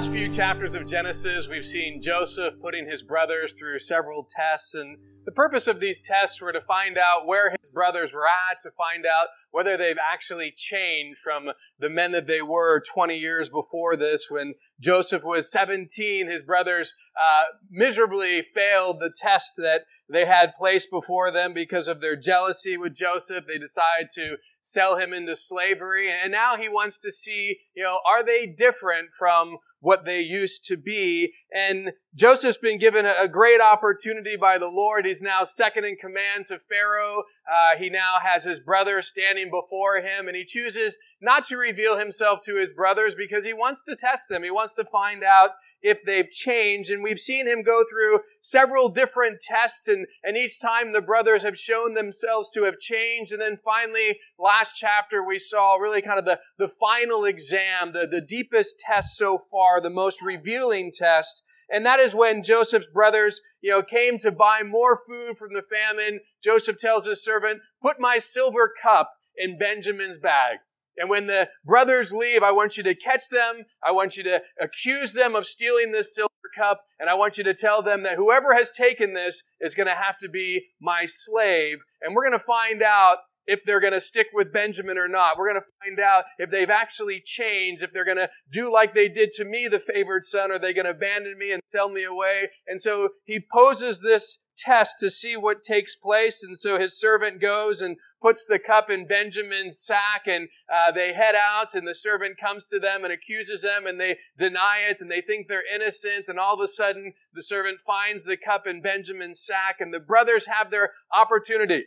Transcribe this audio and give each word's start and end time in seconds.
Last 0.00 0.12
few 0.12 0.30
chapters 0.30 0.74
of 0.74 0.86
Genesis, 0.86 1.46
we've 1.46 1.66
seen 1.66 2.00
Joseph 2.00 2.54
putting 2.62 2.88
his 2.88 3.02
brothers 3.02 3.52
through 3.52 3.78
several 3.78 4.24
tests, 4.24 4.72
and 4.74 4.96
the 5.26 5.30
purpose 5.30 5.66
of 5.66 5.78
these 5.78 6.00
tests 6.00 6.40
were 6.40 6.54
to 6.54 6.60
find 6.62 6.96
out 6.96 7.26
where 7.26 7.50
his 7.50 7.68
brothers 7.68 8.14
were 8.14 8.26
at, 8.26 8.58
to 8.60 8.70
find 8.70 9.04
out 9.04 9.26
whether 9.50 9.76
they've 9.76 9.96
actually 10.12 10.52
changed 10.56 11.18
from 11.22 11.50
the 11.78 11.88
men 11.88 12.12
that 12.12 12.26
they 12.26 12.42
were 12.42 12.82
20 12.92 13.16
years 13.16 13.48
before 13.48 13.96
this. 13.96 14.28
When 14.30 14.54
Joseph 14.80 15.24
was 15.24 15.50
17, 15.50 16.28
his 16.28 16.42
brothers 16.42 16.94
uh, 17.20 17.42
miserably 17.70 18.42
failed 18.42 19.00
the 19.00 19.12
test 19.14 19.52
that 19.58 19.82
they 20.08 20.24
had 20.24 20.54
placed 20.54 20.90
before 20.90 21.30
them 21.30 21.52
because 21.52 21.88
of 21.88 22.00
their 22.00 22.16
jealousy 22.16 22.76
with 22.76 22.94
Joseph. 22.94 23.44
They 23.46 23.58
decided 23.58 24.10
to 24.14 24.36
sell 24.60 24.96
him 24.96 25.12
into 25.12 25.34
slavery, 25.34 26.10
and 26.10 26.30
now 26.30 26.56
he 26.56 26.68
wants 26.68 26.98
to 26.98 27.10
see, 27.10 27.58
you 27.74 27.82
know, 27.82 27.98
are 28.08 28.24
they 28.24 28.46
different 28.46 29.08
from 29.18 29.56
what 29.80 30.04
they 30.04 30.20
used 30.20 30.64
to 30.66 30.76
be. 30.76 31.32
And 31.54 31.92
Joseph's 32.14 32.58
been 32.58 32.78
given 32.78 33.06
a 33.06 33.28
great 33.28 33.60
opportunity 33.60 34.36
by 34.36 34.58
the 34.58 34.68
Lord. 34.68 35.06
He's 35.06 35.22
now 35.22 35.44
second 35.44 35.84
in 35.84 35.96
command 35.96 36.46
to 36.46 36.58
Pharaoh. 36.58 37.24
Uh, 37.50 37.76
he 37.76 37.90
now 37.90 38.18
has 38.22 38.44
his 38.44 38.60
brothers 38.60 39.08
standing 39.08 39.50
before 39.50 39.96
him, 39.96 40.28
and 40.28 40.36
he 40.36 40.44
chooses 40.44 40.98
not 41.20 41.44
to 41.46 41.56
reveal 41.56 41.98
himself 41.98 42.40
to 42.44 42.56
his 42.56 42.72
brothers 42.72 43.14
because 43.14 43.44
he 43.44 43.52
wants 43.52 43.84
to 43.84 43.96
test 43.96 44.28
them. 44.28 44.42
He 44.42 44.50
wants 44.50 44.74
to 44.74 44.84
find 44.84 45.22
out 45.22 45.50
if 45.82 46.02
they've 46.04 46.30
changed. 46.30 46.90
And 46.90 47.02
we've 47.02 47.18
seen 47.18 47.46
him 47.46 47.62
go 47.62 47.82
through 47.90 48.20
several 48.40 48.88
different 48.88 49.40
tests, 49.40 49.86
and, 49.86 50.06
and 50.22 50.36
each 50.36 50.60
time 50.60 50.92
the 50.92 51.02
brothers 51.02 51.42
have 51.42 51.58
shown 51.58 51.94
themselves 51.94 52.50
to 52.52 52.64
have 52.64 52.78
changed. 52.78 53.32
And 53.32 53.40
then 53.40 53.56
finally, 53.56 54.18
last 54.38 54.72
chapter, 54.74 55.22
we 55.22 55.38
saw 55.38 55.76
really 55.76 56.02
kind 56.02 56.18
of 56.18 56.24
the, 56.24 56.40
the 56.58 56.68
final 56.68 57.24
exam, 57.24 57.92
the, 57.92 58.06
the 58.06 58.22
deepest 58.22 58.80
test 58.80 59.16
so 59.16 59.38
far, 59.38 59.80
the 59.80 59.90
most 59.90 60.22
revealing 60.22 60.90
test. 60.92 61.44
And 61.70 61.84
that 61.84 62.00
is 62.00 62.14
when 62.14 62.42
Joseph's 62.42 62.88
brothers, 62.88 63.42
you 63.60 63.70
know, 63.70 63.82
came 63.82 64.18
to 64.18 64.32
buy 64.32 64.62
more 64.62 64.98
food 65.06 65.36
from 65.36 65.52
the 65.52 65.62
famine. 65.62 66.20
Joseph 66.42 66.78
tells 66.78 67.06
his 67.06 67.22
servant, 67.22 67.60
put 67.82 68.00
my 68.00 68.18
silver 68.18 68.72
cup 68.82 69.12
in 69.36 69.58
Benjamin's 69.58 70.18
bag. 70.18 70.58
And 71.00 71.08
when 71.08 71.26
the 71.26 71.48
brothers 71.64 72.12
leave, 72.12 72.42
I 72.42 72.52
want 72.52 72.76
you 72.76 72.82
to 72.82 72.94
catch 72.94 73.30
them. 73.30 73.64
I 73.82 73.90
want 73.90 74.18
you 74.18 74.22
to 74.24 74.42
accuse 74.60 75.14
them 75.14 75.34
of 75.34 75.46
stealing 75.46 75.92
this 75.92 76.14
silver 76.14 76.30
cup. 76.54 76.82
And 76.98 77.08
I 77.08 77.14
want 77.14 77.38
you 77.38 77.44
to 77.44 77.54
tell 77.54 77.80
them 77.80 78.02
that 78.02 78.16
whoever 78.16 78.54
has 78.54 78.70
taken 78.70 79.14
this 79.14 79.44
is 79.60 79.74
going 79.74 79.86
to 79.86 79.94
have 79.94 80.18
to 80.18 80.28
be 80.28 80.66
my 80.78 81.06
slave. 81.06 81.78
And 82.02 82.14
we're 82.14 82.28
going 82.28 82.38
to 82.38 82.44
find 82.44 82.82
out 82.82 83.16
if 83.46 83.64
they're 83.64 83.80
going 83.80 83.94
to 83.94 84.00
stick 84.00 84.26
with 84.34 84.52
Benjamin 84.52 84.98
or 84.98 85.08
not. 85.08 85.38
We're 85.38 85.50
going 85.50 85.62
to 85.62 85.70
find 85.82 85.98
out 85.98 86.24
if 86.38 86.50
they've 86.50 86.68
actually 86.68 87.22
changed, 87.24 87.82
if 87.82 87.92
they're 87.92 88.04
going 88.04 88.18
to 88.18 88.28
do 88.52 88.70
like 88.70 88.94
they 88.94 89.08
did 89.08 89.30
to 89.32 89.44
me, 89.46 89.68
the 89.68 89.80
favored 89.80 90.22
son, 90.22 90.52
Are 90.52 90.58
they 90.58 90.74
going 90.74 90.84
to 90.84 90.90
abandon 90.90 91.38
me 91.38 91.50
and 91.50 91.62
sell 91.66 91.88
me 91.88 92.04
away. 92.04 92.50
And 92.66 92.78
so 92.78 93.08
he 93.24 93.40
poses 93.40 94.02
this 94.02 94.44
test 94.56 94.98
to 95.00 95.08
see 95.08 95.36
what 95.36 95.62
takes 95.62 95.96
place. 95.96 96.44
And 96.44 96.56
so 96.56 96.78
his 96.78 97.00
servant 97.00 97.40
goes 97.40 97.80
and 97.80 97.96
puts 98.20 98.44
the 98.44 98.58
cup 98.58 98.90
in 98.90 99.06
Benjamin's 99.06 99.80
sack 99.80 100.22
and 100.26 100.48
uh, 100.72 100.92
they 100.92 101.12
head 101.12 101.34
out 101.34 101.74
and 101.74 101.86
the 101.86 101.94
servant 101.94 102.38
comes 102.38 102.66
to 102.68 102.78
them 102.78 103.04
and 103.04 103.12
accuses 103.12 103.62
them 103.62 103.86
and 103.86 104.00
they 104.00 104.18
deny 104.36 104.80
it 104.88 105.00
and 105.00 105.10
they 105.10 105.20
think 105.20 105.48
they're 105.48 105.64
innocent 105.74 106.28
and 106.28 106.38
all 106.38 106.54
of 106.54 106.60
a 106.60 106.68
sudden 106.68 107.14
the 107.32 107.42
servant 107.42 107.80
finds 107.80 108.24
the 108.24 108.36
cup 108.36 108.66
in 108.66 108.82
Benjamin's 108.82 109.40
sack 109.40 109.76
and 109.80 109.92
the 109.92 110.00
brothers 110.00 110.46
have 110.46 110.70
their 110.70 110.92
opportunity. 111.12 111.84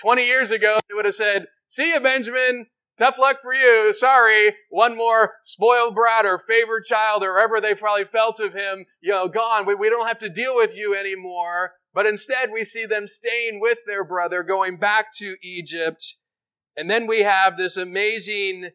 20 0.00 0.24
years 0.24 0.50
ago, 0.50 0.78
they 0.88 0.94
would 0.94 1.04
have 1.04 1.14
said, 1.14 1.46
see 1.66 1.92
you, 1.92 2.00
Benjamin. 2.00 2.66
Tough 2.96 3.18
luck 3.18 3.40
for 3.40 3.52
you. 3.52 3.92
Sorry. 3.92 4.54
One 4.70 4.96
more 4.96 5.32
spoiled 5.42 5.96
brat 5.96 6.24
or 6.24 6.38
favored 6.38 6.84
child 6.84 7.24
or 7.24 7.34
whatever 7.34 7.60
they 7.60 7.74
probably 7.74 8.04
felt 8.04 8.38
of 8.38 8.54
him, 8.54 8.86
you 9.00 9.10
know, 9.10 9.28
gone. 9.28 9.66
We, 9.66 9.74
we 9.74 9.90
don't 9.90 10.06
have 10.06 10.18
to 10.18 10.28
deal 10.28 10.54
with 10.54 10.76
you 10.76 10.94
anymore. 10.94 11.72
But 11.94 12.06
instead, 12.06 12.50
we 12.52 12.64
see 12.64 12.86
them 12.86 13.06
staying 13.06 13.60
with 13.60 13.78
their 13.86 14.04
brother, 14.04 14.42
going 14.42 14.78
back 14.78 15.14
to 15.18 15.36
Egypt. 15.42 16.16
And 16.76 16.90
then 16.90 17.06
we 17.06 17.20
have 17.20 17.56
this 17.56 17.76
amazing 17.76 18.70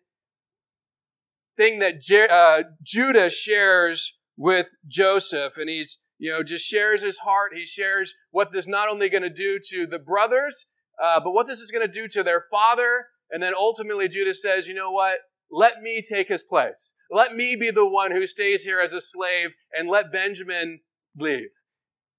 thing 1.58 1.80
that 1.80 2.00
Je- 2.00 2.30
uh, 2.30 2.64
Judah 2.82 3.30
shares 3.30 4.18
with 4.38 4.70
Joseph. 4.88 5.58
And 5.58 5.70
he's, 5.70 6.02
you 6.18 6.32
know, 6.32 6.44
just 6.44 6.66
shares 6.66 7.04
his 7.04 7.20
heart. 7.20 7.52
He 7.54 7.66
shares 7.66 8.16
what 8.32 8.54
this 8.54 8.68
not 8.68 8.90
only 8.90 9.10
going 9.10 9.24
to 9.24 9.30
do 9.30 9.60
to 9.70 9.86
the 9.86 10.00
brothers, 10.00 10.68
uh, 11.04 11.20
but 11.20 11.34
what 11.34 11.46
this 11.46 11.60
is 11.60 11.72
going 11.72 11.86
to 11.86 11.92
do 11.92 12.08
to 12.08 12.24
their 12.24 12.46
father. 12.50 13.08
And 13.30 13.44
then 13.44 13.54
ultimately, 13.54 14.08
Judah 14.08 14.34
says, 14.34 14.70
you 14.70 14.74
know 14.74 14.92
what? 14.92 15.20
Let 15.52 15.82
me 15.82 16.02
take 16.02 16.30
his 16.30 16.44
place. 16.44 16.94
Let 17.12 17.36
me 17.36 17.58
be 17.58 17.70
the 17.70 17.88
one 17.88 18.12
who 18.12 18.26
stays 18.26 18.64
here 18.64 18.80
as 18.80 18.94
a 18.94 19.02
slave 19.02 19.50
and 19.74 19.90
let 19.90 20.12
Benjamin 20.12 20.80
leave. 21.18 21.50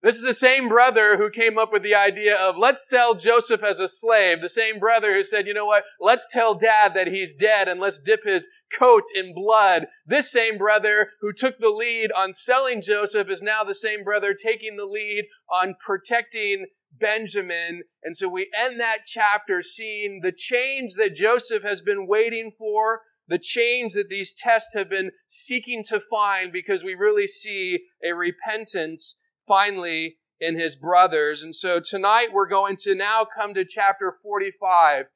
This 0.02 0.16
is 0.16 0.22
the 0.22 0.32
same 0.32 0.68
brother 0.68 1.18
who 1.18 1.28
came 1.28 1.58
up 1.58 1.72
with 1.72 1.82
the 1.82 1.94
idea 1.94 2.34
of 2.34 2.56
let's 2.56 2.88
sell 2.88 3.14
Joseph 3.14 3.62
as 3.62 3.80
a 3.80 3.88
slave. 3.88 4.40
The 4.40 4.48
same 4.48 4.78
brother 4.78 5.12
who 5.12 5.22
said, 5.22 5.46
you 5.46 5.52
know 5.52 5.66
what? 5.66 5.84
Let's 6.00 6.26
tell 6.30 6.54
dad 6.54 6.94
that 6.94 7.08
he's 7.08 7.34
dead 7.34 7.68
and 7.68 7.78
let's 7.78 7.98
dip 7.98 8.24
his 8.24 8.48
coat 8.72 9.04
in 9.14 9.34
blood. 9.34 9.88
This 10.06 10.32
same 10.32 10.56
brother 10.56 11.10
who 11.20 11.34
took 11.34 11.58
the 11.58 11.68
lead 11.68 12.12
on 12.12 12.32
selling 12.32 12.80
Joseph 12.80 13.28
is 13.28 13.42
now 13.42 13.62
the 13.62 13.74
same 13.74 14.02
brother 14.02 14.32
taking 14.34 14.78
the 14.78 14.86
lead 14.86 15.26
on 15.52 15.74
protecting 15.84 16.66
Benjamin. 16.98 17.82
And 18.02 18.16
so 18.16 18.26
we 18.26 18.50
end 18.58 18.80
that 18.80 19.00
chapter 19.04 19.60
seeing 19.60 20.20
the 20.22 20.32
change 20.32 20.94
that 20.94 21.14
Joseph 21.14 21.62
has 21.62 21.82
been 21.82 22.06
waiting 22.06 22.50
for, 22.56 23.02
the 23.28 23.38
change 23.38 23.92
that 23.94 24.08
these 24.08 24.32
tests 24.32 24.74
have 24.74 24.88
been 24.88 25.10
seeking 25.26 25.82
to 25.84 26.00
find 26.00 26.52
because 26.52 26.82
we 26.82 26.94
really 26.94 27.26
see 27.26 27.80
a 28.02 28.12
repentance 28.12 29.19
finally 29.50 30.16
in 30.38 30.56
his 30.56 30.76
brothers. 30.76 31.42
And 31.42 31.56
so 31.56 31.80
tonight 31.80 32.28
we're 32.32 32.46
going 32.46 32.76
to 32.82 32.94
now 32.94 33.24
come 33.24 33.52
to 33.54 33.64
chapter 33.64 34.14
45. 34.22 35.06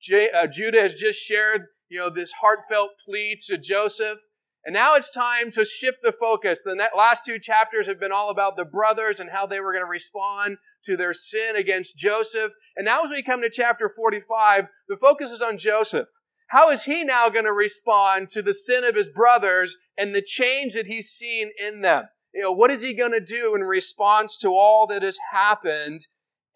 J- 0.00 0.30
uh, 0.30 0.46
Judah 0.46 0.80
has 0.80 0.94
just 0.94 1.22
shared, 1.22 1.66
you 1.90 2.00
know, 2.00 2.08
this 2.08 2.32
heartfelt 2.40 2.92
plea 3.04 3.38
to 3.48 3.58
Joseph. 3.58 4.20
And 4.64 4.72
now 4.72 4.94
it's 4.94 5.12
time 5.12 5.50
to 5.50 5.66
shift 5.66 5.98
the 6.02 6.12
focus. 6.12 6.62
The 6.64 6.82
last 6.96 7.26
two 7.26 7.38
chapters 7.38 7.86
have 7.88 8.00
been 8.00 8.10
all 8.10 8.30
about 8.30 8.56
the 8.56 8.64
brothers 8.64 9.20
and 9.20 9.28
how 9.30 9.44
they 9.44 9.60
were 9.60 9.72
going 9.72 9.84
to 9.84 9.90
respond 9.90 10.56
to 10.84 10.96
their 10.96 11.12
sin 11.12 11.54
against 11.54 11.98
Joseph. 11.98 12.52
And 12.74 12.86
now 12.86 13.04
as 13.04 13.10
we 13.10 13.22
come 13.22 13.42
to 13.42 13.50
chapter 13.50 13.92
45, 13.94 14.68
the 14.88 14.96
focus 14.96 15.30
is 15.30 15.42
on 15.42 15.58
Joseph. 15.58 16.08
How 16.48 16.70
is 16.70 16.84
he 16.84 17.04
now 17.04 17.28
going 17.28 17.44
to 17.44 17.52
respond 17.52 18.30
to 18.30 18.40
the 18.40 18.54
sin 18.54 18.82
of 18.82 18.94
his 18.94 19.10
brothers 19.10 19.76
and 19.98 20.14
the 20.14 20.22
change 20.22 20.72
that 20.72 20.86
he's 20.86 21.10
seen 21.10 21.50
in 21.62 21.82
them? 21.82 22.04
You 22.34 22.42
know, 22.42 22.52
what 22.52 22.70
is 22.70 22.82
he 22.82 22.94
going 22.94 23.12
to 23.12 23.20
do 23.20 23.54
in 23.54 23.62
response 23.62 24.38
to 24.38 24.48
all 24.48 24.86
that 24.86 25.02
has 25.02 25.18
happened? 25.32 26.06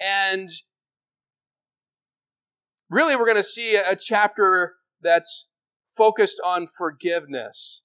And 0.00 0.49
really, 2.88 3.17
we're 3.17 3.26
going 3.26 3.37
to 3.37 3.43
see 3.43 3.76
a 3.76 3.96
chapter 3.96 4.76
that's 5.02 5.49
focused 5.87 6.40
on 6.44 6.67
forgiveness. 6.67 7.82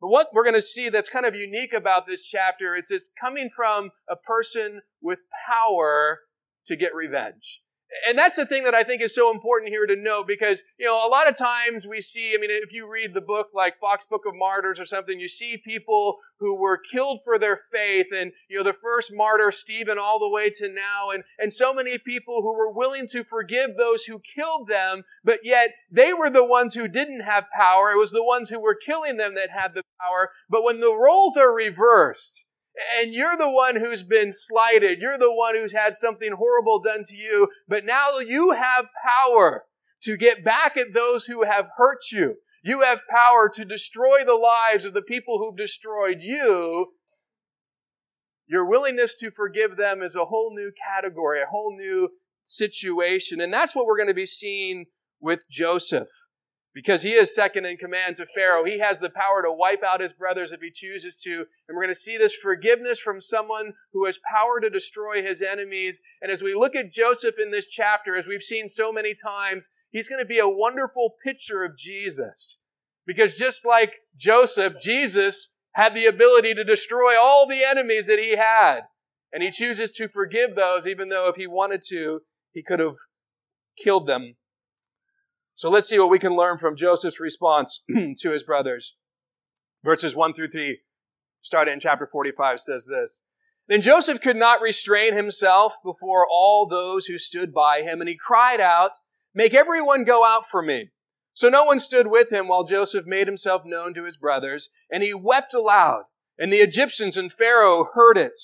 But 0.00 0.08
what 0.08 0.28
we're 0.32 0.44
going 0.44 0.54
to 0.54 0.62
see 0.62 0.88
that's 0.88 1.10
kind 1.10 1.26
of 1.26 1.34
unique 1.34 1.72
about 1.72 2.06
this 2.06 2.24
chapter 2.24 2.76
is 2.76 2.90
it's 2.90 3.10
coming 3.20 3.50
from 3.54 3.90
a 4.08 4.16
person 4.16 4.82
with 5.00 5.20
power 5.48 6.20
to 6.66 6.76
get 6.76 6.94
revenge. 6.94 7.62
And 8.06 8.18
that's 8.18 8.36
the 8.36 8.44
thing 8.44 8.64
that 8.64 8.74
I 8.74 8.82
think 8.82 9.00
is 9.00 9.14
so 9.14 9.30
important 9.30 9.70
here 9.70 9.86
to 9.86 9.96
note 9.96 10.26
because, 10.26 10.62
you 10.78 10.86
know, 10.86 10.94
a 10.94 11.08
lot 11.08 11.28
of 11.28 11.36
times 11.36 11.86
we 11.86 12.00
see, 12.00 12.34
I 12.34 12.38
mean, 12.38 12.50
if 12.50 12.72
you 12.72 12.90
read 12.90 13.14
the 13.14 13.22
book 13.22 13.48
like 13.54 13.80
Fox 13.80 14.04
Book 14.04 14.22
of 14.26 14.34
Martyrs 14.34 14.78
or 14.78 14.84
something, 14.84 15.18
you 15.18 15.28
see 15.28 15.56
people 15.56 16.18
who 16.38 16.54
were 16.54 16.76
killed 16.76 17.20
for 17.24 17.38
their 17.38 17.56
faith 17.56 18.08
and, 18.14 18.32
you 18.48 18.58
know, 18.58 18.64
the 18.64 18.76
first 18.76 19.12
martyr, 19.14 19.50
Stephen, 19.50 19.98
all 19.98 20.18
the 20.18 20.28
way 20.28 20.50
to 20.50 20.68
now, 20.68 21.10
and, 21.12 21.24
and 21.38 21.52
so 21.52 21.72
many 21.72 21.96
people 21.98 22.42
who 22.42 22.54
were 22.54 22.70
willing 22.70 23.06
to 23.08 23.24
forgive 23.24 23.76
those 23.76 24.04
who 24.04 24.20
killed 24.20 24.68
them, 24.68 25.04
but 25.24 25.40
yet 25.42 25.70
they 25.90 26.12
were 26.12 26.30
the 26.30 26.46
ones 26.46 26.74
who 26.74 26.88
didn't 26.88 27.22
have 27.22 27.46
power. 27.56 27.90
It 27.90 27.98
was 27.98 28.12
the 28.12 28.24
ones 28.24 28.50
who 28.50 28.60
were 28.60 28.76
killing 28.76 29.16
them 29.16 29.34
that 29.34 29.50
had 29.50 29.74
the 29.74 29.82
power. 30.00 30.30
But 30.48 30.62
when 30.62 30.80
the 30.80 30.96
roles 31.00 31.36
are 31.36 31.54
reversed, 31.54 32.47
and 32.98 33.12
you're 33.12 33.36
the 33.36 33.50
one 33.50 33.76
who's 33.76 34.02
been 34.02 34.30
slighted. 34.32 35.00
You're 35.00 35.18
the 35.18 35.32
one 35.32 35.56
who's 35.56 35.72
had 35.72 35.94
something 35.94 36.32
horrible 36.32 36.80
done 36.80 37.02
to 37.04 37.16
you. 37.16 37.48
But 37.66 37.84
now 37.84 38.18
you 38.18 38.52
have 38.52 38.86
power 39.04 39.64
to 40.02 40.16
get 40.16 40.44
back 40.44 40.76
at 40.76 40.94
those 40.94 41.26
who 41.26 41.44
have 41.44 41.68
hurt 41.76 42.12
you. 42.12 42.36
You 42.62 42.82
have 42.82 43.00
power 43.08 43.48
to 43.54 43.64
destroy 43.64 44.24
the 44.24 44.34
lives 44.34 44.84
of 44.84 44.94
the 44.94 45.02
people 45.02 45.38
who've 45.38 45.56
destroyed 45.56 46.18
you. 46.20 46.88
Your 48.46 48.64
willingness 48.64 49.14
to 49.16 49.30
forgive 49.30 49.76
them 49.76 50.02
is 50.02 50.16
a 50.16 50.26
whole 50.26 50.52
new 50.54 50.72
category, 50.86 51.42
a 51.42 51.46
whole 51.46 51.74
new 51.76 52.10
situation. 52.42 53.40
And 53.40 53.52
that's 53.52 53.76
what 53.76 53.86
we're 53.86 53.96
going 53.96 54.08
to 54.08 54.14
be 54.14 54.26
seeing 54.26 54.86
with 55.20 55.40
Joseph 55.50 56.08
because 56.78 57.02
he 57.02 57.10
is 57.10 57.34
second 57.34 57.64
in 57.64 57.76
command 57.76 58.14
to 58.14 58.24
Pharaoh. 58.24 58.64
He 58.64 58.78
has 58.78 59.00
the 59.00 59.10
power 59.10 59.42
to 59.42 59.50
wipe 59.50 59.82
out 59.82 60.00
his 60.00 60.12
brothers 60.12 60.52
if 60.52 60.60
he 60.60 60.70
chooses 60.70 61.20
to. 61.24 61.44
And 61.66 61.74
we're 61.74 61.82
going 61.82 61.88
to 61.88 61.94
see 61.94 62.16
this 62.16 62.36
forgiveness 62.36 63.00
from 63.00 63.20
someone 63.20 63.72
who 63.92 64.04
has 64.04 64.20
power 64.30 64.60
to 64.60 64.70
destroy 64.70 65.20
his 65.20 65.42
enemies. 65.42 66.00
And 66.22 66.30
as 66.30 66.40
we 66.40 66.54
look 66.54 66.76
at 66.76 66.92
Joseph 66.92 67.34
in 67.36 67.50
this 67.50 67.66
chapter, 67.66 68.16
as 68.16 68.28
we've 68.28 68.40
seen 68.40 68.68
so 68.68 68.92
many 68.92 69.12
times, 69.12 69.70
he's 69.90 70.08
going 70.08 70.22
to 70.22 70.24
be 70.24 70.38
a 70.38 70.48
wonderful 70.48 71.16
picture 71.24 71.64
of 71.64 71.76
Jesus. 71.76 72.60
Because 73.04 73.34
just 73.34 73.66
like 73.66 73.94
Joseph, 74.16 74.80
Jesus 74.80 75.56
had 75.72 75.96
the 75.96 76.06
ability 76.06 76.54
to 76.54 76.62
destroy 76.62 77.20
all 77.20 77.48
the 77.48 77.64
enemies 77.64 78.06
that 78.06 78.20
he 78.20 78.36
had. 78.36 78.82
And 79.32 79.42
he 79.42 79.50
chooses 79.50 79.90
to 79.96 80.06
forgive 80.06 80.54
those, 80.54 80.86
even 80.86 81.08
though 81.08 81.28
if 81.28 81.34
he 81.34 81.48
wanted 81.48 81.82
to, 81.88 82.20
he 82.52 82.62
could 82.62 82.78
have 82.78 82.94
killed 83.76 84.06
them 84.06 84.36
so 85.58 85.68
let's 85.68 85.88
see 85.88 85.98
what 85.98 86.08
we 86.08 86.20
can 86.20 86.36
learn 86.36 86.56
from 86.56 86.76
Joseph's 86.76 87.18
response 87.18 87.82
to 88.20 88.30
his 88.30 88.44
brothers. 88.44 88.94
Verses 89.82 90.14
1 90.14 90.32
through 90.32 90.50
3, 90.50 90.78
starting 91.42 91.74
in 91.74 91.80
chapter 91.80 92.06
45, 92.06 92.60
says 92.60 92.86
this. 92.88 93.24
Then 93.66 93.80
Joseph 93.80 94.20
could 94.20 94.36
not 94.36 94.60
restrain 94.60 95.14
himself 95.14 95.74
before 95.84 96.28
all 96.30 96.64
those 96.64 97.06
who 97.06 97.18
stood 97.18 97.52
by 97.52 97.80
him, 97.80 97.98
and 97.98 98.08
he 98.08 98.16
cried 98.16 98.60
out, 98.60 98.92
Make 99.34 99.52
everyone 99.52 100.04
go 100.04 100.24
out 100.24 100.46
for 100.46 100.62
me. 100.62 100.90
So 101.34 101.48
no 101.48 101.64
one 101.64 101.80
stood 101.80 102.06
with 102.06 102.30
him 102.30 102.46
while 102.46 102.62
Joseph 102.62 103.04
made 103.04 103.26
himself 103.26 103.62
known 103.64 103.94
to 103.94 104.04
his 104.04 104.16
brothers, 104.16 104.70
and 104.88 105.02
he 105.02 105.12
wept 105.12 105.52
aloud, 105.54 106.04
and 106.38 106.52
the 106.52 106.58
Egyptians 106.58 107.16
and 107.16 107.32
Pharaoh 107.32 107.88
heard 107.94 108.16
it. 108.16 108.38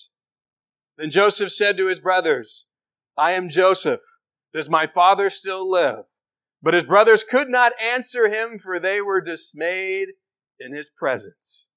Then 0.99 1.11
Joseph 1.11 1.53
said 1.53 1.77
to 1.77 1.87
his 1.87 2.01
brothers, 2.01 2.67
I 3.17 3.33
am 3.33 3.49
Joseph. 3.49 4.01
Does 4.53 4.69
my 4.69 4.89
father 4.89 5.31
still 5.31 5.71
live? 5.71 6.07
But 6.65 6.73
his 6.73 6.85
brothers 6.85 7.23
could 7.23 7.51
not 7.51 7.73
answer 7.79 8.29
him, 8.29 8.59
for 8.59 8.79
they 8.79 9.03
were 9.03 9.21
dismayed 9.21 10.09
in 10.59 10.73
his 10.73 10.89
presence. 10.89 11.69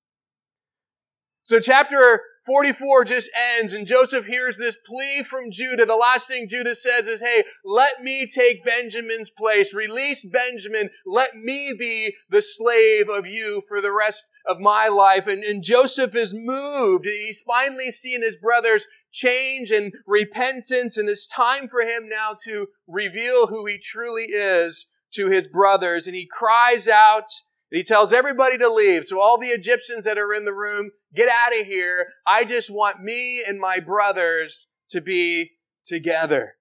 So 1.44 1.60
chapter 1.60 2.22
44 2.46 3.04
just 3.04 3.30
ends 3.58 3.74
and 3.74 3.86
Joseph 3.86 4.28
hears 4.28 4.58
this 4.58 4.78
plea 4.86 5.24
from 5.24 5.52
Judah. 5.52 5.86
The 5.86 5.98
last 5.98 6.30
thing 6.30 6.48
Judah 6.50 6.76
says 6.76 7.10
is, 7.10 7.22
Hey, 7.22 7.44
let 7.66 8.02
me 8.02 8.26
take 8.26 8.64
Benjamin's 8.64 9.30
place. 9.30 9.74
Release 9.74 10.26
Benjamin. 10.26 10.90
Let 11.06 11.36
me 11.36 11.76
be 11.78 12.14
the 12.30 12.42
slave 12.42 13.10
of 13.10 13.28
you 13.28 13.64
for 13.68 13.82
the 13.82 13.92
rest 13.92 14.30
of 14.48 14.62
my 14.62 14.88
life. 14.88 15.28
And, 15.28 15.44
and 15.44 15.62
Joseph 15.62 16.16
is 16.16 16.34
moved. 16.34 17.06
He's 17.06 17.42
finally 17.42 17.92
seen 17.92 18.22
his 18.22 18.38
brothers 18.38 18.86
change 19.18 19.72
and 19.72 19.94
repentance, 20.06 20.98
and 20.98 21.10
it's 21.10 21.28
time 21.28 21.68
for 21.68 21.82
him 21.82 22.08
now 22.08 22.36
to 22.46 22.68
reveal 22.88 23.48
who 23.48 23.66
he 23.66 23.78
truly 23.78 24.26
is 24.26 24.92
to 25.14 25.28
his 25.28 25.48
brothers. 25.48 26.06
And 26.06 26.16
he 26.16 26.28
cries 26.32 26.88
out, 26.88 27.26
and 27.72 27.78
he 27.78 27.84
tells 27.84 28.14
everybody 28.14 28.58
to 28.58 28.70
leave. 28.70 29.06
So 29.06 29.20
all 29.20 29.40
the 29.40 29.48
Egyptians 29.48 30.06
that 30.06 30.18
are 30.18 30.34
in 30.34 30.46
the 30.46 30.54
room, 30.54 30.92
get 31.16 31.30
out 31.30 31.60
of 31.60 31.66
here. 31.66 32.08
I 32.26 32.46
just 32.46 32.74
want 32.74 33.02
me 33.02 33.44
and 33.44 33.60
my 33.60 33.80
brothers 33.80 34.68
to 34.92 35.02
be 35.02 35.52
together. 35.84 36.54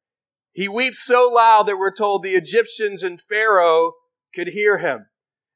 He 0.53 0.69
weeps 0.69 1.05
so 1.05 1.31
loud 1.33 1.67
that 1.67 1.77
we're 1.77 1.93
told 1.93 2.23
the 2.23 2.31
Egyptians 2.31 3.03
and 3.03 3.21
Pharaoh 3.21 3.93
could 4.35 4.49
hear 4.49 4.79
him. 4.79 5.07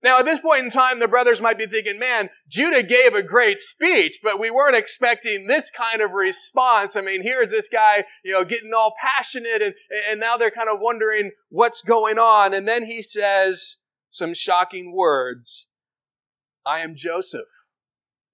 Now, 0.02 0.18
at 0.20 0.24
this 0.24 0.40
point 0.40 0.64
in 0.64 0.70
time, 0.70 0.98
the 0.98 1.08
brothers 1.08 1.42
might 1.42 1.58
be 1.58 1.66
thinking, 1.66 1.98
man, 1.98 2.30
Judah 2.48 2.82
gave 2.82 3.14
a 3.14 3.22
great 3.22 3.60
speech, 3.60 4.20
but 4.22 4.40
we 4.40 4.50
weren't 4.50 4.76
expecting 4.76 5.46
this 5.46 5.70
kind 5.70 6.00
of 6.00 6.12
response. 6.12 6.96
I 6.96 7.02
mean, 7.02 7.22
here's 7.22 7.50
this 7.50 7.68
guy, 7.68 8.04
you 8.24 8.32
know, 8.32 8.44
getting 8.44 8.72
all 8.74 8.94
passionate 9.00 9.60
and, 9.60 9.74
and 10.10 10.18
now 10.18 10.38
they're 10.38 10.50
kind 10.50 10.70
of 10.72 10.80
wondering 10.80 11.32
what's 11.50 11.82
going 11.82 12.18
on. 12.18 12.54
And 12.54 12.66
then 12.66 12.86
he 12.86 13.02
says 13.02 13.82
some 14.08 14.32
shocking 14.32 14.94
words. 14.94 15.68
I 16.64 16.80
am 16.80 16.94
Joseph. 16.94 17.48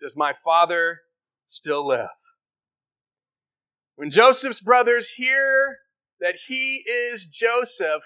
Does 0.01 0.17
my 0.17 0.33
father 0.33 1.01
still 1.47 1.85
live? 1.85 2.11
When 3.97 4.11
Joseph's 4.11 4.61
brothers 4.61 5.11
hear 5.11 5.79
that 6.21 6.37
he 6.47 6.85
is 6.87 7.27
Joseph, 7.27 8.03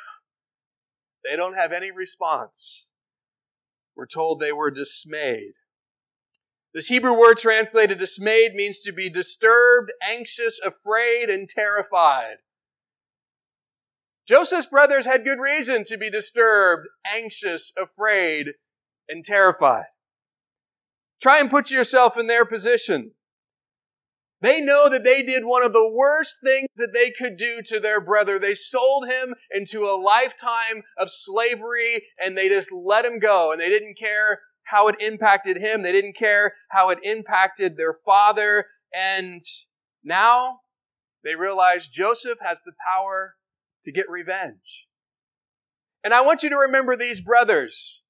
they 1.22 1.36
don't 1.36 1.56
have 1.56 1.72
any 1.72 1.90
response 1.90 2.89
we're 4.00 4.06
told 4.06 4.40
they 4.40 4.50
were 4.50 4.70
dismayed. 4.70 5.52
This 6.72 6.86
Hebrew 6.86 7.12
word 7.12 7.36
translated 7.36 7.98
dismayed 7.98 8.54
means 8.54 8.80
to 8.80 8.92
be 8.92 9.10
disturbed, 9.10 9.92
anxious, 10.02 10.58
afraid, 10.58 11.28
and 11.28 11.46
terrified. 11.46 12.36
Joseph's 14.26 14.64
brothers 14.64 15.04
had 15.04 15.22
good 15.22 15.38
reason 15.38 15.84
to 15.84 15.98
be 15.98 16.08
disturbed, 16.08 16.88
anxious, 17.14 17.74
afraid, 17.76 18.52
and 19.06 19.22
terrified. 19.22 19.86
Try 21.20 21.38
and 21.38 21.50
put 21.50 21.70
yourself 21.70 22.16
in 22.16 22.26
their 22.26 22.46
position. 22.46 23.10
They 24.42 24.60
know 24.60 24.88
that 24.88 25.04
they 25.04 25.22
did 25.22 25.44
one 25.44 25.62
of 25.62 25.72
the 25.72 25.92
worst 25.94 26.36
things 26.42 26.68
that 26.76 26.94
they 26.94 27.10
could 27.10 27.36
do 27.36 27.60
to 27.66 27.78
their 27.78 28.00
brother. 28.00 28.38
They 28.38 28.54
sold 28.54 29.06
him 29.06 29.34
into 29.50 29.84
a 29.84 30.00
lifetime 30.00 30.82
of 30.96 31.10
slavery 31.10 32.04
and 32.18 32.36
they 32.36 32.48
just 32.48 32.72
let 32.72 33.04
him 33.04 33.18
go 33.18 33.52
and 33.52 33.60
they 33.60 33.68
didn't 33.68 33.98
care 33.98 34.40
how 34.64 34.88
it 34.88 35.00
impacted 35.00 35.58
him. 35.58 35.82
They 35.82 35.92
didn't 35.92 36.16
care 36.16 36.54
how 36.70 36.88
it 36.90 37.00
impacted 37.02 37.76
their 37.76 37.92
father. 37.92 38.66
And 38.94 39.42
now 40.02 40.60
they 41.22 41.34
realize 41.34 41.88
Joseph 41.88 42.38
has 42.40 42.62
the 42.62 42.72
power 42.86 43.34
to 43.84 43.92
get 43.92 44.08
revenge. 44.08 44.86
And 46.02 46.14
I 46.14 46.22
want 46.22 46.42
you 46.42 46.48
to 46.48 46.56
remember 46.56 46.96
these 46.96 47.20
brothers 47.20 48.04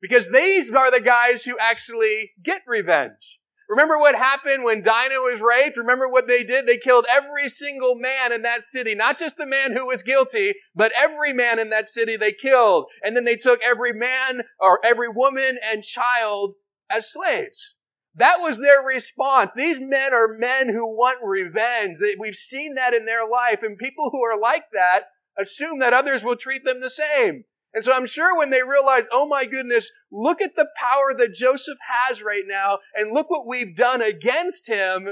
because 0.00 0.32
these 0.32 0.72
are 0.72 0.90
the 0.90 1.00
guys 1.00 1.44
who 1.44 1.58
actually 1.60 2.32
get 2.42 2.62
revenge. 2.66 3.40
Remember 3.68 3.98
what 3.98 4.14
happened 4.14 4.64
when 4.64 4.82
Dinah 4.82 5.20
was 5.20 5.42
raped? 5.42 5.76
Remember 5.76 6.08
what 6.08 6.26
they 6.26 6.42
did? 6.42 6.66
They 6.66 6.78
killed 6.78 7.04
every 7.10 7.48
single 7.48 7.96
man 7.96 8.32
in 8.32 8.40
that 8.42 8.62
city. 8.62 8.94
Not 8.94 9.18
just 9.18 9.36
the 9.36 9.46
man 9.46 9.72
who 9.72 9.86
was 9.86 10.02
guilty, 10.02 10.54
but 10.74 10.90
every 10.96 11.34
man 11.34 11.58
in 11.58 11.68
that 11.68 11.86
city 11.86 12.16
they 12.16 12.32
killed. 12.32 12.86
And 13.02 13.14
then 13.14 13.24
they 13.24 13.36
took 13.36 13.60
every 13.62 13.92
man 13.92 14.42
or 14.58 14.80
every 14.82 15.08
woman 15.08 15.58
and 15.62 15.82
child 15.82 16.54
as 16.90 17.12
slaves. 17.12 17.76
That 18.14 18.38
was 18.40 18.60
their 18.60 18.80
response. 18.80 19.54
These 19.54 19.80
men 19.80 20.14
are 20.14 20.38
men 20.38 20.68
who 20.68 20.96
want 20.96 21.18
revenge. 21.22 21.98
We've 22.18 22.34
seen 22.34 22.74
that 22.74 22.94
in 22.94 23.04
their 23.04 23.28
life. 23.28 23.62
And 23.62 23.76
people 23.76 24.10
who 24.10 24.22
are 24.22 24.40
like 24.40 24.70
that 24.72 25.02
assume 25.38 25.78
that 25.80 25.92
others 25.92 26.24
will 26.24 26.36
treat 26.36 26.64
them 26.64 26.80
the 26.80 26.90
same. 26.90 27.44
And 27.78 27.84
so 27.84 27.92
I'm 27.92 28.06
sure 28.06 28.36
when 28.36 28.50
they 28.50 28.64
realize, 28.64 29.08
oh 29.12 29.28
my 29.28 29.44
goodness, 29.44 29.92
look 30.10 30.42
at 30.42 30.56
the 30.56 30.66
power 30.76 31.14
that 31.16 31.32
Joseph 31.32 31.78
has 31.86 32.24
right 32.24 32.42
now, 32.44 32.80
and 32.92 33.12
look 33.12 33.30
what 33.30 33.46
we've 33.46 33.76
done 33.76 34.02
against 34.02 34.66
him, 34.66 35.10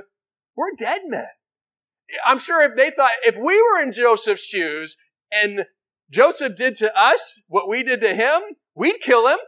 we're 0.57 0.75
dead 0.77 1.03
men. 1.07 1.29
I'm 2.25 2.41
sure 2.41 2.69
if 2.69 2.77
they 2.77 2.91
thought, 2.91 3.13
if 3.23 3.37
we 3.37 3.55
were 3.55 3.81
in 3.81 3.93
Joseph's 3.93 4.45
shoes 4.45 4.97
and 5.31 5.67
Joseph 6.11 6.57
did 6.57 6.75
to 6.77 6.93
us 7.01 7.45
what 7.47 7.69
we 7.69 7.85
did 7.85 8.01
to 8.01 8.17
him, 8.17 8.43
we'd 8.75 8.99
kill 9.01 9.29
him. 9.29 9.39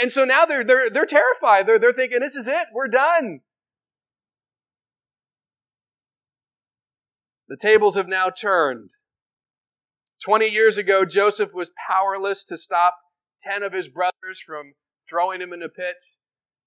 And 0.00 0.10
so 0.10 0.24
now 0.24 0.46
they're, 0.46 0.64
they're, 0.64 0.88
they're 0.88 1.04
terrified. 1.04 1.66
They're, 1.66 1.78
they're 1.78 1.92
thinking, 1.92 2.20
this 2.20 2.34
is 2.34 2.48
it. 2.48 2.68
We're 2.72 2.88
done. 2.88 3.40
The 7.46 7.58
tables 7.58 7.96
have 7.96 8.08
now 8.08 8.30
turned. 8.30 8.92
20 10.24 10.46
years 10.46 10.78
ago, 10.78 11.04
Joseph 11.04 11.54
was 11.54 11.72
powerless 11.88 12.44
to 12.44 12.56
stop 12.56 12.96
10 13.40 13.62
of 13.62 13.72
his 13.72 13.88
brothers 13.88 14.40
from 14.44 14.74
throwing 15.08 15.40
him 15.40 15.52
in 15.52 15.62
a 15.62 15.68
pit, 15.68 15.96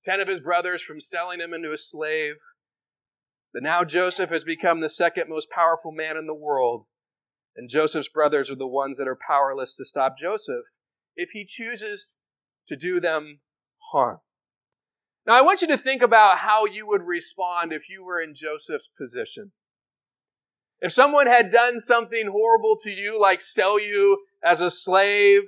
10 0.03 0.19
of 0.19 0.27
his 0.27 0.39
brothers 0.39 0.81
from 0.81 0.99
selling 0.99 1.39
him 1.39 1.53
into 1.53 1.71
a 1.71 1.77
slave. 1.77 2.35
But 3.53 3.63
now 3.63 3.83
Joseph 3.83 4.29
has 4.29 4.43
become 4.43 4.79
the 4.79 4.89
second 4.89 5.27
most 5.27 5.49
powerful 5.49 5.91
man 5.91 6.15
in 6.17 6.27
the 6.27 6.33
world. 6.33 6.85
And 7.55 7.69
Joseph's 7.69 8.07
brothers 8.07 8.49
are 8.49 8.55
the 8.55 8.67
ones 8.67 8.97
that 8.97 9.07
are 9.07 9.17
powerless 9.27 9.75
to 9.75 9.85
stop 9.85 10.17
Joseph 10.17 10.63
if 11.15 11.31
he 11.33 11.45
chooses 11.45 12.15
to 12.67 12.77
do 12.77 13.01
them 13.01 13.41
harm. 13.91 14.19
Now, 15.27 15.37
I 15.37 15.41
want 15.41 15.61
you 15.61 15.67
to 15.67 15.77
think 15.77 16.01
about 16.01 16.39
how 16.39 16.65
you 16.65 16.87
would 16.87 17.03
respond 17.03 17.73
if 17.73 17.89
you 17.89 18.03
were 18.03 18.21
in 18.21 18.33
Joseph's 18.33 18.89
position. 18.97 19.51
If 20.81 20.91
someone 20.91 21.27
had 21.27 21.51
done 21.51 21.79
something 21.79 22.27
horrible 22.27 22.75
to 22.77 22.91
you, 22.91 23.19
like 23.19 23.39
sell 23.39 23.79
you 23.79 24.23
as 24.43 24.61
a 24.61 24.71
slave, 24.71 25.43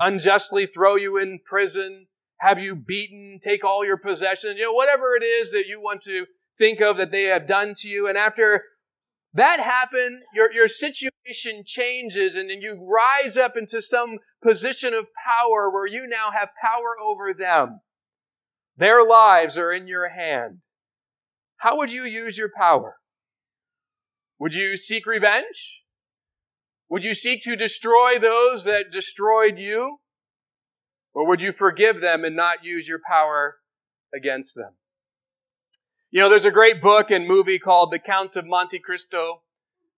unjustly 0.00 0.64
throw 0.64 0.96
you 0.96 1.18
in 1.18 1.40
prison, 1.44 2.06
have 2.40 2.58
you 2.58 2.74
beaten, 2.74 3.38
take 3.42 3.64
all 3.64 3.84
your 3.84 3.98
possessions, 3.98 4.56
you 4.58 4.64
know, 4.64 4.72
whatever 4.72 5.14
it 5.14 5.22
is 5.22 5.52
that 5.52 5.66
you 5.66 5.80
want 5.80 6.02
to 6.02 6.24
think 6.56 6.80
of 6.80 6.96
that 6.96 7.12
they 7.12 7.24
have 7.24 7.46
done 7.46 7.74
to 7.76 7.88
you, 7.88 8.08
and 8.08 8.16
after 8.16 8.64
that 9.34 9.60
happened, 9.60 10.22
your, 10.34 10.50
your 10.50 10.68
situation 10.68 11.62
changes 11.66 12.34
and 12.34 12.48
then 12.48 12.62
you 12.62 12.88
rise 12.90 13.36
up 13.36 13.54
into 13.54 13.82
some 13.82 14.18
position 14.42 14.94
of 14.94 15.08
power 15.26 15.70
where 15.70 15.86
you 15.86 16.06
now 16.06 16.30
have 16.30 16.48
power 16.58 16.96
over 16.98 17.34
them. 17.34 17.80
Their 18.78 19.06
lives 19.06 19.58
are 19.58 19.70
in 19.70 19.86
your 19.86 20.08
hand. 20.08 20.62
How 21.58 21.76
would 21.76 21.92
you 21.92 22.04
use 22.04 22.38
your 22.38 22.50
power? 22.56 22.96
Would 24.38 24.54
you 24.54 24.76
seek 24.76 25.06
revenge? 25.06 25.82
Would 26.88 27.04
you 27.04 27.14
seek 27.14 27.42
to 27.42 27.56
destroy 27.56 28.18
those 28.18 28.64
that 28.64 28.92
destroyed 28.92 29.58
you? 29.58 29.98
Or 31.14 31.26
would 31.26 31.42
you 31.42 31.50
forgive 31.50 32.00
them 32.00 32.24
and 32.24 32.36
not 32.36 32.62
use 32.62 32.88
your 32.88 33.00
power 33.08 33.56
against 34.14 34.54
them? 34.54 34.74
You 36.10 36.20
know, 36.20 36.28
there's 36.28 36.44
a 36.44 36.50
great 36.50 36.80
book 36.80 37.10
and 37.10 37.26
movie 37.26 37.58
called 37.58 37.90
The 37.90 37.98
Count 37.98 38.36
of 38.36 38.46
Monte 38.46 38.78
Cristo. 38.78 39.42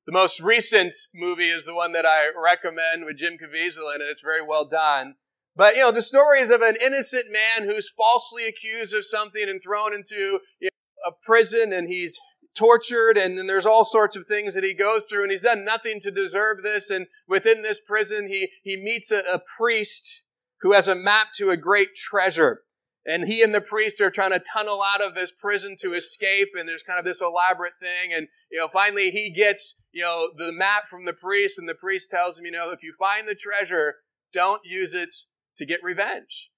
The 0.07 0.13
most 0.13 0.41
recent 0.41 0.95
movie 1.15 1.51
is 1.51 1.65
the 1.65 1.75
one 1.75 1.93
that 1.93 2.07
I 2.07 2.31
recommend 2.35 3.05
with 3.05 3.19
Jim 3.19 3.35
Caviezel 3.35 3.95
in 3.95 4.01
it. 4.01 4.09
It's 4.11 4.23
very 4.23 4.41
well 4.41 4.65
done. 4.65 5.17
But, 5.55 5.75
you 5.77 5.83
know, 5.83 5.91
the 5.91 6.03
story 6.03 6.41
is 6.41 6.51
of 6.51 6.63
an 6.63 6.77
innocent 6.81 7.27
man 7.31 7.69
who's 7.69 7.91
falsely 7.91 8.47
accused 8.47 8.95
of 8.95 9.05
something 9.05 9.49
and 9.49 9.61
thrown 9.63 9.93
into 9.93 10.39
you 10.61 10.71
know, 10.71 11.11
a 11.11 11.13
prison 11.21 11.73
and 11.73 11.89
he's 11.89 12.19
tortured 12.55 13.17
and 13.17 13.39
then 13.39 13.47
there's 13.47 13.67
all 13.67 13.85
sorts 13.85 14.17
of 14.17 14.25
things 14.25 14.55
that 14.55 14.65
he 14.65 14.75
goes 14.75 15.05
through 15.05 15.23
and 15.23 15.31
he's 15.31 15.43
done 15.43 15.65
nothing 15.65 16.01
to 16.01 16.11
deserve 16.11 16.63
this 16.63 16.91
and 16.91 17.07
within 17.29 17.63
this 17.63 17.81
prison 17.81 18.29
he, 18.29 18.49
he 18.63 18.77
meets 18.77 19.11
a, 19.11 19.21
a 19.33 19.41
priest 19.57 20.25
who 20.61 20.73
has 20.73 20.89
a 20.89 20.95
map 20.95 21.29
to 21.35 21.51
a 21.51 21.57
great 21.57 21.95
treasure 21.95 22.63
and 23.09 23.27
he 23.27 23.43
and 23.43 23.55
the 23.55 23.61
priest 23.61 24.01
are 24.01 24.11
trying 24.11 24.33
to 24.33 24.39
tunnel 24.41 24.83
out 24.83 25.01
of 25.01 25.15
this 25.15 25.33
prison 25.33 25.77
to 25.81 25.95
escape 25.95 26.49
and 26.55 26.69
there's 26.69 26.83
kind 26.83 26.99
of 26.99 27.05
this 27.05 27.23
elaborate 27.23 27.73
thing 27.81 28.13
and 28.15 28.29
you 28.51 28.59
know 28.59 28.69
finally 28.73 29.11
he 29.11 29.31
gets 29.31 29.77
you 29.93 30.03
know 30.03 30.29
the 30.37 30.53
map 30.53 30.89
from 30.91 31.07
the 31.07 31.13
priest 31.13 31.59
and 31.59 31.69
the 31.69 31.75
priest 31.75 32.11
tells 32.11 32.39
him 32.39 32.45
you 32.45 32.53
know 32.53 32.71
if 32.71 32.83
you 32.83 32.93
find 32.99 33.27
the 33.27 33.35
treasure 33.35 33.97
don't 34.33 34.63
use 34.65 34.95
it 34.95 35.13
to 35.57 35.65
get 35.65 35.81
revenge. 35.83 36.51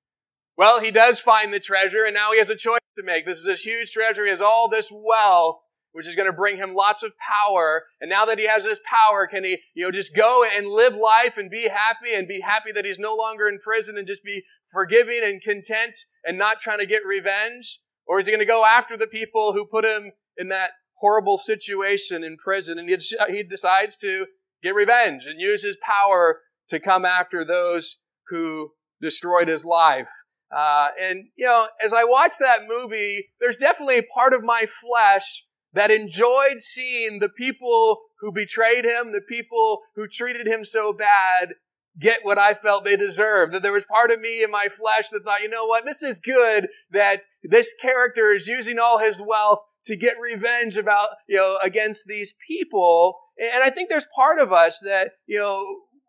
Well 0.57 0.81
he 0.81 0.91
does 0.91 1.21
find 1.21 1.53
the 1.53 1.61
treasure 1.61 2.05
and 2.05 2.15
now 2.15 2.33
he 2.33 2.39
has 2.39 2.51
a 2.51 2.57
choice 2.57 2.81
to 2.99 3.05
make. 3.05 3.27
This 3.27 3.39
is 3.39 3.47
this 3.47 3.63
huge 3.63 3.93
treasure. 3.93 4.25
He 4.25 4.31
has 4.31 4.43
all 4.43 4.69
this 4.69 4.91
wealth 4.93 5.69
which 5.93 6.07
is 6.07 6.17
going 6.17 6.29
to 6.29 6.33
bring 6.33 6.57
him 6.57 6.75
lots 6.75 7.03
of 7.03 7.13
power. 7.19 7.85
And 8.01 8.09
now 8.09 8.25
that 8.25 8.39
he 8.39 8.47
has 8.47 8.65
this 8.65 8.81
power, 8.89 9.27
can 9.27 9.45
he, 9.45 9.59
you 9.75 9.85
know, 9.85 9.91
just 9.91 10.15
go 10.15 10.45
and 10.45 10.69
live 10.69 10.95
life 10.95 11.37
and 11.37 11.51
be 11.51 11.69
happy 11.69 12.15
and 12.15 12.29
be 12.29 12.41
happy 12.41 12.73
that 12.73 12.85
he's 12.85 12.99
no 12.99 13.15
longer 13.15 13.49
in 13.49 13.59
prison 13.59 13.97
and 13.99 14.07
just 14.07 14.25
be 14.25 14.45
forgiving 14.73 15.21
and 15.23 15.43
content 15.43 15.97
and 16.25 16.39
not 16.39 16.61
trying 16.61 16.79
to 16.79 16.87
get 16.87 17.05
revenge? 17.05 17.81
Or 18.07 18.19
is 18.19 18.27
he 18.27 18.33
going 18.33 18.41
to 18.41 18.45
go 18.47 18.65
after 18.65 18.97
the 18.97 19.07
people 19.07 19.53
who 19.53 19.67
put 19.67 19.85
him 19.85 20.13
in 20.37 20.49
that 20.49 20.71
horrible 20.99 21.39
situation 21.39 22.23
in 22.23 22.37
prison 22.37 22.79
and 22.79 22.89
he 22.89 23.43
decides 23.43 23.97
to 23.99 24.27
get 24.63 24.75
revenge 24.75 25.25
and 25.27 25.41
use 25.41 25.63
his 25.63 25.77
power 25.85 26.41
to 26.69 26.79
come 26.79 27.05
after 27.05 27.45
those 27.45 28.01
who 28.29 28.73
destroyed 29.01 29.49
his 29.49 29.65
life? 29.65 30.09
Uh, 30.55 30.89
and, 31.01 31.27
you 31.37 31.47
know, 31.47 31.69
as 31.85 31.93
I 31.93 32.03
watch 32.03 32.33
that 32.41 32.63
movie, 32.69 33.31
there's 33.41 33.57
definitely 33.57 33.99
a 33.99 34.03
part 34.03 34.33
of 34.33 34.43
my 34.43 34.67
flesh 34.67 35.47
that 35.73 35.91
enjoyed 35.91 36.59
seeing 36.61 37.19
the 37.19 37.29
people 37.29 38.01
who 38.21 38.33
betrayed 38.33 38.85
him, 38.85 39.13
the 39.13 39.23
people 39.27 39.81
who 39.95 40.07
treated 40.07 40.47
him 40.47 40.65
so 40.65 40.93
bad, 40.93 41.55
get 41.99 42.21
what 42.23 42.39
I 42.39 42.55
felt 42.55 42.85
they 42.85 42.97
deserved. 42.97 43.53
That 43.53 43.63
there 43.63 43.73
was 43.73 43.85
part 43.85 44.11
of 44.11 44.21
me 44.21 44.43
in 44.43 44.51
my 44.51 44.69
flesh 44.69 45.09
that 45.09 45.25
thought, 45.25 45.43
you 45.43 45.49
know 45.49 45.67
what, 45.67 45.85
this 45.85 46.03
is 46.03 46.21
good 46.21 46.69
that 46.91 47.23
this 47.43 47.75
character 47.81 48.31
is 48.31 48.47
using 48.47 48.79
all 48.79 48.99
his 48.99 49.21
wealth 49.25 49.61
to 49.87 49.97
get 49.97 50.21
revenge 50.21 50.77
about, 50.77 51.09
you 51.29 51.37
know, 51.37 51.59
against 51.63 52.07
these 52.07 52.35
people. 52.47 53.19
And 53.39 53.63
I 53.63 53.71
think 53.71 53.89
there's 53.89 54.07
part 54.15 54.39
of 54.39 54.53
us 54.53 54.81
that, 54.81 55.13
you 55.27 55.39
know, 55.39 55.65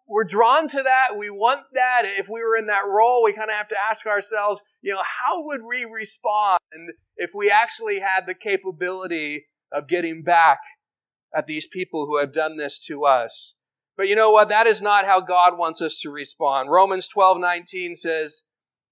we're 0.07 0.25
drawn 0.25 0.67
to 0.67 0.83
that. 0.83 1.17
We 1.17 1.29
want 1.29 1.61
that. 1.73 2.01
If 2.05 2.27
we 2.27 2.41
were 2.41 2.57
in 2.57 2.67
that 2.67 2.85
role, 2.85 3.23
we 3.23 3.31
kind 3.31 3.49
of 3.49 3.55
have 3.55 3.69
to 3.69 3.77
ask 3.89 4.05
ourselves, 4.05 4.61
you 4.81 4.91
know, 4.91 5.01
how 5.01 5.45
would 5.45 5.61
we 5.63 5.85
respond 5.85 6.59
if 7.15 7.31
we 7.33 7.49
actually 7.49 7.99
had 7.99 8.27
the 8.27 8.33
capability 8.33 9.45
of 9.71 9.87
getting 9.87 10.23
back 10.23 10.59
at 11.33 11.47
these 11.47 11.65
people 11.65 12.05
who 12.05 12.17
have 12.17 12.33
done 12.33 12.57
this 12.57 12.77
to 12.85 13.05
us. 13.05 13.55
But 13.97 14.07
you 14.07 14.15
know 14.15 14.31
what? 14.31 14.49
That 14.49 14.67
is 14.67 14.81
not 14.81 15.05
how 15.05 15.21
God 15.21 15.57
wants 15.57 15.81
us 15.81 15.99
to 16.01 16.09
respond. 16.09 16.69
Romans 16.69 17.07
12, 17.07 17.39
19 17.39 17.95
says, 17.95 18.45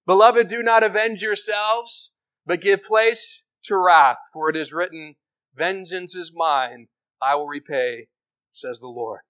Beloved, 0.05 0.47
do 0.47 0.63
not 0.63 0.83
avenge 0.83 1.21
yourselves, 1.21 2.11
but 2.45 2.61
give 2.61 2.83
place 2.83 3.45
to 3.63 3.77
wrath, 3.77 4.17
for 4.33 4.49
it 4.49 4.55
is 4.55 4.73
written, 4.73 5.15
Vengeance 5.55 6.15
is 6.15 6.33
mine, 6.33 6.87
I 7.21 7.35
will 7.35 7.47
repay, 7.47 8.07
says 8.51 8.79
the 8.79 8.87
Lord. 8.87 9.21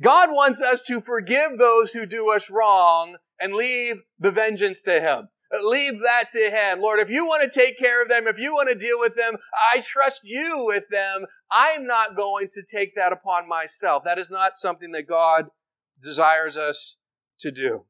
God 0.00 0.30
wants 0.30 0.62
us 0.62 0.82
to 0.82 1.00
forgive 1.00 1.58
those 1.58 1.92
who 1.92 2.06
do 2.06 2.32
us 2.32 2.50
wrong 2.50 3.16
and 3.40 3.54
leave 3.54 4.02
the 4.18 4.30
vengeance 4.30 4.82
to 4.82 5.00
Him. 5.00 5.28
Leave 5.50 6.00
that 6.02 6.28
to 6.30 6.50
Him. 6.50 6.80
Lord, 6.80 7.00
if 7.00 7.08
you 7.08 7.24
want 7.24 7.42
to 7.42 7.58
take 7.60 7.78
care 7.78 8.02
of 8.02 8.08
them, 8.08 8.26
if 8.26 8.38
you 8.38 8.52
want 8.52 8.68
to 8.68 8.74
deal 8.74 8.98
with 8.98 9.16
them, 9.16 9.36
I 9.72 9.80
trust 9.80 10.20
you 10.24 10.64
with 10.66 10.84
them. 10.90 11.24
I'm 11.50 11.86
not 11.86 12.16
going 12.16 12.48
to 12.52 12.62
take 12.62 12.94
that 12.96 13.12
upon 13.12 13.48
myself. 13.48 14.04
That 14.04 14.18
is 14.18 14.30
not 14.30 14.56
something 14.56 14.92
that 14.92 15.08
God 15.08 15.46
desires 16.02 16.56
us 16.56 16.98
to 17.40 17.50
do. 17.50 17.84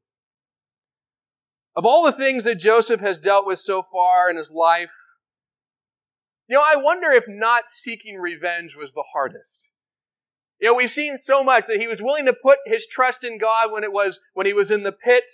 Of 1.75 1.85
all 1.85 2.03
the 2.03 2.11
things 2.11 2.45
that 2.45 2.59
Joseph 2.59 3.01
has 3.01 3.19
dealt 3.19 3.45
with 3.45 3.59
so 3.59 3.81
far 3.81 4.29
in 4.29 4.37
his 4.37 4.51
life, 4.51 4.91
you 6.47 6.55
know, 6.55 6.63
I 6.65 6.77
wonder 6.77 7.11
if 7.11 7.25
not 7.27 7.69
seeking 7.69 8.17
revenge 8.17 8.75
was 8.75 8.93
the 8.93 9.03
hardest. 9.13 9.69
You 10.59 10.69
know, 10.69 10.75
we've 10.75 10.89
seen 10.89 11.17
so 11.17 11.43
much 11.43 11.67
that 11.67 11.79
he 11.79 11.87
was 11.87 12.01
willing 12.01 12.25
to 12.25 12.33
put 12.33 12.59
his 12.65 12.87
trust 12.87 13.23
in 13.23 13.37
God 13.37 13.71
when 13.71 13.83
it 13.83 13.93
was, 13.93 14.19
when 14.33 14.45
he 14.45 14.53
was 14.53 14.71
in 14.71 14.83
the 14.83 14.91
pit. 14.91 15.29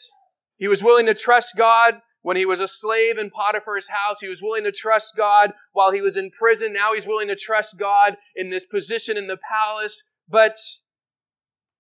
He 0.58 0.68
was 0.68 0.84
willing 0.84 1.06
to 1.06 1.14
trust 1.14 1.58
God 1.58 2.02
when 2.26 2.38
he 2.38 2.46
was 2.46 2.60
a 2.60 2.68
slave 2.68 3.20
in 3.20 3.30
Potiphar's 3.30 3.90
house, 3.90 4.20
he 4.20 4.28
was 4.28 4.42
willing 4.42 4.64
to 4.64 4.72
trust 4.72 5.16
God 5.16 5.54
while 5.74 5.92
he 5.92 6.02
was 6.02 6.18
in 6.18 6.32
prison. 6.32 6.74
Now 6.74 6.96
he's 6.96 7.06
willing 7.06 7.28
to 7.28 7.36
trust 7.36 7.78
God 7.78 8.18
in 8.36 8.50
this 8.50 8.66
position 8.66 9.16
in 9.16 9.28
the 9.28 9.38
palace. 9.38 10.10
But 10.28 10.56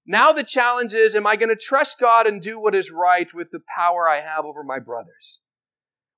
now 0.05 0.31
the 0.31 0.43
challenge 0.43 0.93
is, 0.93 1.15
am 1.15 1.25
I 1.25 1.35
going 1.35 1.49
to 1.49 1.55
trust 1.55 1.99
God 1.99 2.27
and 2.27 2.39
do 2.39 2.59
what 2.59 2.75
is 2.75 2.91
right 2.91 3.27
with 3.33 3.49
the 3.49 3.61
power 3.75 4.07
I 4.07 4.17
have 4.17 4.45
over 4.45 4.63
my 4.63 4.77
brothers? 4.77 5.41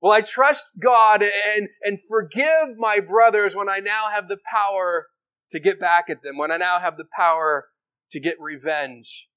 Will 0.02 0.12
I 0.12 0.20
trust 0.20 0.78
God 0.78 1.24
and, 1.24 1.70
and 1.82 1.98
forgive 1.98 2.76
my 2.78 3.00
brothers 3.00 3.56
when 3.56 3.70
I 3.70 3.80
now 3.80 4.10
have 4.10 4.28
the 4.28 4.40
power 4.54 5.08
to 5.52 5.60
get 5.62 5.80
back 5.80 6.10
at 6.10 6.22
them, 6.22 6.38
when 6.38 6.52
I 6.52 6.58
now 6.58 6.80
have 6.80 6.98
the 6.98 7.08
power 7.18 7.68
to 8.12 8.20
get 8.20 8.36
revenge 8.42 9.30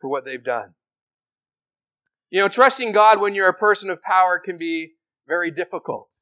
for 0.00 0.08
what 0.08 0.24
they've 0.24 0.42
done? 0.42 0.76
You 2.30 2.40
know, 2.40 2.48
trusting 2.48 2.92
God 2.92 3.20
when 3.20 3.34
you're 3.34 3.48
a 3.48 3.54
person 3.54 3.90
of 3.90 4.02
power 4.02 4.38
can 4.38 4.56
be 4.56 4.92
very 5.26 5.50
difficult. 5.50 6.14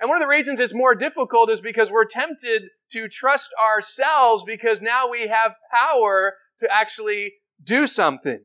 And 0.00 0.08
one 0.08 0.16
of 0.16 0.22
the 0.22 0.28
reasons 0.28 0.58
it's 0.58 0.74
more 0.74 0.94
difficult 0.94 1.48
is 1.48 1.60
because 1.60 1.90
we're 1.90 2.04
tempted 2.04 2.70
to 2.90 3.08
trust 3.08 3.50
ourselves 3.62 4.42
because 4.44 4.80
now 4.80 5.08
we 5.08 5.28
have 5.28 5.54
power 5.72 6.34
to 6.58 6.68
actually 6.70 7.34
do 7.62 7.86
something. 7.86 8.44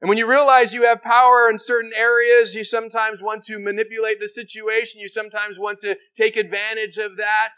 And 0.00 0.08
when 0.08 0.18
you 0.18 0.28
realize 0.28 0.74
you 0.74 0.84
have 0.84 1.02
power 1.02 1.48
in 1.50 1.58
certain 1.58 1.92
areas, 1.96 2.54
you 2.54 2.64
sometimes 2.64 3.22
want 3.22 3.42
to 3.44 3.58
manipulate 3.58 4.20
the 4.20 4.28
situation. 4.28 5.00
You 5.00 5.08
sometimes 5.08 5.58
want 5.58 5.78
to 5.80 5.96
take 6.16 6.36
advantage 6.36 6.98
of 6.98 7.16
that. 7.16 7.54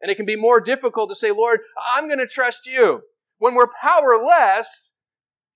And 0.00 0.10
it 0.10 0.16
can 0.16 0.26
be 0.26 0.36
more 0.36 0.60
difficult 0.60 1.08
to 1.08 1.16
say, 1.16 1.32
Lord, 1.32 1.60
I'm 1.92 2.06
going 2.06 2.20
to 2.20 2.26
trust 2.26 2.66
you. 2.66 3.02
When 3.38 3.54
we're 3.54 3.70
powerless, 3.82 4.96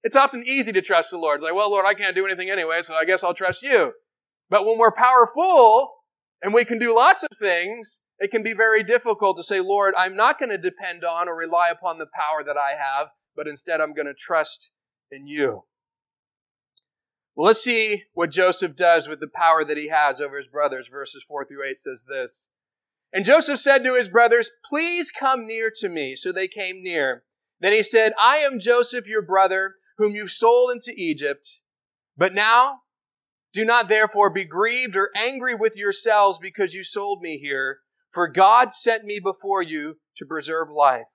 it's 0.02 0.16
often 0.16 0.42
easy 0.46 0.72
to 0.72 0.80
trust 0.80 1.10
the 1.10 1.18
Lord. 1.18 1.36
It's 1.36 1.44
like, 1.44 1.54
well, 1.54 1.70
Lord, 1.70 1.86
I 1.86 1.94
can't 1.94 2.14
do 2.14 2.26
anything 2.26 2.50
anyway, 2.50 2.82
so 2.82 2.94
I 2.94 3.04
guess 3.04 3.22
I'll 3.22 3.34
trust 3.34 3.62
you. 3.62 3.92
But 4.50 4.66
when 4.66 4.78
we're 4.78 4.92
powerful 4.92 5.94
and 6.42 6.52
we 6.52 6.64
can 6.64 6.78
do 6.78 6.94
lots 6.94 7.22
of 7.22 7.30
things, 7.38 8.02
it 8.18 8.30
can 8.30 8.42
be 8.42 8.52
very 8.52 8.82
difficult 8.82 9.36
to 9.36 9.42
say, 9.42 9.60
Lord, 9.60 9.94
I'm 9.96 10.16
not 10.16 10.38
going 10.38 10.50
to 10.50 10.58
depend 10.58 11.04
on 11.04 11.28
or 11.28 11.36
rely 11.36 11.68
upon 11.70 11.98
the 11.98 12.06
power 12.06 12.44
that 12.44 12.56
I 12.56 12.72
have, 12.72 13.08
but 13.34 13.48
instead 13.48 13.80
I'm 13.80 13.94
going 13.94 14.06
to 14.06 14.14
trust 14.14 14.72
in 15.10 15.26
you. 15.26 15.64
Well, 17.34 17.46
let's 17.46 17.64
see 17.64 18.04
what 18.12 18.30
Joseph 18.30 18.76
does 18.76 19.08
with 19.08 19.20
the 19.20 19.30
power 19.32 19.64
that 19.64 19.78
he 19.78 19.88
has 19.88 20.20
over 20.20 20.36
his 20.36 20.48
brothers. 20.48 20.88
Verses 20.88 21.24
4 21.24 21.46
through 21.46 21.66
8 21.66 21.78
says 21.78 22.04
this. 22.08 22.50
And 23.12 23.24
Joseph 23.24 23.58
said 23.58 23.84
to 23.84 23.94
his 23.94 24.08
brothers, 24.08 24.50
Please 24.68 25.10
come 25.10 25.46
near 25.46 25.70
to 25.76 25.88
me. 25.88 26.14
So 26.14 26.30
they 26.32 26.48
came 26.48 26.82
near. 26.82 27.24
Then 27.60 27.72
he 27.72 27.82
said, 27.82 28.12
I 28.20 28.38
am 28.38 28.58
Joseph, 28.58 29.08
your 29.08 29.22
brother, 29.22 29.76
whom 30.02 30.16
you 30.16 30.26
sold 30.26 30.72
into 30.72 30.92
Egypt. 30.96 31.60
But 32.16 32.34
now, 32.34 32.80
do 33.52 33.64
not 33.64 33.88
therefore 33.88 34.30
be 34.30 34.44
grieved 34.44 34.96
or 34.96 35.10
angry 35.16 35.54
with 35.54 35.78
yourselves 35.78 36.38
because 36.38 36.74
you 36.74 36.82
sold 36.82 37.20
me 37.20 37.38
here, 37.38 37.78
for 38.10 38.26
God 38.26 38.72
sent 38.72 39.04
me 39.04 39.20
before 39.22 39.62
you 39.62 39.98
to 40.16 40.26
preserve 40.26 40.68
life. 40.68 41.06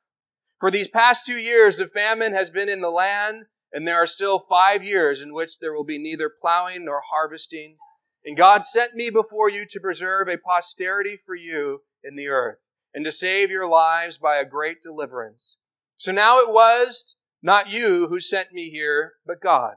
For 0.60 0.72
these 0.72 0.88
past 0.88 1.25
two 1.25 1.38
years, 1.38 1.75
the 1.75 1.86
famine 1.86 2.34
has 2.34 2.50
been 2.50 2.70
in 2.70 2.79
the 2.79 2.89
land, 2.89 3.48
and 3.74 3.86
there 3.86 4.01
are 4.01 4.08
still 4.08 4.39
five 4.39 4.84
years 4.84 5.22
in 5.22 5.34
which 5.34 5.60
there 5.60 5.74
will 5.74 5.84
be 5.84 6.00
neither 6.00 6.32
plowing 6.41 6.86
nor 6.86 7.01
harvesting. 7.12 7.75
And 8.24 8.38
God 8.38 8.63
sent 8.63 8.96
me 8.96 9.10
before 9.10 9.50
you 9.50 9.65
to 9.70 9.79
preserve 9.82 10.29
a 10.29 10.38
posterity 10.38 11.17
for 11.25 11.36
you 11.36 11.82
in 12.03 12.15
the 12.15 12.29
earth, 12.29 12.60
and 12.94 13.03
to 13.03 13.12
save 13.12 13.51
your 13.51 13.67
lives 13.67 14.17
by 14.17 14.38
a 14.38 14.46
great 14.46 14.82
deliverance. 14.82 15.58
So 15.98 16.13
now 16.13 16.39
it 16.39 16.50
was 16.50 17.17
not 17.41 17.70
you 17.70 18.08
who 18.10 18.20
sent 18.20 18.51
me 18.51 18.70
here, 18.70 19.13
but 19.25 19.41
God. 19.41 19.75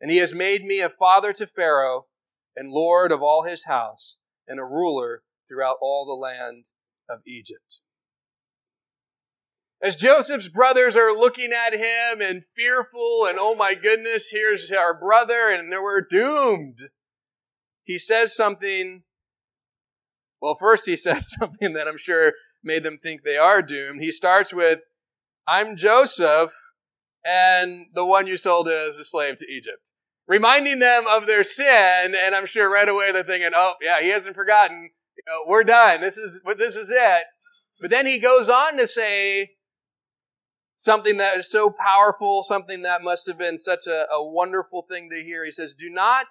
And 0.00 0.10
he 0.10 0.18
has 0.18 0.34
made 0.34 0.62
me 0.62 0.80
a 0.80 0.88
father 0.88 1.32
to 1.34 1.46
Pharaoh, 1.46 2.06
and 2.56 2.70
lord 2.70 3.12
of 3.12 3.22
all 3.22 3.44
his 3.44 3.64
house, 3.64 4.18
and 4.46 4.58
a 4.58 4.64
ruler 4.64 5.22
throughout 5.48 5.76
all 5.80 6.04
the 6.04 6.12
land 6.12 6.70
of 7.08 7.20
Egypt. 7.26 7.80
As 9.80 9.94
Joseph's 9.94 10.48
brothers 10.48 10.96
are 10.96 11.12
looking 11.12 11.52
at 11.52 11.72
him 11.72 12.20
and 12.20 12.42
fearful, 12.44 13.26
and 13.28 13.38
oh 13.38 13.54
my 13.54 13.74
goodness, 13.74 14.30
here's 14.32 14.72
our 14.72 14.98
brother, 14.98 15.50
and 15.50 15.70
we're 15.70 16.00
doomed. 16.00 16.90
He 17.84 17.96
says 17.96 18.34
something. 18.34 19.04
Well, 20.42 20.56
first 20.56 20.86
he 20.86 20.96
says 20.96 21.32
something 21.38 21.74
that 21.74 21.86
I'm 21.86 21.96
sure 21.96 22.32
made 22.62 22.82
them 22.82 22.98
think 22.98 23.22
they 23.22 23.36
are 23.36 23.62
doomed. 23.62 24.02
He 24.02 24.10
starts 24.10 24.52
with, 24.52 24.80
I'm 25.46 25.76
Joseph, 25.76 26.52
and 27.24 27.86
the 27.94 28.06
one 28.06 28.26
you 28.26 28.36
sold 28.36 28.68
as 28.68 28.96
a 28.96 29.04
slave 29.04 29.36
to 29.38 29.46
Egypt. 29.46 29.90
Reminding 30.26 30.78
them 30.78 31.04
of 31.08 31.26
their 31.26 31.42
sin, 31.42 32.14
and 32.14 32.34
I'm 32.34 32.46
sure 32.46 32.72
right 32.72 32.88
away 32.88 33.12
they're 33.12 33.22
thinking, 33.22 33.50
oh, 33.54 33.74
yeah, 33.80 34.00
he 34.00 34.10
hasn't 34.10 34.36
forgotten. 34.36 34.90
You 35.16 35.22
know, 35.26 35.40
we're 35.46 35.64
done. 35.64 36.00
This 36.00 36.18
is, 36.18 36.42
this 36.56 36.76
is 36.76 36.90
it. 36.90 37.24
But 37.80 37.90
then 37.90 38.06
he 38.06 38.18
goes 38.18 38.48
on 38.48 38.76
to 38.76 38.86
say, 38.86 39.50
something 40.78 41.16
that 41.16 41.36
is 41.36 41.50
so 41.50 41.70
powerful, 41.70 42.42
something 42.42 42.82
that 42.82 43.02
must 43.02 43.26
have 43.26 43.36
been 43.36 43.58
such 43.58 43.86
a, 43.86 44.06
a, 44.12 44.24
wonderful 44.30 44.86
thing 44.88 45.10
to 45.10 45.16
hear. 45.16 45.44
He 45.44 45.50
says, 45.50 45.74
Do 45.74 45.90
not 45.90 46.26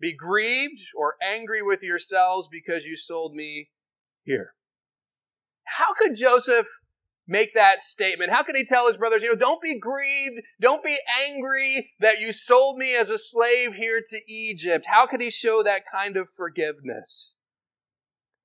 be 0.00 0.14
grieved 0.16 0.80
or 0.96 1.14
angry 1.22 1.62
with 1.62 1.82
yourselves 1.82 2.48
because 2.50 2.86
you 2.86 2.96
sold 2.96 3.34
me 3.34 3.70
here. 4.24 4.54
How 5.64 5.92
could 5.94 6.16
Joseph 6.16 6.66
make 7.26 7.54
that 7.54 7.80
statement? 7.80 8.32
How 8.32 8.42
could 8.42 8.56
he 8.56 8.64
tell 8.64 8.86
his 8.86 8.96
brothers, 8.96 9.22
you 9.22 9.30
know, 9.30 9.36
don't 9.36 9.62
be 9.62 9.78
grieved, 9.78 10.42
don't 10.60 10.84
be 10.84 10.98
angry 11.26 11.92
that 12.00 12.20
you 12.20 12.32
sold 12.32 12.78
me 12.78 12.94
as 12.94 13.10
a 13.10 13.18
slave 13.18 13.74
here 13.74 14.00
to 14.06 14.20
Egypt? 14.32 14.86
How 14.88 15.06
could 15.06 15.20
he 15.20 15.30
show 15.30 15.62
that 15.62 15.82
kind 15.90 16.16
of 16.16 16.28
forgiveness? 16.30 17.36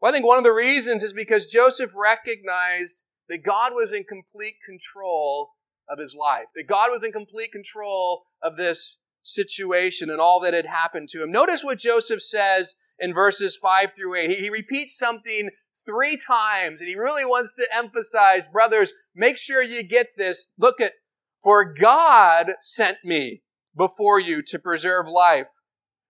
Well, 0.02 0.12
I 0.12 0.14
think 0.14 0.26
one 0.26 0.38
of 0.38 0.44
the 0.44 0.54
reasons 0.54 1.04
is 1.04 1.14
because 1.14 1.46
Joseph 1.46 1.92
recognized 1.96 3.06
that 3.28 3.44
God 3.44 3.74
was 3.74 3.94
in 3.94 4.04
complete 4.04 4.56
control 4.66 5.52
of 5.90 6.00
his 6.00 6.16
life, 6.18 6.46
that 6.56 6.68
God 6.68 6.90
was 6.92 7.04
in 7.04 7.12
complete 7.12 7.52
control 7.52 8.24
of 8.42 8.56
this 8.56 9.00
situation 9.22 10.10
and 10.10 10.22
all 10.22 10.40
that 10.40 10.54
had 10.54 10.66
happened 10.66 11.10
to 11.10 11.22
him. 11.22 11.32
Notice 11.32 11.64
what 11.64 11.80
Joseph 11.80 12.22
says 12.22 12.76
in 13.00 13.14
verses 13.14 13.58
5 13.58 13.94
through 13.96 14.16
8. 14.16 14.30
He, 14.30 14.36
he 14.36 14.50
repeats 14.50 14.98
something 14.98 15.50
three 15.86 16.18
times 16.18 16.82
and 16.82 16.90
he 16.90 16.96
really 16.96 17.26
wants 17.26 17.56
to 17.56 17.68
emphasize, 17.76 18.48
brothers, 18.48 18.94
make 19.16 19.38
sure 19.38 19.62
you 19.62 19.84
get 19.84 20.18
this. 20.18 20.52
Look 20.58 20.82
at, 20.82 20.94
for 21.42 21.74
God 21.74 22.54
sent 22.60 22.98
me 23.04 23.42
before 23.76 24.20
you 24.20 24.42
to 24.44 24.60
preserve 24.60 25.08
life. 25.08 25.48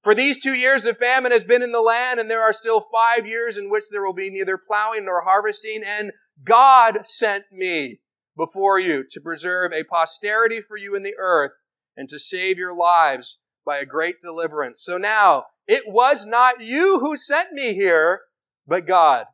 For 0.04 0.16
these 0.16 0.42
two 0.42 0.54
years 0.54 0.84
the 0.84 0.94
famine 0.94 1.32
has 1.32 1.44
been 1.44 1.62
in 1.62 1.72
the 1.72 1.82
land, 1.82 2.20
and 2.20 2.32
there 2.32 2.42
are 2.42 2.54
still 2.54 2.82
five 2.82 3.28
years 3.28 3.58
in 3.58 3.70
which 3.70 3.90
there 3.92 4.04
will 4.04 4.14
be 4.14 4.30
neither 4.30 4.58
plowing 4.58 5.06
nor 5.06 5.24
harvesting, 5.24 5.84
and 5.86 6.14
God 6.44 7.06
sent 7.06 7.46
me 7.52 8.00
before 8.38 8.80
you 8.80 9.04
to 9.10 9.20
preserve 9.20 9.74
a 9.74 9.84
posterity 9.84 10.62
for 10.62 10.78
you 10.78 10.96
in 10.96 11.04
the 11.04 11.16
earth 11.20 11.52
and 11.98 12.08
to 12.08 12.18
save 12.18 12.58
your 12.58 12.74
lives 12.74 13.40
by 13.66 13.78
a 13.78 13.86
great 13.86 14.22
deliverance. 14.22 14.82
So 14.82 14.98
now, 14.98 15.46
it 15.70 15.84
was 15.86 16.26
not 16.26 16.62
you 16.62 16.98
who 17.00 17.16
sent 17.16 17.54
me 17.54 17.76
here, 17.76 18.22
but 18.68 18.88
God. 18.88 19.28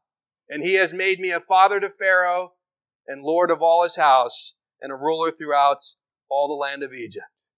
And 0.49 0.61
he 0.61 0.73
has 0.73 0.93
made 0.93 1.17
me 1.17 1.31
a 1.31 1.39
father 1.39 1.79
to 1.79 1.89
Pharaoh 1.89 2.55
and 3.07 3.23
lord 3.23 3.49
of 3.49 3.61
all 3.61 3.83
his 3.83 3.95
house 3.95 4.55
and 4.81 4.91
a 4.91 4.95
ruler 4.95 5.31
throughout 5.31 5.77
all 6.29 6.49
the 6.49 6.53
land 6.53 6.83
of 6.83 6.93
Egypt. 6.93 7.49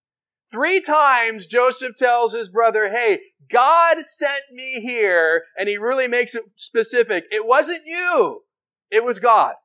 Three 0.51 0.79
times 0.79 1.47
Joseph 1.47 1.95
tells 1.97 2.33
his 2.33 2.49
brother, 2.49 2.91
hey, 2.91 3.19
God 3.51 3.97
sent 4.01 4.43
me 4.53 4.79
here, 4.79 5.45
and 5.57 5.67
he 5.67 5.77
really 5.77 6.07
makes 6.07 6.35
it 6.35 6.43
specific. 6.55 7.25
It 7.31 7.47
wasn't 7.47 7.87
you. 7.87 8.43
It 8.91 9.03
was 9.03 9.17
God. 9.17 9.55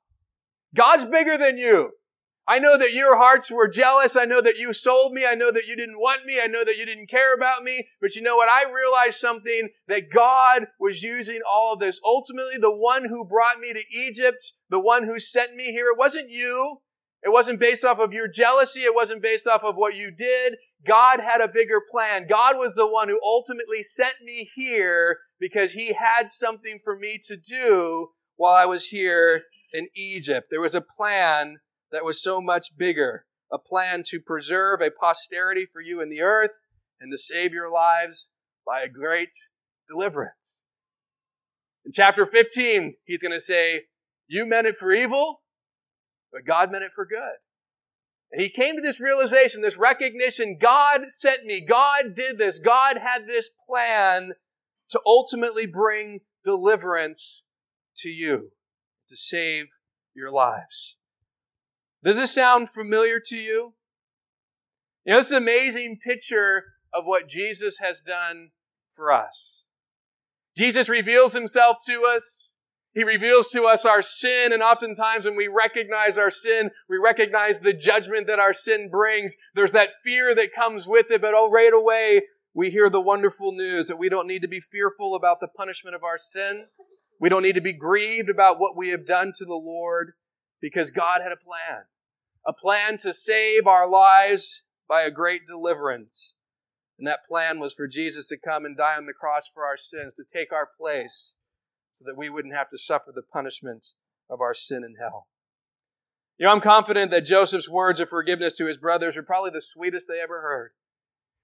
God's 0.75 1.05
bigger 1.05 1.37
than 1.37 1.59
you. 1.59 1.93
I 2.47 2.59
know 2.59 2.77
that 2.77 2.93
your 2.93 3.17
hearts 3.17 3.51
were 3.53 3.69
jealous. 3.69 4.17
I 4.17 4.25
know 4.25 4.41
that 4.41 4.57
you 4.57 4.73
sold 4.73 5.13
me. 5.13 5.25
I 5.25 5.35
know 5.35 5.53
that 5.53 5.67
you 5.67 5.77
didn't 5.77 6.01
want 6.01 6.27
me. 6.27 6.41
I 6.43 6.49
know 6.49 6.65
that 6.65 6.77
you 6.77 6.85
didn't 6.85 7.09
care 7.09 7.35
about 7.35 7.63
me. 7.63 7.89
But 8.01 8.17
you 8.17 8.23
know 8.23 8.37
what? 8.37 8.49
I 8.49 8.71
realized 8.71 9.19
something 9.19 9.69
that 9.87 10.11
God 10.13 10.67
was 10.81 11.05
using 11.05 11.41
all 11.49 11.75
of 11.75 11.81
this. 11.81 12.01
Ultimately, 12.05 12.59
the 12.61 12.77
one 12.77 13.05
who 13.05 13.25
brought 13.25 13.61
me 13.61 13.73
to 13.73 13.85
Egypt, 13.97 14.53
the 14.71 14.81
one 14.81 15.05
who 15.05 15.21
sent 15.21 15.55
me 15.55 15.71
here, 15.71 15.87
it 15.87 15.99
wasn't 15.99 16.31
you. 16.31 16.79
It 17.23 17.31
wasn't 17.31 17.61
based 17.61 17.85
off 17.85 18.01
of 18.01 18.13
your 18.13 18.27
jealousy. 18.27 18.81
It 18.81 18.95
wasn't 18.95 19.23
based 19.23 19.47
off 19.47 19.63
of 19.63 19.77
what 19.77 19.95
you 19.95 20.11
did. 20.11 20.57
God 20.85 21.21
had 21.21 21.41
a 21.41 21.47
bigger 21.47 21.81
plan. 21.89 22.27
God 22.29 22.59
was 22.59 22.75
the 22.75 22.91
one 22.91 23.09
who 23.09 23.21
ultimately 23.23 23.85
sent 23.85 24.17
me 24.25 24.51
here 24.57 25.19
because 25.39 25.73
he 25.73 25.93
had 25.93 26.33
something 26.33 26.81
for 26.83 26.99
me 26.99 27.21
to 27.27 27.37
do 27.37 28.09
while 28.35 28.55
I 28.55 28.67
was 28.67 28.87
here 28.87 29.45
in 29.73 29.87
Egypt. 29.95 30.49
There 30.51 30.61
was 30.61 30.75
a 30.75 30.81
plan 30.81 31.59
that 31.93 32.05
was 32.05 32.23
so 32.23 32.41
much 32.41 32.77
bigger, 32.77 33.27
a 33.53 33.59
plan 33.59 34.03
to 34.07 34.19
preserve 34.19 34.81
a 34.81 34.91
posterity 34.91 35.67
for 35.71 35.81
you 35.81 36.01
in 36.01 36.09
the 36.09 36.23
earth 36.23 36.53
and 37.01 37.13
to 37.13 37.19
save 37.19 37.53
your 37.53 37.71
lives 37.71 38.33
by 38.67 38.81
a 38.81 38.89
great 38.89 39.35
deliverance. 39.87 40.65
In 41.85 41.93
chapter 41.93 42.25
15, 42.27 42.95
he's 43.05 43.23
going 43.23 43.33
to 43.33 43.41
say, 43.41 43.83
You 44.27 44.47
meant 44.47 44.67
it 44.67 44.77
for 44.77 44.93
evil, 44.93 45.43
but 46.33 46.47
God 46.47 46.73
meant 46.73 46.85
it 46.85 46.93
for 46.95 47.05
good. 47.05 47.39
And 48.33 48.41
he 48.41 48.49
came 48.49 48.77
to 48.77 48.83
this 48.83 49.01
realization, 49.01 49.61
this 49.61 49.77
recognition 49.77 50.57
God 50.59 51.11
sent 51.11 51.45
me, 51.45 51.61
God 51.61 52.15
did 52.15 52.39
this, 52.39 52.59
God 52.59 52.97
had 52.97 53.27
this 53.27 53.51
plan 53.69 54.33
to 54.91 55.01
ultimately 55.07 55.67
bring 55.67 56.21
deliverance 56.43 57.45
to 57.97 58.09
you 58.09 58.53
to 59.09 59.17
save 59.17 59.67
your 60.15 60.31
lives. 60.31 60.97
Does 62.05 62.17
this 62.17 62.35
sound 62.35 62.69
familiar 62.69 63.21
to 63.27 63.37
you? 63.37 63.75
You 65.05 65.13
know, 65.13 65.19
this 65.19 65.27
is 65.27 65.33
an 65.33 65.43
amazing 65.43 65.99
picture 66.05 66.65
of 66.93 67.05
what 67.05 67.29
Jesus 67.29 67.79
has 67.79 68.03
done 68.03 68.51
for 68.95 69.13
us. 69.13 69.67
Jesus 70.57 70.89
reveals 70.89 71.33
himself 71.33 71.79
to 71.87 72.05
us. 72.05 72.55
He 72.95 73.05
reveals 73.05 73.49
to 73.49 73.65
us 73.65 73.87
our 73.87 74.03
sin, 74.03 74.53
and 74.53 74.63
oftentimes 74.63 75.25
when 75.25 75.37
we 75.37 75.49
recognize 75.49 76.19
our 76.19 76.29
sin, 76.29 76.71
we 76.91 76.99
recognize 76.99 77.61
the 77.61 77.73
judgment 77.73 78.27
that 78.27 78.39
our 78.39 78.53
sin 78.53 78.91
brings. 78.91 79.35
There's 79.55 79.73
that 79.73 79.93
fear 80.05 80.35
that 80.35 80.55
comes 80.55 80.87
with 80.87 81.07
it, 81.11 81.23
but 81.23 81.33
oh, 81.35 81.51
right 81.51 81.73
away, 81.73 82.21
we 82.53 82.71
hear 82.71 82.91
the 82.91 83.01
wonderful 83.01 83.53
news 83.53 83.87
that 83.87 83.99
we 83.99 84.11
don't 84.11 84.27
need 84.27 84.43
to 84.43 84.49
be 84.49 84.61
fearful 84.61 85.15
about 85.15 85.41
the 85.41 85.49
punishment 85.49 85.97
of 85.97 86.05
our 86.05 86.19
sin. 86.19 86.67
We 87.19 87.31
don't 87.31 87.43
need 87.43 87.55
to 87.55 87.63
be 87.63 87.73
grieved 87.73 88.29
about 88.29 88.61
what 88.61 88.77
we 88.77 88.91
have 88.91 89.07
done 89.07 89.33
to 89.37 89.45
the 89.47 89.55
Lord 89.55 90.13
because 90.61 90.91
God 90.91 91.23
had 91.23 91.33
a 91.33 91.37
plan. 91.37 91.85
A 92.47 92.53
plan 92.53 92.99
to 92.99 93.13
save 93.13 93.67
our 93.67 93.89
lives 93.89 94.65
by 94.89 95.03
a 95.03 95.11
great 95.11 95.47
deliverance. 95.47 96.37
And 96.99 97.07
that 97.07 97.25
plan 97.27 97.59
was 97.59 97.73
for 97.73 97.89
Jesus 97.89 98.29
to 98.29 98.37
come 98.37 98.65
and 98.65 98.77
die 98.77 98.97
on 98.97 99.07
the 99.07 99.13
cross 99.13 99.51
for 99.53 99.65
our 99.65 99.77
sins, 99.77 100.13
to 100.15 100.25
take 100.25 100.53
our 100.53 100.69
place 100.79 101.39
so 101.93 102.05
that 102.07 102.17
we 102.17 102.29
wouldn't 102.29 102.55
have 102.55 102.69
to 102.71 102.79
suffer 102.79 103.13
the 103.15 103.23
punishment 103.23 103.95
of 104.29 104.41
our 104.41 104.55
sin 104.55 104.85
in 104.85 104.97
hell. 105.01 105.29
You 106.39 106.47
know, 106.47 106.53
I'm 106.53 106.61
confident 106.61 107.11
that 107.11 107.25
Joseph's 107.25 107.69
words 107.69 108.01
of 108.01 108.09
forgiveness 108.09 108.57
to 108.57 108.67
his 108.67 108.79
brothers 108.79 109.17
are 109.17 109.23
probably 109.23 109.51
the 109.51 109.61
sweetest 109.61 110.09
they 110.09 110.21
ever 110.21 110.41
heard. 110.41 110.73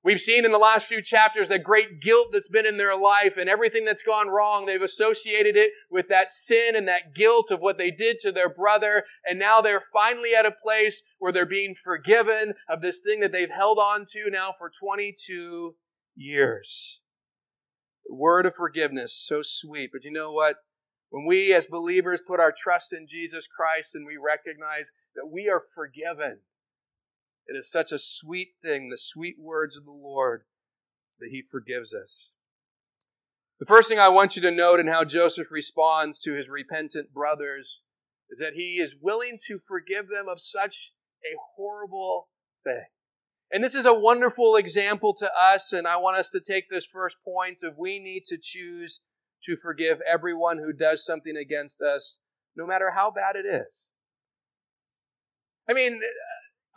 We've 0.04 0.20
seen 0.20 0.44
in 0.44 0.52
the 0.52 0.58
last 0.58 0.86
few 0.86 1.02
chapters 1.02 1.48
that 1.48 1.64
great 1.64 2.00
guilt 2.00 2.28
that's 2.32 2.48
been 2.48 2.66
in 2.66 2.76
their 2.76 2.98
life 2.98 3.36
and 3.36 3.48
everything 3.48 3.84
that's 3.84 4.02
gone 4.02 4.28
wrong. 4.28 4.64
They've 4.64 4.80
associated 4.80 5.56
it 5.56 5.72
with 5.90 6.06
that 6.08 6.30
sin 6.30 6.76
and 6.76 6.86
that 6.86 7.14
guilt 7.14 7.50
of 7.50 7.60
what 7.60 7.78
they 7.78 7.90
did 7.90 8.18
to 8.20 8.30
their 8.30 8.48
brother. 8.48 9.04
And 9.24 9.40
now 9.40 9.60
they're 9.60 9.82
finally 9.92 10.34
at 10.38 10.46
a 10.46 10.52
place 10.52 11.02
where 11.18 11.32
they're 11.32 11.44
being 11.44 11.74
forgiven 11.74 12.54
of 12.68 12.80
this 12.80 13.02
thing 13.04 13.18
that 13.20 13.32
they've 13.32 13.50
held 13.50 13.78
on 13.78 14.04
to 14.12 14.30
now 14.30 14.54
for 14.56 14.70
22 14.70 15.74
years. 16.14 17.00
The 18.06 18.14
word 18.14 18.46
of 18.46 18.54
forgiveness, 18.54 19.12
so 19.12 19.40
sweet. 19.42 19.90
But 19.92 20.04
you 20.04 20.12
know 20.12 20.30
what? 20.30 20.56
When 21.10 21.26
we 21.26 21.52
as 21.52 21.66
believers 21.66 22.22
put 22.24 22.38
our 22.38 22.54
trust 22.56 22.92
in 22.92 23.06
Jesus 23.08 23.48
Christ 23.48 23.96
and 23.96 24.06
we 24.06 24.16
recognize 24.16 24.92
that 25.16 25.28
we 25.28 25.48
are 25.48 25.62
forgiven, 25.74 26.40
it 27.48 27.56
is 27.56 27.70
such 27.70 27.90
a 27.92 27.98
sweet 27.98 28.50
thing, 28.62 28.90
the 28.90 28.98
sweet 28.98 29.36
words 29.38 29.76
of 29.76 29.84
the 29.84 29.90
Lord, 29.90 30.42
that 31.18 31.30
He 31.30 31.42
forgives 31.42 31.94
us. 31.94 32.34
The 33.58 33.66
first 33.66 33.88
thing 33.88 33.98
I 33.98 34.08
want 34.08 34.36
you 34.36 34.42
to 34.42 34.52
note 34.52 34.78
in 34.78 34.86
how 34.86 35.02
Joseph 35.02 35.50
responds 35.50 36.20
to 36.20 36.34
his 36.34 36.48
repentant 36.48 37.12
brothers 37.12 37.82
is 38.30 38.38
that 38.38 38.52
he 38.54 38.76
is 38.76 38.96
willing 39.00 39.36
to 39.48 39.58
forgive 39.58 40.08
them 40.08 40.28
of 40.28 40.38
such 40.38 40.92
a 41.24 41.34
horrible 41.56 42.28
thing. 42.62 42.84
And 43.50 43.64
this 43.64 43.74
is 43.74 43.86
a 43.86 43.98
wonderful 43.98 44.54
example 44.54 45.12
to 45.14 45.28
us, 45.36 45.72
and 45.72 45.88
I 45.88 45.96
want 45.96 46.18
us 46.18 46.28
to 46.30 46.40
take 46.40 46.68
this 46.68 46.86
first 46.86 47.16
point 47.24 47.62
of 47.64 47.78
we 47.78 47.98
need 47.98 48.24
to 48.26 48.38
choose 48.40 49.00
to 49.44 49.56
forgive 49.56 49.98
everyone 50.08 50.58
who 50.58 50.72
does 50.72 51.04
something 51.04 51.36
against 51.36 51.82
us, 51.82 52.20
no 52.54 52.66
matter 52.66 52.92
how 52.94 53.10
bad 53.10 53.34
it 53.34 53.46
is. 53.46 53.92
I 55.68 55.72
mean, 55.72 56.00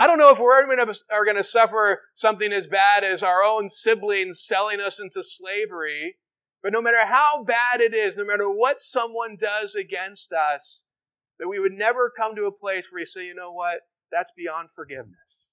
I 0.01 0.07
don't 0.07 0.17
know 0.17 0.31
if 0.31 0.39
we're 0.39 0.63
are 0.63 1.25
going 1.25 1.37
to 1.37 1.43
suffer 1.43 2.01
something 2.11 2.51
as 2.51 2.67
bad 2.67 3.03
as 3.03 3.21
our 3.21 3.43
own 3.43 3.69
siblings 3.69 4.43
selling 4.43 4.81
us 4.81 4.99
into 4.99 5.21
slavery, 5.21 6.15
but 6.63 6.73
no 6.73 6.81
matter 6.81 7.05
how 7.05 7.43
bad 7.43 7.81
it 7.81 7.93
is, 7.93 8.17
no 8.17 8.25
matter 8.25 8.49
what 8.49 8.79
someone 8.79 9.37
does 9.39 9.75
against 9.75 10.33
us, 10.33 10.85
that 11.37 11.47
we 11.47 11.59
would 11.59 11.73
never 11.73 12.11
come 12.17 12.35
to 12.35 12.45
a 12.45 12.51
place 12.51 12.91
where 12.91 13.01
you 13.01 13.05
say, 13.05 13.27
you 13.27 13.35
know 13.35 13.51
what, 13.51 13.81
that's 14.11 14.31
beyond 14.35 14.69
forgiveness. 14.75 15.51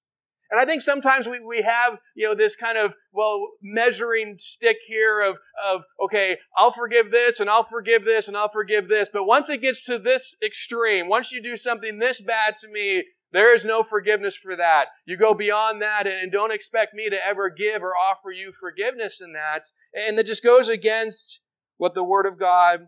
And 0.49 0.59
I 0.59 0.65
think 0.65 0.81
sometimes 0.81 1.29
we, 1.29 1.39
we 1.39 1.61
have, 1.61 1.99
you 2.15 2.27
know, 2.27 2.33
this 2.33 2.55
kind 2.55 2.79
of, 2.79 2.95
well, 3.13 3.49
measuring 3.61 4.37
stick 4.39 4.77
here 4.87 5.21
of, 5.21 5.37
of, 5.63 5.83
okay, 6.03 6.37
I'll 6.57 6.71
forgive 6.71 7.11
this 7.11 7.39
and 7.39 7.51
I'll 7.51 7.65
forgive 7.65 8.03
this 8.03 8.27
and 8.27 8.35
I'll 8.35 8.49
forgive 8.49 8.87
this. 8.87 9.09
But 9.13 9.25
once 9.25 9.47
it 9.51 9.61
gets 9.61 9.85
to 9.85 9.99
this 9.99 10.35
extreme, 10.43 11.07
once 11.07 11.31
you 11.31 11.39
do 11.39 11.55
something 11.55 11.99
this 11.99 12.19
bad 12.19 12.55
to 12.61 12.67
me, 12.67 13.03
there 13.31 13.53
is 13.53 13.65
no 13.65 13.83
forgiveness 13.83 14.35
for 14.35 14.55
that. 14.55 14.87
You 15.05 15.17
go 15.17 15.33
beyond 15.33 15.81
that 15.81 16.07
and 16.07 16.31
don't 16.31 16.53
expect 16.53 16.93
me 16.93 17.09
to 17.09 17.25
ever 17.25 17.49
give 17.49 17.83
or 17.83 17.93
offer 17.95 18.31
you 18.31 18.51
forgiveness 18.59 19.21
in 19.21 19.33
that. 19.33 19.65
And 19.93 20.17
that 20.17 20.25
just 20.25 20.43
goes 20.43 20.67
against 20.67 21.41
what 21.77 21.93
the 21.93 22.03
Word 22.03 22.25
of 22.25 22.39
God 22.39 22.87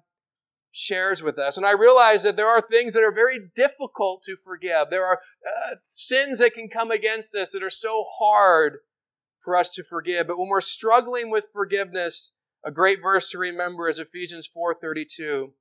shares 0.72 1.22
with 1.22 1.38
us. 1.38 1.58
And 1.58 1.66
I 1.66 1.72
realize 1.72 2.24
that 2.24 2.38
there 2.38 2.48
are 2.48 2.62
things 2.62 2.94
that 2.94 3.04
are 3.04 3.14
very 3.14 3.40
difficult 3.56 4.24
to 4.24 4.36
forgive. 4.36 4.88
There 4.90 5.06
are 5.06 5.20
uh, 5.46 5.76
sins 5.84 6.40
that 6.40 6.54
can 6.54 6.70
come 6.70 6.92
against 6.92 7.36
us 7.36 7.52
that 7.52 7.64
are 7.64 7.70
so 7.70 8.06
hard 8.20 8.78
for 9.40 9.56
us 9.56 9.70
to 9.72 9.84
forgive. 9.84 10.28
But 10.28 10.38
when 10.38 10.50
we're 10.50 10.62
struggling 10.62 11.30
with 11.30 11.48
forgiveness, 11.52 12.36
a 12.66 12.72
great 12.72 13.00
verse 13.02 13.30
to 13.32 13.38
remember 13.38 13.90
is 13.90 14.00
Ephesians 14.00 14.50
4:32. 14.50 15.54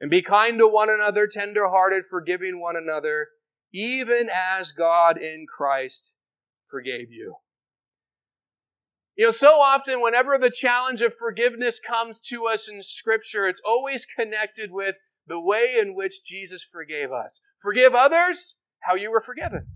And 0.00 0.10
be 0.10 0.20
kind 0.20 0.58
to 0.58 0.68
one 0.68 0.90
another, 0.90 1.26
tender-hearted, 1.26 2.04
forgiving 2.10 2.60
one 2.60 2.76
another, 2.76 3.28
even 3.72 4.28
as 4.32 4.72
God 4.72 5.18
in 5.18 5.46
Christ 5.48 6.16
forgave 6.68 7.10
you. 7.10 7.36
You 9.16 9.26
know, 9.26 9.30
so 9.30 9.60
often, 9.60 10.02
whenever 10.02 10.36
the 10.36 10.50
challenge 10.50 11.00
of 11.00 11.14
forgiveness 11.14 11.80
comes 11.80 12.20
to 12.28 12.46
us 12.46 12.68
in 12.68 12.82
Scripture, 12.82 13.46
it's 13.48 13.62
always 13.64 14.04
connected 14.04 14.70
with 14.70 14.96
the 15.26 15.40
way 15.40 15.76
in 15.80 15.94
which 15.94 16.24
Jesus 16.24 16.62
forgave 16.62 17.10
us. 17.10 17.40
Forgive 17.58 17.94
others 17.94 18.58
how 18.80 18.94
you 18.94 19.10
were 19.10 19.22
forgiven. 19.22 19.68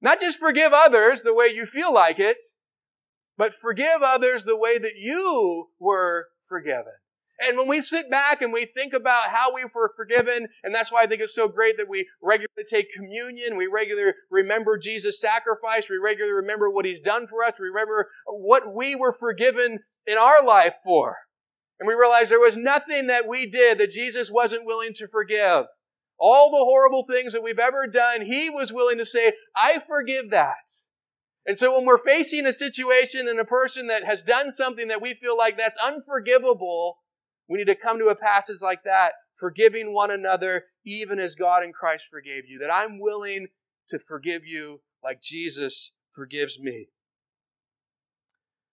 Not 0.00 0.20
just 0.20 0.38
forgive 0.38 0.72
others 0.72 1.22
the 1.22 1.34
way 1.34 1.46
you 1.52 1.66
feel 1.66 1.92
like 1.92 2.20
it, 2.20 2.38
but 3.36 3.52
forgive 3.52 4.02
others 4.02 4.44
the 4.44 4.56
way 4.56 4.78
that 4.78 4.96
you 4.96 5.70
were 5.78 6.28
forgiven. 6.48 6.94
And 7.38 7.58
when 7.58 7.68
we 7.68 7.80
sit 7.80 8.10
back 8.10 8.40
and 8.40 8.52
we 8.52 8.64
think 8.64 8.94
about 8.94 9.28
how 9.28 9.54
we 9.54 9.64
were 9.64 9.92
forgiven, 9.94 10.48
and 10.64 10.74
that's 10.74 10.90
why 10.90 11.02
I 11.02 11.06
think 11.06 11.20
it's 11.20 11.34
so 11.34 11.48
great 11.48 11.76
that 11.76 11.88
we 11.88 12.08
regularly 12.22 12.64
take 12.68 12.92
communion, 12.94 13.56
we 13.56 13.66
regularly 13.66 14.12
remember 14.30 14.78
Jesus' 14.78 15.20
sacrifice, 15.20 15.90
we 15.90 15.98
regularly 15.98 16.34
remember 16.34 16.70
what 16.70 16.86
He's 16.86 17.00
done 17.00 17.26
for 17.26 17.44
us, 17.44 17.54
we 17.60 17.68
remember 17.68 18.08
what 18.26 18.74
we 18.74 18.94
were 18.94 19.12
forgiven 19.12 19.80
in 20.06 20.16
our 20.16 20.42
life 20.42 20.76
for. 20.82 21.16
And 21.78 21.86
we 21.86 21.94
realize 21.94 22.30
there 22.30 22.40
was 22.40 22.56
nothing 22.56 23.06
that 23.08 23.28
we 23.28 23.50
did 23.50 23.76
that 23.78 23.90
Jesus 23.90 24.30
wasn't 24.32 24.64
willing 24.64 24.94
to 24.94 25.06
forgive. 25.06 25.66
All 26.18 26.50
the 26.50 26.64
horrible 26.64 27.04
things 27.04 27.34
that 27.34 27.42
we've 27.42 27.58
ever 27.58 27.86
done, 27.86 28.22
He 28.22 28.48
was 28.48 28.72
willing 28.72 28.96
to 28.96 29.04
say, 29.04 29.34
I 29.54 29.78
forgive 29.86 30.30
that. 30.30 30.70
And 31.44 31.58
so 31.58 31.76
when 31.76 31.84
we're 31.84 31.98
facing 31.98 32.46
a 32.46 32.52
situation 32.52 33.28
and 33.28 33.38
a 33.38 33.44
person 33.44 33.86
that 33.88 34.04
has 34.04 34.22
done 34.22 34.50
something 34.50 34.88
that 34.88 35.02
we 35.02 35.14
feel 35.14 35.36
like 35.36 35.56
that's 35.56 35.78
unforgivable, 35.78 36.98
we 37.48 37.58
need 37.58 37.66
to 37.66 37.74
come 37.74 37.98
to 37.98 38.06
a 38.06 38.16
passage 38.16 38.62
like 38.62 38.82
that, 38.84 39.12
forgiving 39.34 39.94
one 39.94 40.10
another, 40.10 40.64
even 40.84 41.18
as 41.18 41.34
God 41.34 41.62
in 41.62 41.72
Christ 41.72 42.06
forgave 42.10 42.44
you. 42.48 42.58
That 42.58 42.72
I'm 42.72 42.98
willing 42.98 43.48
to 43.88 43.98
forgive 43.98 44.44
you 44.44 44.80
like 45.02 45.20
Jesus 45.20 45.92
forgives 46.12 46.58
me. 46.60 46.88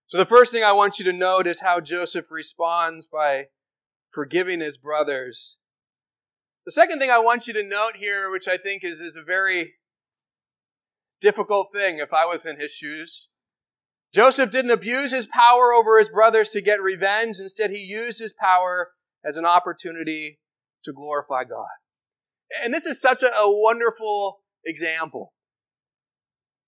So 0.08 0.18
the 0.18 0.26
first 0.26 0.52
thing 0.52 0.64
I 0.64 0.74
want 0.74 1.00
you 1.00 1.06
to 1.06 1.14
note 1.14 1.48
is 1.48 1.62
how 1.62 1.80
Joseph 1.80 2.32
responds 2.32 3.08
by 3.08 3.48
forgiving 4.12 4.60
his 4.60 4.78
brothers. 4.78 5.58
The 6.66 6.72
second 6.72 7.00
thing 7.00 7.10
I 7.10 7.20
want 7.20 7.48
you 7.48 7.54
to 7.54 7.64
note 7.64 7.98
here, 7.98 8.30
which 8.30 8.48
I 8.48 8.58
think 8.58 8.84
is, 8.84 9.02
is 9.02 9.18
a 9.18 9.24
very 9.24 9.74
difficult 11.20 11.70
thing 11.74 12.00
if 12.00 12.14
I 12.14 12.26
was 12.26 12.46
in 12.46 12.60
his 12.60 12.72
shoes, 12.72 13.30
Joseph 14.14 14.52
didn't 14.52 14.72
abuse 14.72 15.12
his 15.12 15.26
power 15.26 15.74
over 15.74 15.98
his 15.98 16.10
brothers 16.10 16.50
to 16.50 16.62
get 16.62 16.82
revenge. 16.82 17.40
Instead, 17.40 17.72
he 17.72 17.80
used 17.80 18.20
his 18.20 18.34
power 18.34 18.92
as 19.26 19.38
an 19.38 19.46
opportunity 19.46 20.40
to 20.84 20.94
glorify 20.94 21.44
God. 21.44 21.66
And 22.64 22.74
this 22.74 22.86
is 22.86 23.02
such 23.02 23.24
a, 23.24 23.34
a 23.34 23.62
wonderful 23.62 24.42
example. 24.64 25.34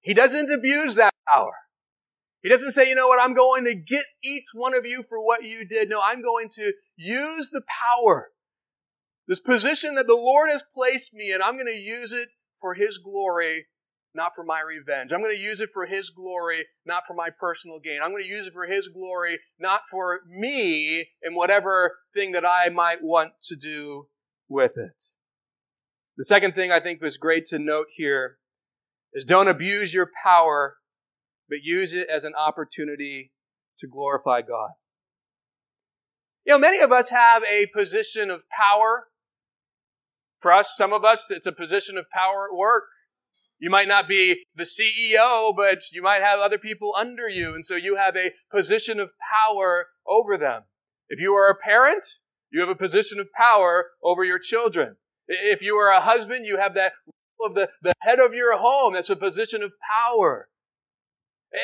He 0.01 0.13
doesn't 0.13 0.51
abuse 0.51 0.95
that 0.95 1.13
power. 1.27 1.53
He 2.41 2.49
doesn't 2.49 2.71
say, 2.71 2.88
you 2.88 2.95
know 2.95 3.08
what, 3.08 3.19
I'm 3.21 3.34
going 3.34 3.65
to 3.65 3.75
get 3.75 4.05
each 4.23 4.45
one 4.53 4.75
of 4.75 4.86
you 4.86 5.03
for 5.03 5.23
what 5.23 5.43
you 5.43 5.65
did. 5.65 5.89
No, 5.89 5.99
I'm 6.03 6.21
going 6.21 6.49
to 6.53 6.73
use 6.95 7.49
the 7.49 7.63
power, 7.67 8.29
this 9.27 9.39
position 9.39 9.95
that 9.95 10.05
the 10.05 10.15
Lord 10.15 10.49
has 10.51 10.63
placed 10.75 11.13
me 11.13 11.31
in, 11.34 11.41
I'm 11.41 11.55
going 11.55 11.65
to 11.65 11.73
use 11.73 12.12
it 12.12 12.29
for 12.62 12.75
His 12.75 12.99
glory 12.99 13.65
not 14.15 14.34
for 14.36 14.43
my 14.43 14.62
revenge. 14.62 15.12
I'm 15.12 15.21
going 15.21 15.36
to 15.36 15.41
use 15.41 15.62
it 15.62 15.69
for 15.73 15.86
His 15.86 16.10
glory, 16.10 16.65
not 16.86 17.04
for 17.06 17.13
my 17.13 17.30
personal 17.30 17.80
gain. 17.80 17.99
I'm 18.01 18.12
going 18.12 18.23
to 18.23 18.30
use 18.30 18.47
it 18.47 18.54
for 18.54 18.65
His 18.65 18.88
glory, 18.88 19.39
not 19.60 19.82
for 19.91 20.21
me 20.28 21.10
and 21.21 21.36
whatever 21.36 21.97
thing 22.13 22.32
that 22.32 22.45
I 22.45 22.69
might 22.69 23.04
want 23.04 23.34
to 23.47 23.56
do 23.56 24.08
with 24.47 24.73
it. 24.78 25.04
The 26.17 26.25
second 26.25 26.56
thing 26.56 26.71
I 26.71 26.80
think 26.80 27.01
was 27.01 27.17
great 27.17 27.45
to 27.47 27.60
note 27.60 27.88
here 27.95 28.38
is 29.13 29.25
don't 29.25 29.47
abuse 29.47 29.93
your 29.93 30.10
power, 30.23 30.78
but 31.49 31.60
use 31.62 31.93
it 31.93 32.08
as 32.10 32.23
an 32.23 32.34
opportunity 32.36 33.34
to 33.80 33.88
glorify 33.88 34.41
God. 34.41 34.71
You 36.45 36.54
know, 36.54 36.60
many 36.60 36.80
of 36.80 36.91
us 36.91 37.10
have 37.10 37.43
a 37.43 37.65
position 37.75 38.30
of 38.30 38.43
power. 38.49 39.08
For 40.39 40.54
us, 40.54 40.73
some 40.78 40.93
of 40.93 41.04
us, 41.04 41.32
it's 41.32 41.47
a 41.47 41.51
position 41.51 41.97
of 41.97 42.06
power 42.13 42.49
at 42.51 42.56
work. 42.56 42.84
You 43.59 43.69
might 43.69 43.87
not 43.87 44.07
be 44.07 44.45
the 44.53 44.63
CEO, 44.65 45.55
but 45.55 45.91
you 45.91 46.01
might 46.01 46.21
have 46.21 46.39
other 46.39 46.57
people 46.57 46.93
under 46.97 47.29
you, 47.29 47.53
and 47.55 47.65
so 47.65 47.75
you 47.75 47.95
have 47.95 48.15
a 48.15 48.31
position 48.51 48.99
of 48.99 49.13
power 49.31 49.87
over 50.07 50.37
them. 50.37 50.63
If 51.09 51.21
you 51.21 51.33
are 51.33 51.49
a 51.49 51.55
parent, 51.55 52.05
you 52.51 52.59
have 52.59 52.69
a 52.69 52.75
position 52.75 53.19
of 53.19 53.31
power 53.31 53.91
over 54.03 54.23
your 54.23 54.39
children. 54.39 54.97
If 55.27 55.61
you 55.61 55.75
are 55.75 55.91
a 55.91 56.01
husband, 56.01 56.45
you 56.45 56.57
have 56.57 56.73
that 56.75 56.93
of 57.41 57.55
the, 57.55 57.69
the 57.81 57.93
head 58.01 58.19
of 58.19 58.33
your 58.33 58.57
home. 58.57 58.93
That's 58.93 59.09
a 59.09 59.15
position 59.15 59.61
of 59.61 59.73
power. 59.79 60.49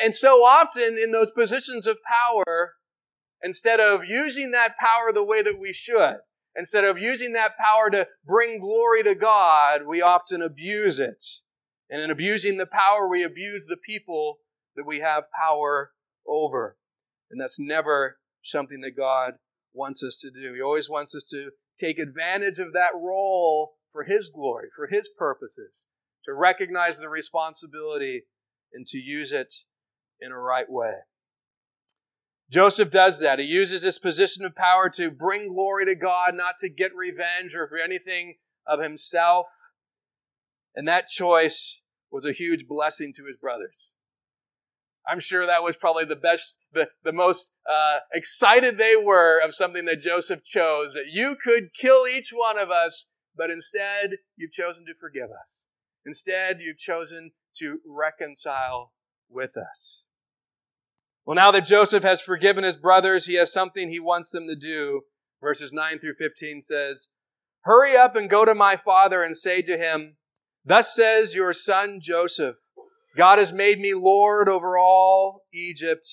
And 0.02 0.14
so 0.14 0.44
often 0.44 0.96
in 0.98 1.12
those 1.12 1.32
positions 1.32 1.86
of 1.86 1.98
power, 2.02 2.74
instead 3.42 3.80
of 3.80 4.04
using 4.04 4.50
that 4.52 4.76
power 4.78 5.12
the 5.12 5.24
way 5.24 5.42
that 5.42 5.58
we 5.58 5.72
should, 5.72 6.16
instead 6.56 6.84
of 6.84 6.98
using 6.98 7.32
that 7.32 7.56
power 7.58 7.90
to 7.90 8.08
bring 8.24 8.60
glory 8.60 9.02
to 9.02 9.14
God, 9.14 9.86
we 9.86 10.00
often 10.00 10.42
abuse 10.42 10.98
it. 10.98 11.22
And 11.92 12.00
in 12.00 12.10
abusing 12.10 12.56
the 12.56 12.64
power, 12.64 13.06
we 13.06 13.22
abuse 13.22 13.66
the 13.66 13.76
people 13.76 14.38
that 14.76 14.86
we 14.86 15.00
have 15.00 15.24
power 15.30 15.92
over. 16.26 16.78
And 17.30 17.38
that's 17.38 17.60
never 17.60 18.16
something 18.42 18.80
that 18.80 18.96
God 18.96 19.34
wants 19.74 20.02
us 20.02 20.18
to 20.20 20.30
do. 20.30 20.54
He 20.54 20.62
always 20.62 20.88
wants 20.88 21.14
us 21.14 21.28
to 21.28 21.50
take 21.78 21.98
advantage 21.98 22.58
of 22.58 22.72
that 22.72 22.92
role 22.94 23.74
for 23.92 24.04
His 24.04 24.30
glory, 24.30 24.68
for 24.74 24.86
His 24.86 25.10
purposes, 25.10 25.86
to 26.24 26.32
recognize 26.32 26.98
the 26.98 27.10
responsibility 27.10 28.22
and 28.72 28.86
to 28.86 28.96
use 28.96 29.30
it 29.30 29.52
in 30.18 30.32
a 30.32 30.38
right 30.38 30.70
way. 30.70 30.94
Joseph 32.50 32.90
does 32.90 33.20
that. 33.20 33.38
He 33.38 33.44
uses 33.44 33.82
this 33.82 33.98
position 33.98 34.46
of 34.46 34.56
power 34.56 34.88
to 34.94 35.10
bring 35.10 35.52
glory 35.52 35.84
to 35.84 35.94
God, 35.94 36.34
not 36.34 36.56
to 36.60 36.70
get 36.70 36.96
revenge 36.96 37.54
or 37.54 37.68
for 37.68 37.76
anything 37.76 38.36
of 38.66 38.80
himself. 38.80 39.46
And 40.74 40.88
that 40.88 41.08
choice 41.08 41.81
was 42.12 42.26
a 42.26 42.32
huge 42.32 42.66
blessing 42.68 43.12
to 43.16 43.24
his 43.24 43.36
brothers. 43.36 43.94
I'm 45.08 45.18
sure 45.18 45.46
that 45.46 45.64
was 45.64 45.76
probably 45.76 46.04
the 46.04 46.14
best, 46.14 46.58
the, 46.72 46.88
the 47.02 47.12
most 47.12 47.54
uh, 47.68 47.98
excited 48.12 48.78
they 48.78 48.94
were 48.94 49.40
of 49.44 49.52
something 49.52 49.84
that 49.86 49.98
Joseph 49.98 50.44
chose. 50.44 50.94
That 50.94 51.06
you 51.10 51.36
could 51.42 51.70
kill 51.74 52.06
each 52.06 52.30
one 52.32 52.58
of 52.58 52.70
us, 52.70 53.06
but 53.36 53.50
instead 53.50 54.18
you've 54.36 54.52
chosen 54.52 54.84
to 54.86 54.94
forgive 54.94 55.30
us. 55.40 55.66
Instead, 56.04 56.60
you've 56.60 56.78
chosen 56.78 57.32
to 57.56 57.78
reconcile 57.86 58.92
with 59.28 59.56
us. 59.56 60.06
Well, 61.24 61.36
now 61.36 61.50
that 61.52 61.64
Joseph 61.64 62.02
has 62.02 62.20
forgiven 62.20 62.64
his 62.64 62.76
brothers, 62.76 63.26
he 63.26 63.34
has 63.34 63.52
something 63.52 63.88
he 63.88 64.00
wants 64.00 64.30
them 64.30 64.48
to 64.48 64.56
do. 64.56 65.02
Verses 65.40 65.72
9 65.72 65.98
through 66.00 66.14
15 66.14 66.60
says, 66.60 67.10
Hurry 67.62 67.96
up 67.96 68.16
and 68.16 68.28
go 68.28 68.44
to 68.44 68.54
my 68.54 68.76
father 68.76 69.22
and 69.22 69.36
say 69.36 69.62
to 69.62 69.76
him, 69.76 70.16
Thus 70.64 70.94
says 70.94 71.34
your 71.34 71.52
son 71.52 71.98
Joseph, 72.00 72.56
God 73.16 73.38
has 73.38 73.52
made 73.52 73.78
me 73.78 73.94
Lord 73.94 74.48
over 74.48 74.78
all 74.78 75.42
Egypt. 75.52 76.06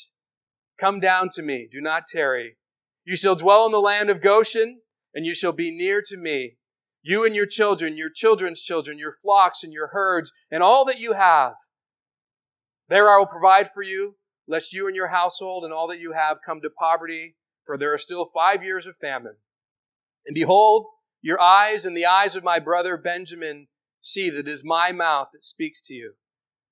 Come 0.80 1.00
down 1.00 1.30
to 1.36 1.42
me, 1.42 1.68
do 1.70 1.82
not 1.82 2.08
tarry. 2.08 2.58
You 3.06 3.16
shall 3.16 3.36
dwell 3.36 3.66
in 3.66 3.72
the 3.72 3.80
land 3.80 4.10
of 4.10 4.22
Goshen, 4.22 4.82
and 5.14 5.26
you 5.26 5.34
shall 5.34 5.52
be 5.52 5.76
near 5.76 6.02
to 6.06 6.18
me. 6.18 6.58
You 7.02 7.26
and 7.26 7.36
your 7.36 7.46
children, 7.46 7.96
your 7.96 8.10
children's 8.10 8.62
children, 8.62 8.98
your 8.98 9.12
flocks 9.12 9.64
and 9.64 9.72
your 9.72 9.88
herds, 9.94 10.32
and 10.52 10.62
all 10.62 10.84
that 10.86 11.00
you 11.00 11.14
have. 11.14 11.54
There 12.90 13.10
I 13.10 13.18
will 13.18 13.26
provide 13.26 13.70
for 13.74 13.84
you, 13.84 14.16
lest 14.48 14.74
you 14.74 14.88
and 14.88 14.96
your 14.96 15.08
household 15.10 15.64
and 15.64 15.72
all 15.72 15.88
that 15.88 16.00
you 16.00 16.14
have 16.14 16.40
come 16.46 16.60
to 16.62 16.70
poverty, 16.70 17.36
for 17.66 17.78
there 17.78 17.94
are 17.94 18.00
still 18.00 18.30
five 18.34 18.64
years 18.64 18.88
of 18.88 18.98
famine. 18.98 19.36
And 20.26 20.34
behold, 20.34 20.88
your 21.22 21.40
eyes 21.40 21.86
and 21.86 21.96
the 21.96 22.06
eyes 22.06 22.36
of 22.36 22.44
my 22.44 22.60
brother 22.60 22.98
Benjamin 22.98 23.68
see 24.02 24.30
that 24.30 24.40
it 24.40 24.48
is 24.48 24.64
my 24.64 24.92
mouth 24.92 25.30
that 25.34 25.44
speaks 25.44 25.82
to 25.82 25.94
you. 25.94 26.14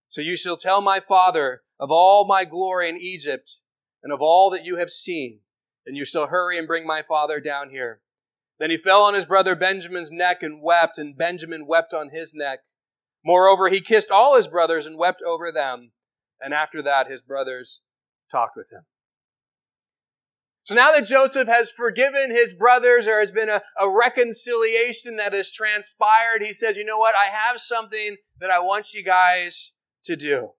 So 0.07 0.21
you 0.21 0.35
shall 0.35 0.57
tell 0.57 0.81
my 0.81 0.99
father 0.99 1.61
of 1.79 1.91
all 1.91 2.25
my 2.25 2.45
glory 2.45 2.89
in 2.89 2.97
Egypt 2.97 3.59
and 4.03 4.13
of 4.13 4.21
all 4.21 4.49
that 4.51 4.65
you 4.65 4.77
have 4.77 4.89
seen, 4.89 5.39
and 5.85 5.97
you 5.97 6.05
shall 6.05 6.27
hurry 6.27 6.57
and 6.57 6.67
bring 6.67 6.85
my 6.85 7.01
father 7.01 7.39
down 7.39 7.69
here. 7.69 8.01
Then 8.59 8.69
he 8.71 8.77
fell 8.77 9.03
on 9.03 9.13
his 9.13 9.25
brother 9.25 9.55
Benjamin's 9.55 10.11
neck 10.11 10.41
and 10.41 10.61
wept, 10.61 10.97
and 10.97 11.17
Benjamin 11.17 11.67
wept 11.67 11.93
on 11.93 12.09
his 12.09 12.33
neck. 12.33 12.59
Moreover, 13.23 13.69
he 13.69 13.81
kissed 13.81 14.09
all 14.09 14.37
his 14.37 14.47
brothers 14.47 14.85
and 14.85 14.97
wept 14.97 15.21
over 15.21 15.51
them. 15.51 15.91
And 16.39 16.53
after 16.53 16.81
that, 16.83 17.09
his 17.09 17.21
brothers 17.21 17.81
talked 18.31 18.55
with 18.55 18.71
him. 18.71 18.85
So 20.67 20.75
now 20.75 20.91
that 20.91 21.06
Joseph 21.06 21.47
has 21.47 21.71
forgiven 21.71 22.30
his 22.30 22.53
brothers, 22.53 23.06
there 23.06 23.21
has 23.21 23.32
been 23.32 23.47
a, 23.47 23.62
a, 23.80 23.89
reconciliation 23.89 25.15
that 25.15 25.32
has 25.32 25.49
transpired. 25.49 26.41
He 26.41 26.51
says, 26.51 26.75
you 26.75 26.84
know 26.84 26.97
what? 26.97 27.15
I 27.15 27.27
have 27.27 27.62
something 27.62 28.17
that 28.41 28.51
I 28.51 28.60
want 28.60 28.93
you 28.93 29.01
guys 29.01 29.71
to 30.03 30.17
do. 30.17 30.49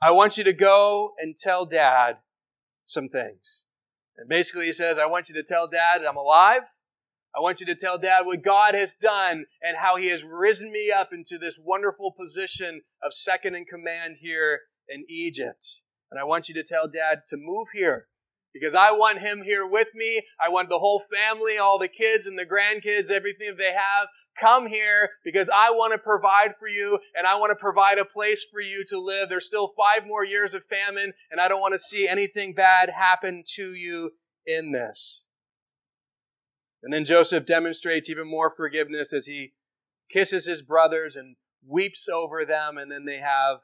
I 0.00 0.12
want 0.12 0.38
you 0.38 0.44
to 0.44 0.52
go 0.52 1.10
and 1.18 1.36
tell 1.36 1.66
dad 1.66 2.18
some 2.84 3.08
things. 3.08 3.64
And 4.16 4.28
basically 4.28 4.66
he 4.66 4.72
says, 4.72 4.96
I 4.96 5.06
want 5.06 5.28
you 5.28 5.34
to 5.34 5.42
tell 5.42 5.66
dad 5.66 6.02
I'm 6.08 6.16
alive. 6.16 6.62
I 7.36 7.40
want 7.40 7.58
you 7.58 7.66
to 7.66 7.74
tell 7.74 7.98
dad 7.98 8.26
what 8.26 8.44
God 8.44 8.76
has 8.76 8.94
done 8.94 9.46
and 9.60 9.76
how 9.76 9.96
he 9.96 10.06
has 10.10 10.22
risen 10.22 10.70
me 10.70 10.92
up 10.96 11.12
into 11.12 11.36
this 11.36 11.58
wonderful 11.60 12.12
position 12.12 12.82
of 13.02 13.12
second 13.12 13.56
in 13.56 13.64
command 13.64 14.18
here 14.20 14.60
in 14.88 15.04
Egypt. 15.08 15.82
And 16.12 16.20
I 16.20 16.22
want 16.22 16.48
you 16.48 16.54
to 16.54 16.62
tell 16.62 16.86
dad 16.86 17.22
to 17.30 17.36
move 17.36 17.70
here 17.74 18.06
because 18.52 18.74
I 18.74 18.92
want 18.92 19.18
him 19.18 19.42
here 19.42 19.66
with 19.66 19.88
me. 19.94 20.22
I 20.44 20.48
want 20.48 20.68
the 20.68 20.78
whole 20.78 21.02
family, 21.12 21.58
all 21.58 21.78
the 21.78 21.88
kids 21.88 22.26
and 22.26 22.38
the 22.38 22.46
grandkids, 22.46 23.10
everything 23.10 23.56
they 23.56 23.72
have. 23.72 24.08
Come 24.40 24.68
here 24.68 25.10
because 25.24 25.50
I 25.54 25.70
want 25.70 25.92
to 25.92 25.98
provide 25.98 26.54
for 26.58 26.68
you 26.68 26.98
and 27.16 27.26
I 27.26 27.38
want 27.38 27.50
to 27.50 27.56
provide 27.56 27.98
a 27.98 28.04
place 28.04 28.46
for 28.50 28.60
you 28.60 28.84
to 28.88 28.98
live. 28.98 29.28
There's 29.28 29.46
still 29.46 29.72
five 29.76 30.06
more 30.06 30.24
years 30.24 30.54
of 30.54 30.64
famine 30.64 31.12
and 31.30 31.40
I 31.40 31.48
don't 31.48 31.60
want 31.60 31.74
to 31.74 31.78
see 31.78 32.08
anything 32.08 32.54
bad 32.54 32.90
happen 32.90 33.42
to 33.56 33.74
you 33.74 34.12
in 34.46 34.72
this. 34.72 35.26
And 36.82 36.92
then 36.92 37.04
Joseph 37.04 37.44
demonstrates 37.44 38.08
even 38.08 38.26
more 38.26 38.50
forgiveness 38.50 39.12
as 39.12 39.26
he 39.26 39.52
kisses 40.10 40.46
his 40.46 40.62
brothers 40.62 41.16
and 41.16 41.36
weeps 41.66 42.08
over 42.08 42.44
them 42.44 42.78
and 42.78 42.90
then 42.90 43.04
they 43.04 43.18
have 43.18 43.58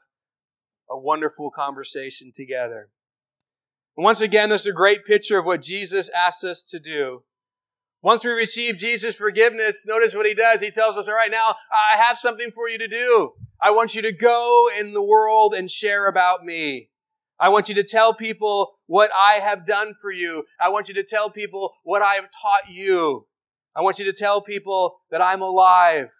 a 0.89 0.97
wonderful 0.97 1.49
conversation 1.49 2.31
together. 2.33 2.89
And 3.97 4.03
once 4.03 4.21
again, 4.21 4.49
this 4.49 4.61
is 4.61 4.67
a 4.67 4.73
great 4.73 5.05
picture 5.05 5.39
of 5.39 5.45
what 5.45 5.63
Jesus 5.63 6.09
asks 6.09 6.43
us 6.43 6.69
to 6.69 6.79
do. 6.79 7.23
Once 8.03 8.23
we 8.23 8.29
receive 8.31 8.77
Jesus' 8.77 9.17
forgiveness, 9.17 9.85
notice 9.87 10.15
what 10.15 10.27
he 10.27 10.35
does. 10.35 10.61
He 10.61 10.69
tells 10.69 10.97
us, 10.97 11.07
all 11.07 11.15
right, 11.15 11.31
now 11.31 11.55
I 11.91 11.97
have 11.97 12.17
something 12.17 12.51
for 12.51 12.69
you 12.69 12.77
to 12.77 12.87
do. 12.87 13.33
I 13.59 13.71
want 13.71 13.95
you 13.95 14.03
to 14.03 14.11
go 14.11 14.69
in 14.79 14.93
the 14.93 15.03
world 15.03 15.55
and 15.55 15.69
share 15.69 16.07
about 16.07 16.45
me. 16.45 16.91
I 17.39 17.49
want 17.49 17.69
you 17.69 17.75
to 17.75 17.83
tell 17.83 18.13
people 18.13 18.75
what 18.85 19.09
I 19.17 19.33
have 19.35 19.65
done 19.65 19.95
for 19.99 20.11
you. 20.11 20.45
I 20.61 20.69
want 20.69 20.89
you 20.89 20.93
to 20.95 21.03
tell 21.03 21.31
people 21.31 21.73
what 21.83 22.03
I 22.03 22.13
have 22.13 22.29
taught 22.41 22.69
you. 22.69 23.25
I 23.75 23.81
want 23.81 23.97
you 23.97 24.05
to 24.05 24.13
tell 24.13 24.41
people 24.41 24.99
that 25.09 25.21
I'm 25.21 25.41
alive. 25.41 26.11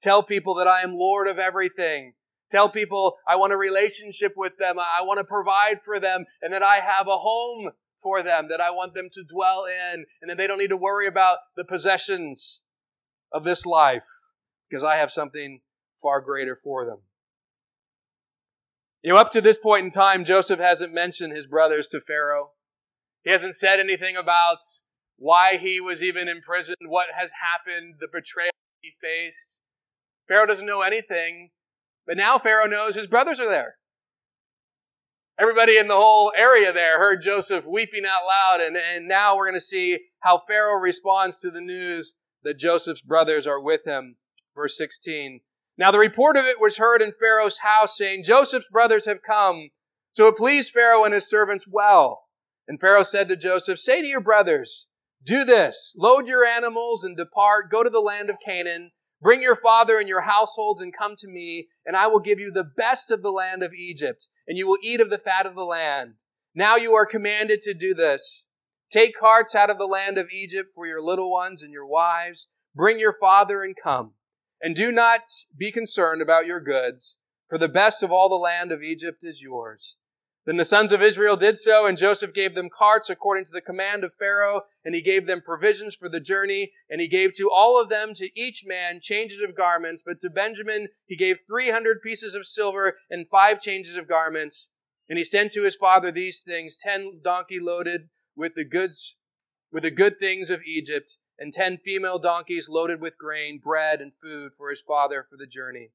Tell 0.00 0.22
people 0.22 0.54
that 0.54 0.66
I 0.66 0.80
am 0.80 0.94
Lord 0.94 1.28
of 1.28 1.38
everything. 1.38 2.14
Tell 2.52 2.68
people 2.68 3.16
I 3.26 3.36
want 3.36 3.54
a 3.54 3.56
relationship 3.56 4.34
with 4.36 4.58
them. 4.58 4.78
I 4.78 5.00
want 5.00 5.18
to 5.18 5.24
provide 5.24 5.80
for 5.82 5.98
them 5.98 6.26
and 6.42 6.52
that 6.52 6.62
I 6.62 6.76
have 6.76 7.08
a 7.08 7.16
home 7.16 7.70
for 8.02 8.22
them 8.22 8.48
that 8.50 8.60
I 8.60 8.70
want 8.70 8.92
them 8.92 9.08
to 9.14 9.24
dwell 9.24 9.64
in 9.64 10.04
and 10.20 10.30
that 10.30 10.36
they 10.36 10.46
don't 10.46 10.58
need 10.58 10.68
to 10.68 10.76
worry 10.76 11.06
about 11.06 11.38
the 11.56 11.64
possessions 11.64 12.60
of 13.32 13.42
this 13.42 13.64
life 13.64 14.04
because 14.68 14.84
I 14.84 14.96
have 14.96 15.10
something 15.10 15.60
far 16.00 16.20
greater 16.20 16.54
for 16.54 16.84
them. 16.84 16.98
You 19.02 19.12
know, 19.12 19.16
up 19.16 19.30
to 19.30 19.40
this 19.40 19.56
point 19.56 19.84
in 19.84 19.90
time, 19.90 20.24
Joseph 20.24 20.60
hasn't 20.60 20.92
mentioned 20.92 21.32
his 21.32 21.46
brothers 21.46 21.86
to 21.88 22.00
Pharaoh. 22.00 22.50
He 23.24 23.30
hasn't 23.30 23.54
said 23.54 23.80
anything 23.80 24.14
about 24.14 24.58
why 25.16 25.56
he 25.56 25.80
was 25.80 26.02
even 26.02 26.28
imprisoned, 26.28 26.76
what 26.86 27.06
has 27.18 27.30
happened, 27.40 27.94
the 27.98 28.08
betrayal 28.12 28.52
he 28.80 28.90
faced. 29.00 29.60
Pharaoh 30.28 30.46
doesn't 30.46 30.66
know 30.66 30.82
anything 30.82 31.50
but 32.06 32.16
now 32.16 32.38
Pharaoh 32.38 32.66
knows 32.66 32.94
his 32.94 33.06
brothers 33.06 33.40
are 33.40 33.48
there. 33.48 33.76
Everybody 35.38 35.76
in 35.78 35.88
the 35.88 35.96
whole 35.96 36.32
area 36.36 36.72
there 36.72 36.98
heard 36.98 37.22
Joseph 37.22 37.64
weeping 37.66 38.04
out 38.06 38.26
loud, 38.26 38.60
and, 38.60 38.76
and 38.76 39.08
now 39.08 39.36
we're 39.36 39.46
going 39.46 39.54
to 39.54 39.60
see 39.60 39.98
how 40.20 40.38
Pharaoh 40.38 40.80
responds 40.80 41.40
to 41.40 41.50
the 41.50 41.60
news 41.60 42.18
that 42.44 42.58
Joseph's 42.58 43.02
brothers 43.02 43.46
are 43.46 43.60
with 43.60 43.84
him. 43.84 44.16
Verse 44.54 44.76
16. 44.76 45.40
Now 45.78 45.90
the 45.90 45.98
report 45.98 46.36
of 46.36 46.44
it 46.44 46.60
was 46.60 46.76
heard 46.76 47.00
in 47.00 47.12
Pharaoh's 47.12 47.58
house, 47.58 47.96
saying, 47.96 48.24
Joseph's 48.24 48.68
brothers 48.68 49.06
have 49.06 49.22
come. 49.26 49.70
So 50.12 50.28
it 50.28 50.36
pleased 50.36 50.70
Pharaoh 50.70 51.04
and 51.04 51.14
his 51.14 51.28
servants 51.28 51.66
well. 51.66 52.24
And 52.68 52.78
Pharaoh 52.80 53.02
said 53.02 53.28
to 53.28 53.36
Joseph, 53.36 53.78
Say 53.78 54.02
to 54.02 54.06
your 54.06 54.20
brothers, 54.20 54.88
do 55.24 55.44
this, 55.44 55.94
load 55.96 56.26
your 56.26 56.44
animals 56.44 57.04
and 57.04 57.16
depart, 57.16 57.70
go 57.70 57.82
to 57.82 57.90
the 57.90 58.00
land 58.00 58.28
of 58.28 58.36
Canaan, 58.44 58.90
Bring 59.22 59.40
your 59.40 59.54
father 59.54 59.98
and 59.98 60.08
your 60.08 60.22
households 60.22 60.80
and 60.80 60.92
come 60.92 61.14
to 61.18 61.28
me, 61.28 61.68
and 61.86 61.96
I 61.96 62.08
will 62.08 62.18
give 62.18 62.40
you 62.40 62.50
the 62.50 62.68
best 62.76 63.12
of 63.12 63.22
the 63.22 63.30
land 63.30 63.62
of 63.62 63.72
Egypt, 63.72 64.26
and 64.48 64.58
you 64.58 64.66
will 64.66 64.78
eat 64.82 65.00
of 65.00 65.10
the 65.10 65.18
fat 65.18 65.46
of 65.46 65.54
the 65.54 65.64
land. 65.64 66.14
Now 66.56 66.74
you 66.74 66.92
are 66.94 67.06
commanded 67.06 67.60
to 67.62 67.72
do 67.72 67.94
this. 67.94 68.48
Take 68.90 69.16
carts 69.18 69.54
out 69.54 69.70
of 69.70 69.78
the 69.78 69.86
land 69.86 70.18
of 70.18 70.26
Egypt 70.32 70.70
for 70.74 70.86
your 70.86 71.00
little 71.00 71.30
ones 71.30 71.62
and 71.62 71.72
your 71.72 71.86
wives. 71.86 72.48
Bring 72.74 72.98
your 72.98 73.14
father 73.18 73.62
and 73.62 73.76
come. 73.80 74.14
And 74.60 74.74
do 74.74 74.90
not 74.90 75.22
be 75.56 75.70
concerned 75.70 76.20
about 76.20 76.46
your 76.46 76.60
goods, 76.60 77.18
for 77.48 77.58
the 77.58 77.68
best 77.68 78.02
of 78.02 78.10
all 78.10 78.28
the 78.28 78.34
land 78.34 78.72
of 78.72 78.82
Egypt 78.82 79.22
is 79.22 79.42
yours. 79.42 79.96
Then 80.44 80.56
the 80.56 80.64
sons 80.64 80.90
of 80.90 81.00
Israel 81.00 81.36
did 81.36 81.56
so, 81.56 81.86
and 81.86 81.96
Joseph 81.96 82.34
gave 82.34 82.56
them 82.56 82.68
carts 82.68 83.08
according 83.08 83.44
to 83.44 83.52
the 83.52 83.60
command 83.60 84.02
of 84.02 84.14
Pharaoh, 84.14 84.62
and 84.84 84.92
he 84.92 85.00
gave 85.00 85.26
them 85.26 85.40
provisions 85.40 85.94
for 85.94 86.08
the 86.08 86.18
journey, 86.18 86.72
and 86.90 87.00
he 87.00 87.06
gave 87.06 87.32
to 87.36 87.48
all 87.48 87.80
of 87.80 87.88
them, 87.88 88.12
to 88.14 88.28
each 88.34 88.64
man, 88.66 88.98
changes 89.00 89.40
of 89.40 89.54
garments. 89.54 90.02
But 90.04 90.18
to 90.20 90.30
Benjamin 90.30 90.88
he 91.06 91.16
gave 91.16 91.40
three 91.46 91.70
hundred 91.70 92.02
pieces 92.02 92.34
of 92.34 92.44
silver 92.44 92.96
and 93.08 93.28
five 93.28 93.60
changes 93.60 93.96
of 93.96 94.08
garments. 94.08 94.70
And 95.08 95.16
he 95.16 95.24
sent 95.24 95.52
to 95.52 95.62
his 95.62 95.76
father 95.76 96.10
these 96.10 96.42
things, 96.42 96.76
ten 96.76 97.20
donkey 97.22 97.60
loaded 97.60 98.08
with 98.34 98.54
the 98.56 98.64
goods, 98.64 99.16
with 99.70 99.84
the 99.84 99.90
good 99.90 100.18
things 100.18 100.50
of 100.50 100.62
Egypt, 100.62 101.18
and 101.38 101.52
ten 101.52 101.76
female 101.76 102.18
donkeys 102.18 102.68
loaded 102.68 103.00
with 103.00 103.18
grain, 103.18 103.60
bread, 103.62 104.00
and 104.00 104.12
food 104.20 104.52
for 104.56 104.70
his 104.70 104.80
father 104.80 105.24
for 105.28 105.36
the 105.36 105.46
journey. 105.46 105.90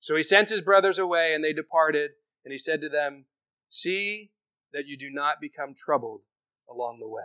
So 0.00 0.16
he 0.16 0.22
sent 0.22 0.48
his 0.48 0.62
brothers 0.62 0.98
away, 0.98 1.34
and 1.34 1.44
they 1.44 1.52
departed, 1.52 2.12
and 2.44 2.52
he 2.52 2.58
said 2.58 2.80
to 2.80 2.88
them, 2.88 3.26
See 3.72 4.30
that 4.74 4.86
you 4.86 4.98
do 4.98 5.10
not 5.10 5.40
become 5.40 5.74
troubled 5.74 6.20
along 6.68 6.98
the 7.00 7.08
way. 7.08 7.22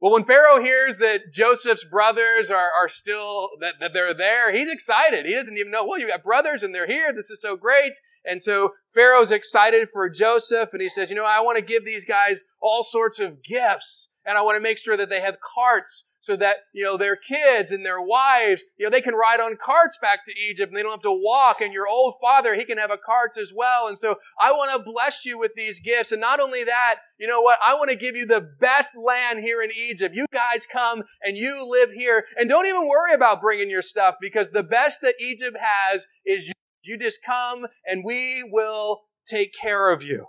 Well, 0.00 0.12
when 0.12 0.22
Pharaoh 0.22 0.62
hears 0.62 1.00
that 1.00 1.32
Joseph's 1.32 1.84
brothers 1.84 2.52
are, 2.52 2.70
are 2.80 2.88
still, 2.88 3.48
that, 3.58 3.74
that 3.80 3.92
they're 3.92 4.14
there, 4.14 4.54
he's 4.54 4.70
excited. 4.70 5.26
He 5.26 5.34
doesn't 5.34 5.58
even 5.58 5.72
know, 5.72 5.84
well, 5.84 5.98
you 5.98 6.06
got 6.06 6.22
brothers 6.22 6.62
and 6.62 6.72
they're 6.72 6.86
here. 6.86 7.12
This 7.12 7.30
is 7.30 7.42
so 7.42 7.56
great. 7.56 7.94
And 8.24 8.40
so 8.40 8.74
Pharaoh's 8.94 9.32
excited 9.32 9.88
for 9.92 10.08
Joseph 10.08 10.68
and 10.72 10.80
he 10.80 10.88
says, 10.88 11.10
you 11.10 11.16
know, 11.16 11.26
I 11.26 11.40
want 11.40 11.58
to 11.58 11.64
give 11.64 11.84
these 11.84 12.04
guys 12.04 12.44
all 12.62 12.84
sorts 12.84 13.18
of 13.18 13.42
gifts 13.42 14.12
and 14.24 14.38
I 14.38 14.42
want 14.42 14.54
to 14.54 14.62
make 14.62 14.78
sure 14.78 14.96
that 14.96 15.10
they 15.10 15.20
have 15.20 15.38
carts 15.40 16.09
so 16.30 16.36
that, 16.36 16.58
you 16.72 16.84
know, 16.84 16.96
their 16.96 17.16
kids 17.16 17.72
and 17.72 17.84
their 17.84 18.00
wives, 18.00 18.62
you 18.78 18.86
know, 18.86 18.90
they 18.90 19.00
can 19.00 19.16
ride 19.16 19.40
on 19.40 19.56
carts 19.56 19.98
back 20.00 20.24
to 20.24 20.40
Egypt 20.40 20.70
and 20.70 20.78
they 20.78 20.82
don't 20.82 20.92
have 20.92 21.02
to 21.02 21.10
walk. 21.10 21.60
And 21.60 21.72
your 21.72 21.88
old 21.88 22.14
father, 22.20 22.54
he 22.54 22.64
can 22.64 22.78
have 22.78 22.92
a 22.92 22.96
cart 22.96 23.32
as 23.36 23.52
well. 23.52 23.88
And 23.88 23.98
so 23.98 24.14
I 24.38 24.52
want 24.52 24.70
to 24.72 24.88
bless 24.88 25.24
you 25.24 25.40
with 25.40 25.50
these 25.56 25.80
gifts. 25.80 26.12
And 26.12 26.20
not 26.20 26.38
only 26.38 26.62
that, 26.62 27.00
you 27.18 27.26
know 27.26 27.40
what? 27.40 27.58
I 27.60 27.74
want 27.74 27.90
to 27.90 27.96
give 27.96 28.14
you 28.14 28.26
the 28.26 28.48
best 28.60 28.96
land 28.96 29.40
here 29.40 29.60
in 29.60 29.70
Egypt. 29.76 30.14
You 30.14 30.26
guys 30.32 30.68
come 30.72 31.02
and 31.20 31.36
you 31.36 31.66
live 31.68 31.90
here 31.90 32.26
and 32.36 32.48
don't 32.48 32.66
even 32.66 32.86
worry 32.86 33.12
about 33.12 33.40
bringing 33.40 33.68
your 33.68 33.82
stuff 33.82 34.14
because 34.20 34.50
the 34.50 34.62
best 34.62 35.00
that 35.02 35.16
Egypt 35.20 35.56
has 35.60 36.06
is 36.24 36.46
you. 36.46 36.54
You 36.84 36.96
just 36.96 37.24
come 37.26 37.66
and 37.84 38.04
we 38.04 38.48
will 38.48 39.00
take 39.26 39.52
care 39.52 39.90
of 39.90 40.04
you. 40.04 40.26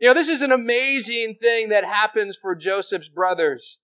You 0.00 0.08
know, 0.08 0.14
this 0.14 0.28
is 0.28 0.42
an 0.42 0.50
amazing 0.50 1.36
thing 1.40 1.68
that 1.68 1.84
happens 1.84 2.36
for 2.36 2.56
Joseph's 2.56 3.08
brothers. 3.08 3.78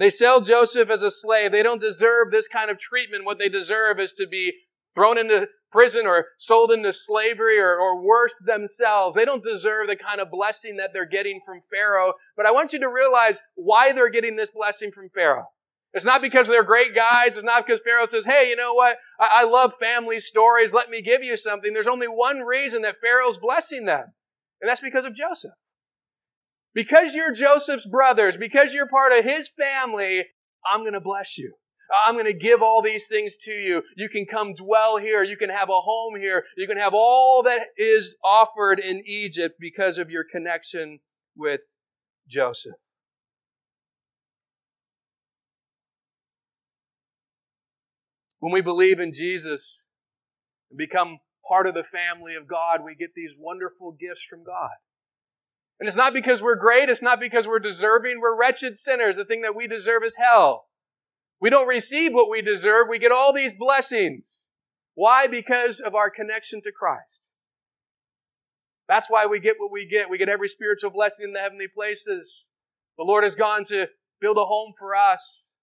They 0.00 0.08
sell 0.08 0.40
Joseph 0.40 0.88
as 0.88 1.02
a 1.02 1.10
slave. 1.10 1.52
They 1.52 1.62
don't 1.62 1.80
deserve 1.80 2.30
this 2.30 2.48
kind 2.48 2.70
of 2.70 2.78
treatment. 2.78 3.26
What 3.26 3.38
they 3.38 3.50
deserve 3.50 4.00
is 4.00 4.14
to 4.14 4.26
be 4.26 4.54
thrown 4.94 5.18
into 5.18 5.48
prison 5.70 6.06
or 6.06 6.28
sold 6.38 6.72
into 6.72 6.90
slavery 6.90 7.60
or, 7.60 7.78
or 7.78 8.02
worse 8.02 8.34
themselves. 8.44 9.14
They 9.14 9.26
don't 9.26 9.44
deserve 9.44 9.88
the 9.88 9.96
kind 9.96 10.18
of 10.18 10.30
blessing 10.30 10.78
that 10.78 10.94
they're 10.94 11.06
getting 11.06 11.40
from 11.44 11.60
Pharaoh. 11.70 12.14
But 12.34 12.46
I 12.46 12.50
want 12.50 12.72
you 12.72 12.80
to 12.80 12.88
realize 12.88 13.42
why 13.56 13.92
they're 13.92 14.08
getting 14.08 14.36
this 14.36 14.50
blessing 14.50 14.90
from 14.90 15.10
Pharaoh. 15.10 15.48
It's 15.92 16.06
not 16.06 16.22
because 16.22 16.48
they're 16.48 16.64
great 16.64 16.94
guides. 16.94 17.36
It's 17.36 17.44
not 17.44 17.66
because 17.66 17.82
Pharaoh 17.84 18.06
says, 18.06 18.24
hey, 18.24 18.48
you 18.48 18.56
know 18.56 18.72
what? 18.72 18.96
I, 19.18 19.42
I 19.42 19.44
love 19.44 19.74
family 19.78 20.18
stories. 20.18 20.72
Let 20.72 20.88
me 20.88 21.02
give 21.02 21.22
you 21.22 21.36
something. 21.36 21.74
There's 21.74 21.86
only 21.86 22.08
one 22.08 22.40
reason 22.40 22.80
that 22.82 23.00
Pharaoh's 23.02 23.38
blessing 23.38 23.84
them. 23.84 24.14
And 24.62 24.70
that's 24.70 24.80
because 24.80 25.04
of 25.04 25.14
Joseph. 25.14 25.52
Because 26.74 27.14
you're 27.14 27.32
Joseph's 27.32 27.86
brothers, 27.86 28.36
because 28.36 28.72
you're 28.72 28.88
part 28.88 29.12
of 29.12 29.24
his 29.24 29.48
family, 29.48 30.26
I'm 30.70 30.82
going 30.82 30.92
to 30.92 31.00
bless 31.00 31.36
you. 31.36 31.54
I'm 32.06 32.14
going 32.14 32.26
to 32.26 32.32
give 32.32 32.62
all 32.62 32.82
these 32.82 33.08
things 33.08 33.36
to 33.38 33.52
you. 33.52 33.82
You 33.96 34.08
can 34.08 34.24
come 34.24 34.54
dwell 34.54 34.98
here. 34.98 35.24
You 35.24 35.36
can 35.36 35.50
have 35.50 35.68
a 35.68 35.80
home 35.80 36.20
here. 36.20 36.44
You 36.56 36.68
can 36.68 36.76
have 36.76 36.92
all 36.94 37.42
that 37.42 37.68
is 37.76 38.16
offered 38.22 38.78
in 38.78 39.02
Egypt 39.04 39.56
because 39.58 39.98
of 39.98 40.08
your 40.08 40.24
connection 40.24 41.00
with 41.36 41.62
Joseph. 42.28 42.74
When 48.38 48.52
we 48.52 48.60
believe 48.60 49.00
in 49.00 49.12
Jesus 49.12 49.90
and 50.70 50.78
become 50.78 51.18
part 51.46 51.66
of 51.66 51.74
the 51.74 51.84
family 51.84 52.36
of 52.36 52.46
God, 52.46 52.82
we 52.84 52.94
get 52.94 53.10
these 53.14 53.34
wonderful 53.38 53.96
gifts 53.98 54.24
from 54.24 54.44
God. 54.44 54.70
And 55.80 55.88
it's 55.88 55.96
not 55.96 56.12
because 56.12 56.42
we're 56.42 56.56
great, 56.56 56.90
it's 56.90 57.02
not 57.02 57.18
because 57.18 57.48
we're 57.48 57.58
deserving, 57.58 58.20
we're 58.20 58.38
wretched 58.38 58.76
sinners. 58.76 59.16
The 59.16 59.24
thing 59.24 59.40
that 59.40 59.56
we 59.56 59.66
deserve 59.66 60.04
is 60.04 60.16
hell. 60.16 60.66
We 61.40 61.48
don't 61.48 61.66
receive 61.66 62.12
what 62.12 62.30
we 62.30 62.42
deserve, 62.42 62.86
we 62.88 62.98
get 62.98 63.12
all 63.12 63.32
these 63.32 63.54
blessings. 63.54 64.50
Why? 64.94 65.26
Because 65.26 65.80
of 65.80 65.94
our 65.94 66.10
connection 66.10 66.60
to 66.62 66.72
Christ. 66.72 67.34
That's 68.86 69.08
why 69.08 69.24
we 69.24 69.40
get 69.40 69.56
what 69.58 69.72
we 69.72 69.86
get. 69.86 70.10
We 70.10 70.18
get 70.18 70.28
every 70.28 70.48
spiritual 70.48 70.90
blessing 70.90 71.24
in 71.24 71.32
the 71.32 71.40
heavenly 71.40 71.68
places. 71.68 72.50
The 72.98 73.04
Lord 73.04 73.22
has 73.24 73.34
gone 73.34 73.64
to 73.66 73.88
build 74.20 74.36
a 74.36 74.44
home 74.44 74.72
for 74.78 74.94
us. 74.94 75.56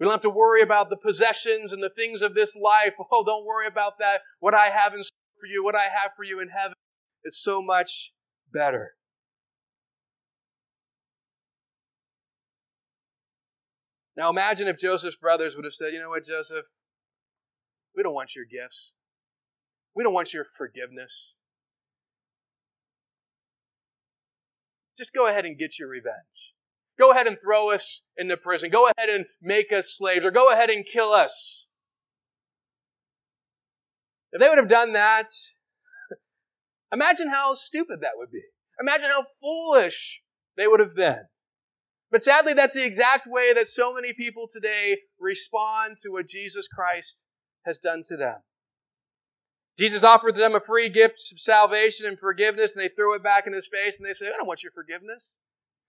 We 0.00 0.04
don't 0.04 0.14
have 0.14 0.22
to 0.22 0.30
worry 0.30 0.62
about 0.62 0.90
the 0.90 0.96
possessions 0.96 1.72
and 1.72 1.82
the 1.82 1.90
things 1.90 2.22
of 2.22 2.34
this 2.34 2.56
life. 2.56 2.94
Oh, 3.12 3.24
don't 3.24 3.46
worry 3.46 3.66
about 3.66 3.98
that. 3.98 4.22
What 4.40 4.54
I 4.54 4.70
have 4.70 4.94
in 4.94 5.02
store 5.02 5.38
for 5.38 5.46
you, 5.46 5.62
what 5.62 5.74
I 5.76 5.84
have 5.84 6.12
for 6.16 6.24
you 6.24 6.40
in 6.40 6.48
heaven 6.48 6.74
is 7.24 7.40
so 7.40 7.62
much 7.62 8.12
better. 8.58 8.94
Now 14.16 14.30
imagine 14.30 14.66
if 14.66 14.78
Joseph's 14.78 15.14
brothers 15.14 15.54
would 15.54 15.64
have 15.64 15.72
said, 15.72 15.92
you 15.92 16.00
know 16.00 16.08
what, 16.08 16.24
Joseph? 16.24 16.64
We 17.94 18.02
don't 18.02 18.14
want 18.14 18.34
your 18.34 18.44
gifts. 18.44 18.94
We 19.94 20.02
don't 20.02 20.12
want 20.12 20.34
your 20.34 20.44
forgiveness. 20.44 21.34
Just 24.96 25.14
go 25.14 25.28
ahead 25.28 25.44
and 25.44 25.56
get 25.56 25.78
your 25.78 25.88
revenge. 25.88 26.54
Go 26.98 27.12
ahead 27.12 27.28
and 27.28 27.36
throw 27.40 27.70
us 27.70 28.02
into 28.16 28.36
prison. 28.36 28.70
Go 28.70 28.90
ahead 28.96 29.08
and 29.08 29.26
make 29.40 29.72
us 29.72 29.96
slaves, 29.96 30.24
or 30.24 30.32
go 30.32 30.50
ahead 30.52 30.68
and 30.68 30.84
kill 30.84 31.12
us. 31.12 31.68
If 34.32 34.40
they 34.40 34.48
would 34.48 34.58
have 34.58 34.66
done 34.66 34.94
that, 34.94 35.28
imagine 36.92 37.28
how 37.28 37.54
stupid 37.54 38.00
that 38.00 38.16
would 38.16 38.30
be. 38.30 38.42
Imagine 38.80 39.10
how 39.10 39.24
foolish 39.40 40.20
they 40.56 40.66
would 40.66 40.80
have 40.80 40.94
been. 40.94 41.26
But 42.10 42.22
sadly, 42.22 42.54
that's 42.54 42.74
the 42.74 42.84
exact 42.84 43.26
way 43.26 43.52
that 43.52 43.66
so 43.66 43.92
many 43.92 44.12
people 44.12 44.46
today 44.50 44.98
respond 45.18 45.98
to 45.98 46.10
what 46.10 46.28
Jesus 46.28 46.66
Christ 46.66 47.26
has 47.66 47.78
done 47.78 48.02
to 48.08 48.16
them. 48.16 48.36
Jesus 49.78 50.02
offered 50.02 50.34
them 50.34 50.54
a 50.54 50.60
free 50.60 50.88
gift 50.88 51.20
of 51.32 51.38
salvation 51.38 52.06
and 52.06 52.18
forgiveness, 52.18 52.74
and 52.74 52.84
they 52.84 52.88
threw 52.88 53.14
it 53.14 53.22
back 53.22 53.46
in 53.46 53.52
his 53.52 53.68
face 53.68 54.00
and 54.00 54.08
they 54.08 54.12
say, 54.12 54.26
I 54.26 54.36
don't 54.36 54.46
want 54.46 54.62
your 54.62 54.72
forgiveness. 54.72 55.36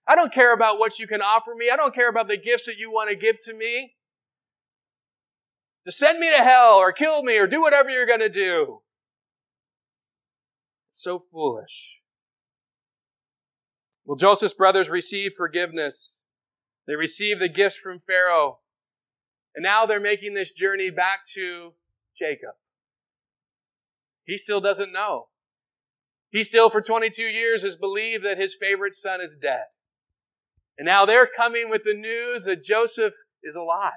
I 0.07 0.15
don't 0.15 0.33
care 0.33 0.53
about 0.53 0.77
what 0.77 0.99
you 0.99 1.07
can 1.07 1.21
offer 1.21 1.55
me. 1.55 1.69
I 1.71 1.75
don't 1.75 1.95
care 1.95 2.09
about 2.09 2.27
the 2.27 2.37
gifts 2.37 2.65
that 2.65 2.77
you 2.77 2.91
want 2.91 3.09
to 3.09 3.15
give 3.15 3.37
to 3.45 3.53
me. 3.53 3.95
Just 5.85 5.97
send 5.97 6.19
me 6.19 6.29
to 6.29 6.43
hell 6.43 6.75
or 6.75 6.91
kill 6.91 7.23
me 7.23 7.37
or 7.37 7.47
do 7.47 7.61
whatever 7.61 7.89
you're 7.89 8.05
going 8.05 8.19
to 8.19 8.29
do. 8.29 8.81
So 11.01 11.19
foolish. 11.19 12.01
Well, 14.05 14.15
Joseph's 14.15 14.53
brothers 14.53 14.89
received 14.89 15.35
forgiveness. 15.35 16.23
They 16.87 16.95
received 16.95 17.41
the 17.41 17.49
gifts 17.49 17.77
from 17.77 17.99
Pharaoh. 17.99 18.59
And 19.55 19.63
now 19.63 19.85
they're 19.85 19.99
making 19.99 20.33
this 20.33 20.51
journey 20.51 20.89
back 20.89 21.25
to 21.33 21.73
Jacob. 22.17 22.55
He 24.25 24.37
still 24.37 24.61
doesn't 24.61 24.93
know. 24.93 25.27
He 26.31 26.43
still, 26.43 26.69
for 26.69 26.81
22 26.81 27.23
years, 27.23 27.63
has 27.63 27.75
believed 27.75 28.23
that 28.23 28.37
his 28.37 28.55
favorite 28.55 28.93
son 28.93 29.21
is 29.21 29.35
dead. 29.35 29.65
And 30.77 30.85
now 30.85 31.05
they're 31.05 31.27
coming 31.27 31.69
with 31.69 31.83
the 31.83 31.95
news 31.95 32.45
that 32.45 32.63
Joseph 32.63 33.13
is 33.43 33.55
alive. 33.55 33.93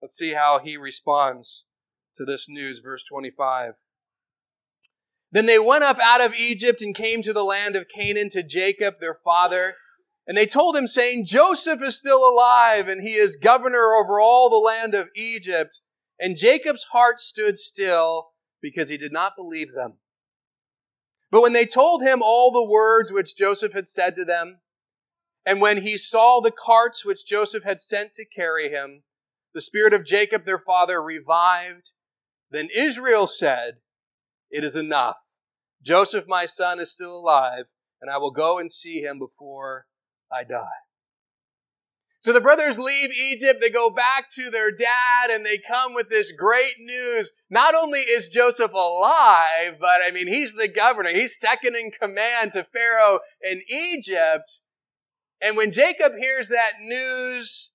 Let's 0.00 0.16
see 0.16 0.34
how 0.34 0.60
he 0.62 0.76
responds 0.76 1.66
to 2.14 2.24
this 2.24 2.48
news, 2.48 2.78
verse 2.78 3.04
25. 3.04 3.74
Then 5.32 5.46
they 5.46 5.58
went 5.58 5.84
up 5.84 5.98
out 6.00 6.20
of 6.20 6.34
Egypt 6.34 6.82
and 6.82 6.94
came 6.94 7.22
to 7.22 7.32
the 7.32 7.44
land 7.44 7.76
of 7.76 7.88
Canaan 7.88 8.28
to 8.30 8.42
Jacob, 8.42 8.94
their 9.00 9.14
father. 9.14 9.74
And 10.26 10.36
they 10.36 10.46
told 10.46 10.76
him, 10.76 10.86
saying, 10.86 11.24
Joseph 11.26 11.82
is 11.82 11.98
still 11.98 12.28
alive, 12.28 12.88
and 12.88 13.02
he 13.02 13.14
is 13.14 13.36
governor 13.36 13.94
over 13.94 14.20
all 14.20 14.50
the 14.50 14.56
land 14.56 14.94
of 14.94 15.08
Egypt. 15.14 15.80
And 16.18 16.36
Jacob's 16.36 16.86
heart 16.92 17.20
stood 17.20 17.58
still 17.58 18.30
because 18.60 18.90
he 18.90 18.96
did 18.96 19.12
not 19.12 19.36
believe 19.36 19.72
them. 19.72 19.94
But 21.30 21.42
when 21.42 21.52
they 21.52 21.64
told 21.64 22.02
him 22.02 22.20
all 22.22 22.50
the 22.50 22.68
words 22.68 23.12
which 23.12 23.36
Joseph 23.36 23.72
had 23.72 23.88
said 23.88 24.16
to 24.16 24.24
them, 24.24 24.58
and 25.46 25.60
when 25.60 25.82
he 25.82 25.96
saw 25.96 26.40
the 26.40 26.52
carts 26.52 27.04
which 27.04 27.26
Joseph 27.26 27.64
had 27.64 27.80
sent 27.80 28.12
to 28.14 28.26
carry 28.26 28.68
him, 28.68 29.04
the 29.54 29.60
spirit 29.60 29.94
of 29.94 30.04
Jacob 30.04 30.44
their 30.44 30.58
father 30.58 31.02
revived. 31.02 31.92
Then 32.50 32.68
Israel 32.74 33.26
said, 33.26 33.78
It 34.50 34.64
is 34.64 34.76
enough. 34.76 35.16
Joseph 35.82 36.26
my 36.28 36.44
son 36.44 36.80
is 36.80 36.90
still 36.92 37.16
alive, 37.16 37.66
and 38.00 38.10
I 38.10 38.18
will 38.18 38.30
go 38.30 38.58
and 38.58 38.70
see 38.70 39.00
him 39.00 39.18
before 39.18 39.86
I 40.32 40.44
die. 40.44 40.66
So 42.22 42.34
the 42.34 42.40
brothers 42.40 42.78
leave 42.78 43.10
Egypt, 43.12 43.62
they 43.62 43.70
go 43.70 43.88
back 43.88 44.28
to 44.32 44.50
their 44.50 44.70
dad, 44.70 45.30
and 45.30 45.44
they 45.44 45.56
come 45.56 45.94
with 45.94 46.10
this 46.10 46.32
great 46.32 46.74
news. 46.78 47.32
Not 47.48 47.74
only 47.74 48.00
is 48.00 48.28
Joseph 48.28 48.74
alive, 48.74 49.76
but 49.80 50.00
I 50.06 50.10
mean, 50.12 50.28
he's 50.28 50.54
the 50.54 50.68
governor. 50.68 51.14
He's 51.14 51.40
second 51.40 51.76
in 51.76 51.90
command 51.90 52.52
to 52.52 52.64
Pharaoh 52.64 53.20
in 53.42 53.62
Egypt. 53.70 54.60
And 55.40 55.56
when 55.56 55.72
Jacob 55.72 56.12
hears 56.18 56.50
that 56.50 56.72
news, 56.82 57.72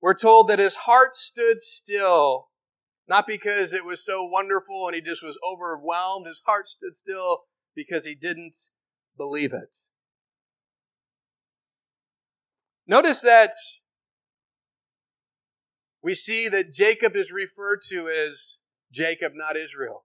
we're 0.00 0.14
told 0.14 0.46
that 0.48 0.60
his 0.60 0.76
heart 0.76 1.16
stood 1.16 1.60
still, 1.60 2.50
not 3.08 3.26
because 3.26 3.72
it 3.72 3.84
was 3.84 4.04
so 4.04 4.24
wonderful 4.24 4.86
and 4.86 4.94
he 4.94 5.00
just 5.00 5.22
was 5.22 5.38
overwhelmed. 5.46 6.26
His 6.26 6.42
heart 6.44 6.66
stood 6.66 6.94
still 6.94 7.44
because 7.74 8.04
he 8.04 8.14
didn't 8.14 8.56
believe 9.16 9.52
it. 9.52 9.74
Notice 12.86 13.22
that 13.22 13.52
we 16.02 16.14
see 16.14 16.48
that 16.48 16.72
Jacob 16.72 17.16
is 17.16 17.32
referred 17.32 17.80
to 17.88 18.08
as 18.08 18.60
Jacob, 18.92 19.32
not 19.34 19.56
Israel. 19.56 20.04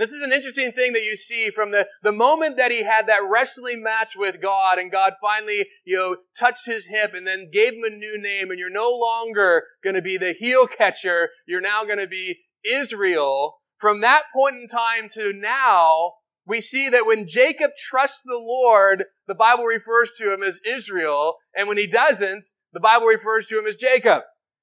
This 0.00 0.12
is 0.12 0.22
an 0.22 0.32
interesting 0.32 0.72
thing 0.72 0.94
that 0.94 1.04
you 1.04 1.14
see 1.14 1.50
from 1.50 1.72
the, 1.72 1.86
the 2.02 2.10
moment 2.10 2.56
that 2.56 2.70
he 2.70 2.84
had 2.84 3.06
that 3.06 3.28
wrestling 3.30 3.82
match 3.82 4.14
with 4.16 4.40
God 4.40 4.78
and 4.78 4.90
God 4.90 5.12
finally, 5.20 5.66
you 5.84 5.94
know, 5.94 6.16
touched 6.34 6.64
his 6.64 6.86
hip 6.86 7.12
and 7.12 7.26
then 7.26 7.50
gave 7.52 7.74
him 7.74 7.84
a 7.84 7.90
new 7.90 8.18
name 8.18 8.48
and 8.48 8.58
you're 8.58 8.72
no 8.72 8.90
longer 8.90 9.64
going 9.84 9.96
to 9.96 10.00
be 10.00 10.16
the 10.16 10.32
heel 10.32 10.66
catcher. 10.66 11.28
You're 11.46 11.60
now 11.60 11.84
going 11.84 11.98
to 11.98 12.06
be 12.06 12.38
Israel. 12.64 13.58
From 13.76 14.00
that 14.00 14.22
point 14.34 14.54
in 14.54 14.66
time 14.68 15.06
to 15.10 15.34
now, 15.34 16.12
we 16.46 16.62
see 16.62 16.88
that 16.88 17.04
when 17.04 17.28
Jacob 17.28 17.72
trusts 17.76 18.22
the 18.22 18.42
Lord, 18.42 19.04
the 19.28 19.34
Bible 19.34 19.64
refers 19.64 20.12
to 20.16 20.32
him 20.32 20.42
as 20.42 20.62
Israel. 20.66 21.36
And 21.54 21.68
when 21.68 21.76
he 21.76 21.86
doesn't, 21.86 22.46
the 22.72 22.80
Bible 22.80 23.06
refers 23.06 23.48
to 23.48 23.58
him 23.58 23.66
as 23.66 23.76
Jacob. 23.76 24.22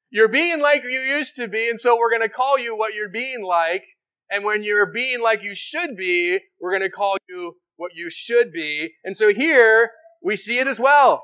You're 0.10 0.30
being 0.30 0.62
like 0.62 0.82
you 0.84 1.00
used 1.00 1.36
to 1.36 1.48
be, 1.48 1.70
and 1.70 1.80
so 1.80 1.96
we're 1.96 2.10
going 2.10 2.24
to 2.24 2.30
call 2.30 2.58
you 2.58 2.76
what 2.76 2.96
you're 2.96 3.08
being 3.08 3.46
like. 3.46 3.84
And 4.30 4.44
when 4.44 4.64
you're 4.64 4.92
being 4.92 5.22
like 5.22 5.44
you 5.44 5.56
should 5.56 5.96
be, 5.96 6.40
we're 6.60 6.72
going 6.72 6.90
to 6.90 6.90
call 6.90 7.18
you 7.30 7.58
what 7.78 7.92
you 7.96 8.10
should 8.10 8.52
be. 8.52 8.96
And 9.04 9.16
so 9.16 9.34
here 9.34 9.92
we 10.22 10.36
see 10.36 10.60
it 10.60 10.68
as 10.68 10.80
well. 10.80 11.24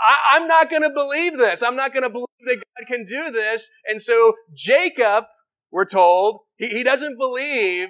I, 0.00 0.36
am 0.36 0.46
not 0.46 0.70
going 0.70 0.82
to 0.82 0.90
believe 0.90 1.38
this. 1.38 1.62
I'm 1.62 1.76
not 1.76 1.92
going 1.92 2.02
to 2.02 2.10
believe 2.10 2.26
that 2.44 2.62
God 2.78 2.86
can 2.86 3.04
do 3.04 3.30
this. 3.30 3.70
And 3.86 4.00
so 4.00 4.34
Jacob, 4.54 5.24
we're 5.70 5.86
told, 5.86 6.40
he, 6.56 6.68
he 6.68 6.82
doesn't 6.82 7.18
believe 7.18 7.88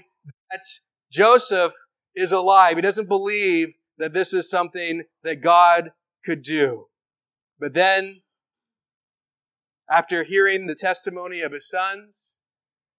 that 0.51 0.63
Joseph 1.11 1.73
is 2.15 2.33
alive. 2.33 2.77
He 2.77 2.83
doesn't 2.83 3.09
believe 3.09 3.75
that 3.99 4.13
this 4.13 4.33
is 4.33 4.49
something 4.49 5.05
that 5.25 5.43
God 5.43 5.93
could 6.25 6.43
do. 6.43 6.87
But 7.59 7.75
then, 7.75 8.23
after 9.91 10.25
hearing 10.25 10.67
the 10.67 10.75
testimony 10.75 11.41
of 11.41 11.53
his 11.53 11.69
sons, 11.69 12.36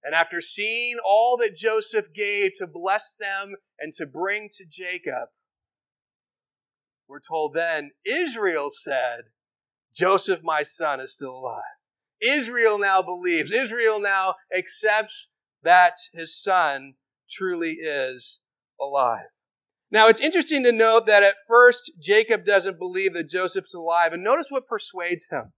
and 0.04 0.16
after 0.16 0.39
seeing 0.41 0.98
all 1.06 1.38
that 1.38 1.56
Joseph 1.56 2.14
gave 2.14 2.54
to 2.56 2.68
bless 2.68 3.16
them 3.16 3.56
and 3.80 3.93
to 3.93 4.06
bring 4.06 4.50
to 4.58 4.66
Jacob, 4.70 5.30
we're 7.08 7.20
told 7.20 7.54
then 7.54 7.91
Israel 8.06 8.70
said, 8.70 9.26
Joseph, 9.95 10.43
my 10.43 10.62
son, 10.62 11.00
is 11.00 11.16
still 11.16 11.36
alive. 11.36 11.64
Israel 12.22 12.80
now 12.80 13.02
believes. 13.02 13.52
Israel 13.52 14.02
now 14.02 14.36
accepts 14.56 15.30
that 15.64 15.93
his 16.14 16.39
son 16.39 16.95
truly 17.30 17.74
is 17.74 18.41
alive. 18.80 19.28
Now, 19.89 20.08
it's 20.08 20.20
interesting 20.20 20.64
to 20.64 20.72
note 20.72 21.06
that 21.06 21.24
at 21.24 21.36
first, 21.48 21.93
Jacob 22.02 22.43
doesn't 22.43 22.80
believe 22.80 23.14
that 23.14 23.30
Joseph's 23.30 23.74
alive. 23.74 24.12
And 24.12 24.24
notice 24.24 24.48
what 24.50 24.68
persuades 24.68 25.28
him. 25.32 25.54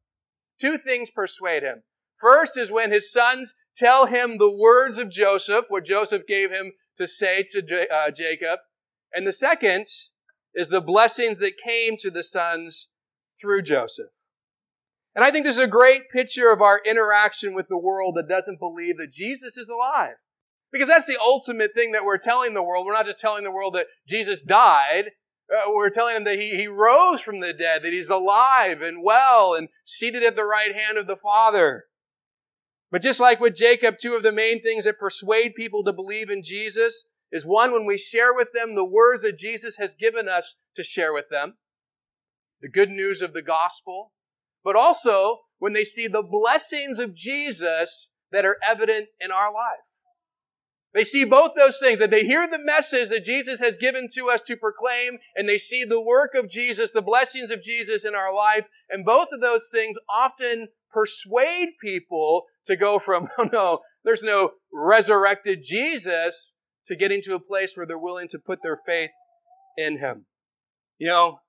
Two 0.59 0.77
things 0.77 1.09
persuade 1.09 1.63
him. 1.63 1.83
First 2.17 2.57
is 2.57 2.71
when 2.71 2.91
his 2.91 3.11
sons 3.11 3.55
tell 3.79 4.07
him 4.07 4.37
the 4.37 4.51
words 4.51 4.97
of 4.97 5.09
Joseph, 5.09 5.65
what 5.69 5.85
Joseph 5.85 6.27
gave 6.27 6.51
him 6.51 6.73
to 6.97 7.07
say 7.07 7.43
to 7.49 7.61
J- 7.61 7.87
uh, 7.87 8.11
Jacob. 8.11 8.59
And 9.13 9.25
the 9.25 9.31
second 9.31 9.87
is 10.53 10.69
the 10.69 10.81
blessings 10.81 11.39
that 11.39 11.57
came 11.57 11.95
to 11.97 12.11
the 12.11 12.23
sons 12.23 12.89
through 13.39 13.61
Joseph. 13.61 14.11
And 15.15 15.23
I 15.23 15.31
think 15.31 15.45
this 15.45 15.57
is 15.57 15.63
a 15.63 15.67
great 15.67 16.09
picture 16.11 16.51
of 16.51 16.61
our 16.61 16.81
interaction 16.85 17.55
with 17.55 17.67
the 17.67 17.79
world 17.79 18.15
that 18.15 18.29
doesn't 18.29 18.59
believe 18.59 18.97
that 18.97 19.11
Jesus 19.11 19.57
is 19.57 19.69
alive. 19.69 20.15
Because 20.71 20.87
that's 20.87 21.07
the 21.07 21.19
ultimate 21.19 21.73
thing 21.73 21.93
that 21.93 22.05
we're 22.05 22.19
telling 22.19 22.53
the 22.53 22.61
world. 22.61 22.85
We're 22.85 22.93
not 22.93 23.07
just 23.07 23.19
telling 23.19 23.43
the 23.43 23.51
world 23.51 23.73
that 23.73 23.87
Jesus 24.07 24.43
died. 24.43 25.11
Uh, 25.51 25.71
we're 25.71 25.89
telling 25.89 26.13
them 26.13 26.25
that 26.25 26.37
he, 26.37 26.55
he 26.55 26.67
rose 26.67 27.21
from 27.21 27.39
the 27.39 27.53
dead, 27.53 27.81
that 27.81 27.91
he's 27.91 28.11
alive 28.11 28.83
and 28.83 29.03
well 29.03 29.55
and 29.55 29.69
seated 29.83 30.21
at 30.21 30.35
the 30.35 30.43
right 30.43 30.75
hand 30.75 30.97
of 30.97 31.07
the 31.07 31.15
Father. 31.15 31.85
But 32.91 33.01
just 33.01 33.19
like 33.19 33.39
with 33.39 33.55
Jacob, 33.55 33.97
two 33.99 34.15
of 34.15 34.23
the 34.23 34.31
main 34.31 34.61
things 34.61 34.85
that 34.85 34.99
persuade 34.99 35.53
people 35.55 35.83
to 35.83 35.93
believe 35.93 36.29
in 36.29 36.41
Jesus 36.43 37.09
is 37.31 37.45
one, 37.45 37.71
when 37.71 37.85
we 37.85 37.97
share 37.97 38.33
with 38.33 38.49
them 38.53 38.73
the 38.73 38.85
words 38.85 39.23
that 39.23 39.37
Jesus 39.37 39.77
has 39.77 39.93
given 39.93 40.27
us 40.27 40.57
to 40.75 40.83
share 40.83 41.13
with 41.13 41.29
them, 41.29 41.57
the 42.61 42.69
good 42.69 42.89
news 42.89 43.21
of 43.21 43.33
the 43.33 43.43
gospel, 43.43 44.11
but 44.63 44.75
also 44.75 45.41
when 45.59 45.73
they 45.73 45.83
see 45.83 46.07
the 46.07 46.23
blessings 46.23 46.97
of 46.97 47.13
Jesus 47.13 48.11
that 48.31 48.45
are 48.45 48.57
evident 48.67 49.09
in 49.19 49.31
our 49.31 49.53
life. 49.53 49.85
They 50.91 51.03
see 51.03 51.23
both 51.23 51.51
those 51.55 51.77
things, 51.79 51.99
that 51.99 52.09
they 52.09 52.25
hear 52.25 52.47
the 52.47 52.57
message 52.57 53.09
that 53.09 53.23
Jesus 53.23 53.59
has 53.59 53.77
given 53.77 54.07
to 54.15 54.29
us 54.29 54.41
to 54.43 54.57
proclaim, 54.57 55.19
and 55.35 55.47
they 55.47 55.59
see 55.59 55.83
the 55.83 56.01
work 56.01 56.33
of 56.33 56.49
Jesus, 56.49 56.91
the 56.91 57.01
blessings 57.01 57.51
of 57.51 57.61
Jesus 57.61 58.03
in 58.03 58.15
our 58.15 58.33
life, 58.33 58.67
and 58.89 59.05
both 59.05 59.27
of 59.31 59.39
those 59.39 59.69
things 59.71 59.99
often 60.09 60.69
persuade 60.91 61.69
people 61.79 62.45
to 62.69 62.77
go 62.77 62.97
from, 62.97 63.27
oh 63.37 63.49
no, 63.51 63.79
there's 64.03 64.23
no 64.23 64.51
resurrected 64.73 65.59
Jesus, 65.63 66.55
to 66.85 66.95
getting 66.95 67.21
to 67.23 67.35
a 67.35 67.39
place 67.39 67.75
where 67.75 67.85
they're 67.85 67.99
willing 67.99 68.27
to 68.29 68.39
put 68.39 68.63
their 68.63 68.77
faith 68.85 69.11
in 69.77 69.99
Him. 69.99 70.25
You 70.97 71.07
know, 71.07 71.39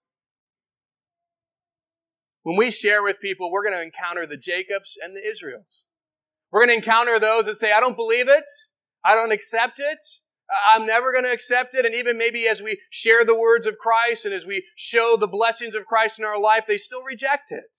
when 2.43 2.57
we 2.57 2.71
share 2.71 3.03
with 3.03 3.21
people, 3.21 3.51
we're 3.51 3.63
going 3.63 3.75
to 3.75 3.83
encounter 3.83 4.27
the 4.27 4.37
Jacobs 4.37 4.99
and 5.03 5.17
the 5.17 5.27
Israels. 5.27 5.87
We're 6.51 6.67
going 6.67 6.81
to 6.81 6.85
encounter 6.85 7.19
those 7.19 7.47
that 7.47 7.57
say, 7.57 7.73
I 7.73 7.81
don't 7.81 7.97
believe 7.97 8.29
it. 8.29 8.45
I 9.05 9.15
don't 9.15 9.33
accept 9.33 9.79
it. 9.79 9.99
I'm 10.67 10.85
never 10.87 11.13
going 11.13 11.25
to 11.25 11.33
accept 11.33 11.75
it. 11.75 11.87
And 11.87 11.95
even 11.95 12.19
maybe 12.19 12.49
as 12.49 12.61
we 12.61 12.81
share 12.91 13.25
the 13.25 13.39
words 13.39 13.67
of 13.67 13.79
Christ 13.79 14.25
and 14.25 14.35
as 14.35 14.47
we 14.47 14.65
show 14.77 15.17
the 15.19 15.29
blessings 15.29 15.75
of 15.75 15.87
Christ 15.87 16.19
in 16.19 16.25
our 16.25 16.41
life, 16.41 16.65
they 16.67 16.77
still 16.77 17.05
reject 17.05 17.53
it. 17.53 17.77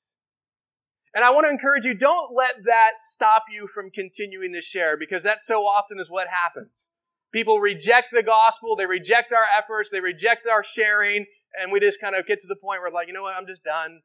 And 1.14 1.26
I 1.26 1.32
want 1.32 1.46
to 1.46 1.50
encourage 1.50 1.84
you, 1.84 1.94
don't 1.94 2.34
let 2.34 2.64
that 2.66 2.94
stop 2.96 3.44
you 3.52 3.68
from 3.68 3.92
continuing 3.92 4.54
to 4.54 4.62
share 4.62 4.96
because 4.96 5.24
that 5.24 5.42
so 5.42 5.64
often 5.64 6.00
is 6.00 6.10
what 6.10 6.28
happens. 6.30 6.90
People 7.34 7.60
reject 7.60 8.08
the 8.12 8.24
gospel, 8.24 8.76
they 8.76 8.86
reject 8.86 9.32
our 9.32 9.46
efforts, 9.58 9.90
they 9.90 10.00
reject 10.00 10.48
our 10.48 10.64
sharing, 10.64 11.26
and 11.60 11.72
we 11.72 11.80
just 11.80 12.00
kind 12.00 12.16
of 12.16 12.26
get 12.26 12.40
to 12.42 12.48
the 12.48 12.56
point 12.56 12.82
where 12.82 12.92
like, 12.92 13.08
you 13.08 13.14
know 13.14 13.24
what, 13.24 13.36
I'm 13.38 13.48
just 13.48 13.64
done. 13.64 14.02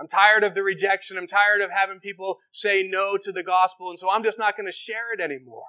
I'm 0.00 0.08
tired 0.08 0.42
of 0.42 0.54
the 0.54 0.62
rejection. 0.62 1.16
I'm 1.16 1.26
tired 1.26 1.60
of 1.60 1.70
having 1.70 2.00
people 2.00 2.38
say 2.50 2.82
no 2.88 3.16
to 3.22 3.30
the 3.30 3.42
gospel, 3.42 3.90
and 3.90 3.98
so 3.98 4.10
I'm 4.10 4.24
just 4.24 4.38
not 4.38 4.56
going 4.56 4.66
to 4.66 4.72
share 4.72 5.12
it 5.12 5.20
anymore. 5.20 5.66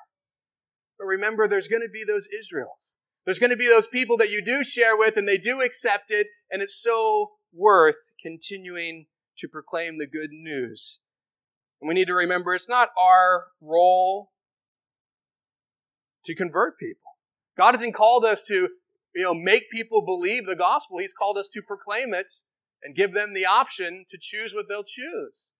But 0.97 1.05
remember, 1.05 1.47
there's 1.47 1.67
going 1.67 1.81
to 1.81 1.89
be 1.91 2.03
those 2.03 2.27
Israels. 2.27 2.95
There's 3.25 3.39
going 3.39 3.51
to 3.51 3.57
be 3.57 3.67
those 3.67 3.87
people 3.87 4.17
that 4.17 4.31
you 4.31 4.43
do 4.43 4.63
share 4.63 4.97
with 4.97 5.17
and 5.17 5.27
they 5.27 5.37
do 5.37 5.61
accept 5.61 6.09
it, 6.09 6.27
and 6.49 6.61
it's 6.61 6.81
so 6.81 7.31
worth 7.53 8.11
continuing 8.21 9.05
to 9.43 9.49
proclaim 9.49 9.97
the 9.97 10.07
good 10.07 10.31
news. 10.31 11.01
And 11.81 11.87
we 11.89 11.93
need 11.93 12.07
to 12.07 12.13
remember 12.13 12.53
it's 12.53 12.69
not 12.69 12.89
our 12.97 13.47
role 13.61 14.31
to 16.23 16.33
convert 16.33 16.79
people. 16.79 17.11
God 17.57 17.75
hasn't 17.75 17.93
called 17.93 18.23
us 18.23 18.41
to, 18.43 18.69
you 19.13 19.21
know, 19.21 19.33
make 19.33 19.69
people 19.69 20.01
believe 20.01 20.45
the 20.45 20.55
gospel. 20.55 20.97
He's 20.97 21.13
called 21.13 21.37
us 21.37 21.49
to 21.49 21.61
proclaim 21.61 22.13
it 22.13 22.31
and 22.81 22.95
give 22.95 23.11
them 23.11 23.33
the 23.33 23.45
option 23.45 24.05
to 24.07 24.17
choose 24.19 24.53
what 24.53 24.67
they'll 24.69 24.85
choose. 24.85 25.51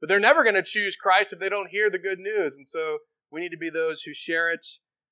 But 0.00 0.08
they're 0.08 0.18
never 0.18 0.42
going 0.42 0.54
to 0.54 0.62
choose 0.62 0.96
Christ 0.96 1.34
if 1.34 1.38
they 1.38 1.50
don't 1.50 1.70
hear 1.70 1.90
the 1.90 1.98
good 1.98 2.18
news. 2.18 2.56
And 2.56 2.66
so 2.66 2.98
we 3.30 3.42
need 3.42 3.50
to 3.50 3.58
be 3.58 3.68
those 3.68 4.02
who 4.02 4.14
share 4.14 4.50
it 4.50 4.64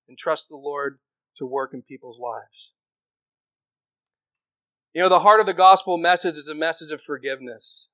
and 0.09 0.17
trust 0.17 0.49
the 0.49 0.57
Lord 0.57 1.01
to 1.37 1.45
work 1.45 1.75
in 1.75 1.83
people's 1.83 2.19
lives. 2.19 2.73
You 4.95 5.03
know, 5.03 5.11
the 5.11 5.21
heart 5.21 5.41
of 5.41 5.47
the 5.47 5.53
gospel 5.53 5.99
message 5.99 6.37
is 6.37 6.49
a 6.49 6.55
message 6.55 6.91
of 6.91 7.03
forgiveness. 7.03 7.91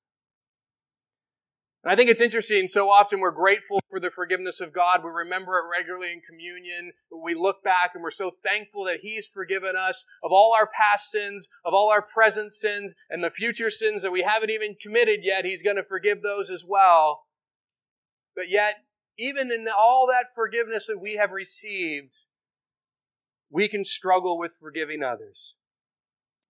And 1.84 1.92
I 1.92 1.96
think 1.96 2.10
it's 2.10 2.20
interesting. 2.20 2.68
So 2.68 2.90
often 2.90 3.18
we're 3.18 3.32
grateful 3.32 3.80
for 3.90 3.98
the 3.98 4.10
forgiveness 4.10 4.60
of 4.60 4.72
God. 4.72 5.02
We 5.02 5.10
remember 5.10 5.54
it 5.58 5.68
regularly 5.68 6.12
in 6.12 6.20
communion. 6.20 6.92
We 7.10 7.34
look 7.34 7.64
back 7.64 7.90
and 7.94 8.02
we're 8.02 8.12
so 8.12 8.32
thankful 8.44 8.84
that 8.84 9.00
He's 9.02 9.26
forgiven 9.26 9.74
us 9.76 10.06
of 10.22 10.30
all 10.30 10.54
our 10.54 10.68
past 10.68 11.10
sins, 11.10 11.48
of 11.64 11.74
all 11.74 11.90
our 11.90 12.02
present 12.02 12.52
sins, 12.52 12.94
and 13.10 13.22
the 13.22 13.30
future 13.30 13.70
sins 13.70 14.02
that 14.02 14.12
we 14.12 14.22
haven't 14.22 14.50
even 14.50 14.76
committed 14.80 15.20
yet. 15.22 15.44
He's 15.44 15.62
going 15.62 15.76
to 15.76 15.82
forgive 15.82 16.22
those 16.22 16.50
as 16.50 16.64
well. 16.66 17.24
But 18.36 18.48
yet, 18.48 18.76
even 19.18 19.50
in 19.50 19.66
all 19.76 20.06
that 20.06 20.26
forgiveness 20.34 20.86
that 20.86 21.00
we 21.00 21.16
have 21.16 21.32
received, 21.32 22.14
we 23.50 23.68
can 23.68 23.84
struggle 23.84 24.38
with 24.38 24.54
forgiving 24.58 25.02
others. 25.02 25.56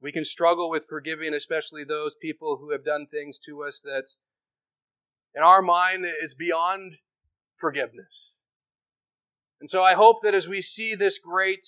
We 0.01 0.13
can 0.13 0.25
struggle 0.25 0.69
with 0.69 0.85
forgiving, 0.89 1.33
especially 1.33 1.85
those 1.85 2.17
people 2.17 2.59
who 2.61 2.71
have 2.71 2.85
done 2.85 3.07
things 3.07 3.39
to 3.41 3.63
us 3.63 3.81
that, 3.81 4.05
in 5.35 5.43
our 5.43 5.63
mind, 5.63 6.05
is 6.05 6.35
beyond 6.35 6.97
forgiveness. 7.57 8.39
And 9.61 9.71
so 9.71 9.83
I 9.83 9.95
hope 9.95 10.17
that 10.23 10.35
as 10.35 10.49
we 10.49 10.61
see 10.61 10.95
this 10.95 11.19
great 11.19 11.65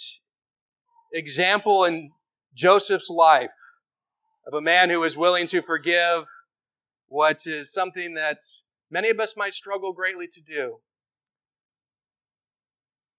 example 1.12 1.84
in 1.84 2.12
Joseph's 2.54 3.08
life 3.08 3.50
of 4.46 4.54
a 4.54 4.60
man 4.60 4.90
who 4.90 5.02
is 5.04 5.16
willing 5.16 5.46
to 5.48 5.62
forgive 5.62 6.26
what 7.06 7.46
is 7.46 7.72
something 7.72 8.14
that 8.14 8.38
many 8.90 9.10
of 9.10 9.20
us 9.20 9.36
might 9.36 9.54
struggle 9.54 9.92
greatly 9.92 10.26
to 10.26 10.40
do, 10.40 10.78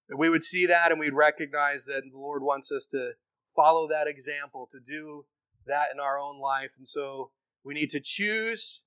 that 0.09 0.17
we 0.17 0.29
would 0.29 0.43
see 0.43 0.65
that 0.65 0.91
and 0.91 0.99
we'd 0.99 1.13
recognize 1.13 1.85
that 1.85 2.03
the 2.11 2.17
Lord 2.17 2.43
wants 2.43 2.71
us 2.71 2.85
to 2.87 3.13
follow 3.55 3.87
that 3.87 4.07
example, 4.07 4.67
to 4.71 4.79
do 4.79 5.25
that 5.65 5.87
in 5.93 5.99
our 5.99 6.19
own 6.19 6.39
life. 6.39 6.71
And 6.77 6.87
so 6.87 7.31
we 7.63 7.73
need 7.73 7.89
to 7.89 8.01
choose 8.03 8.83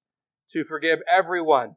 to 0.51 0.65
forgive 0.65 1.01
everyone 1.11 1.77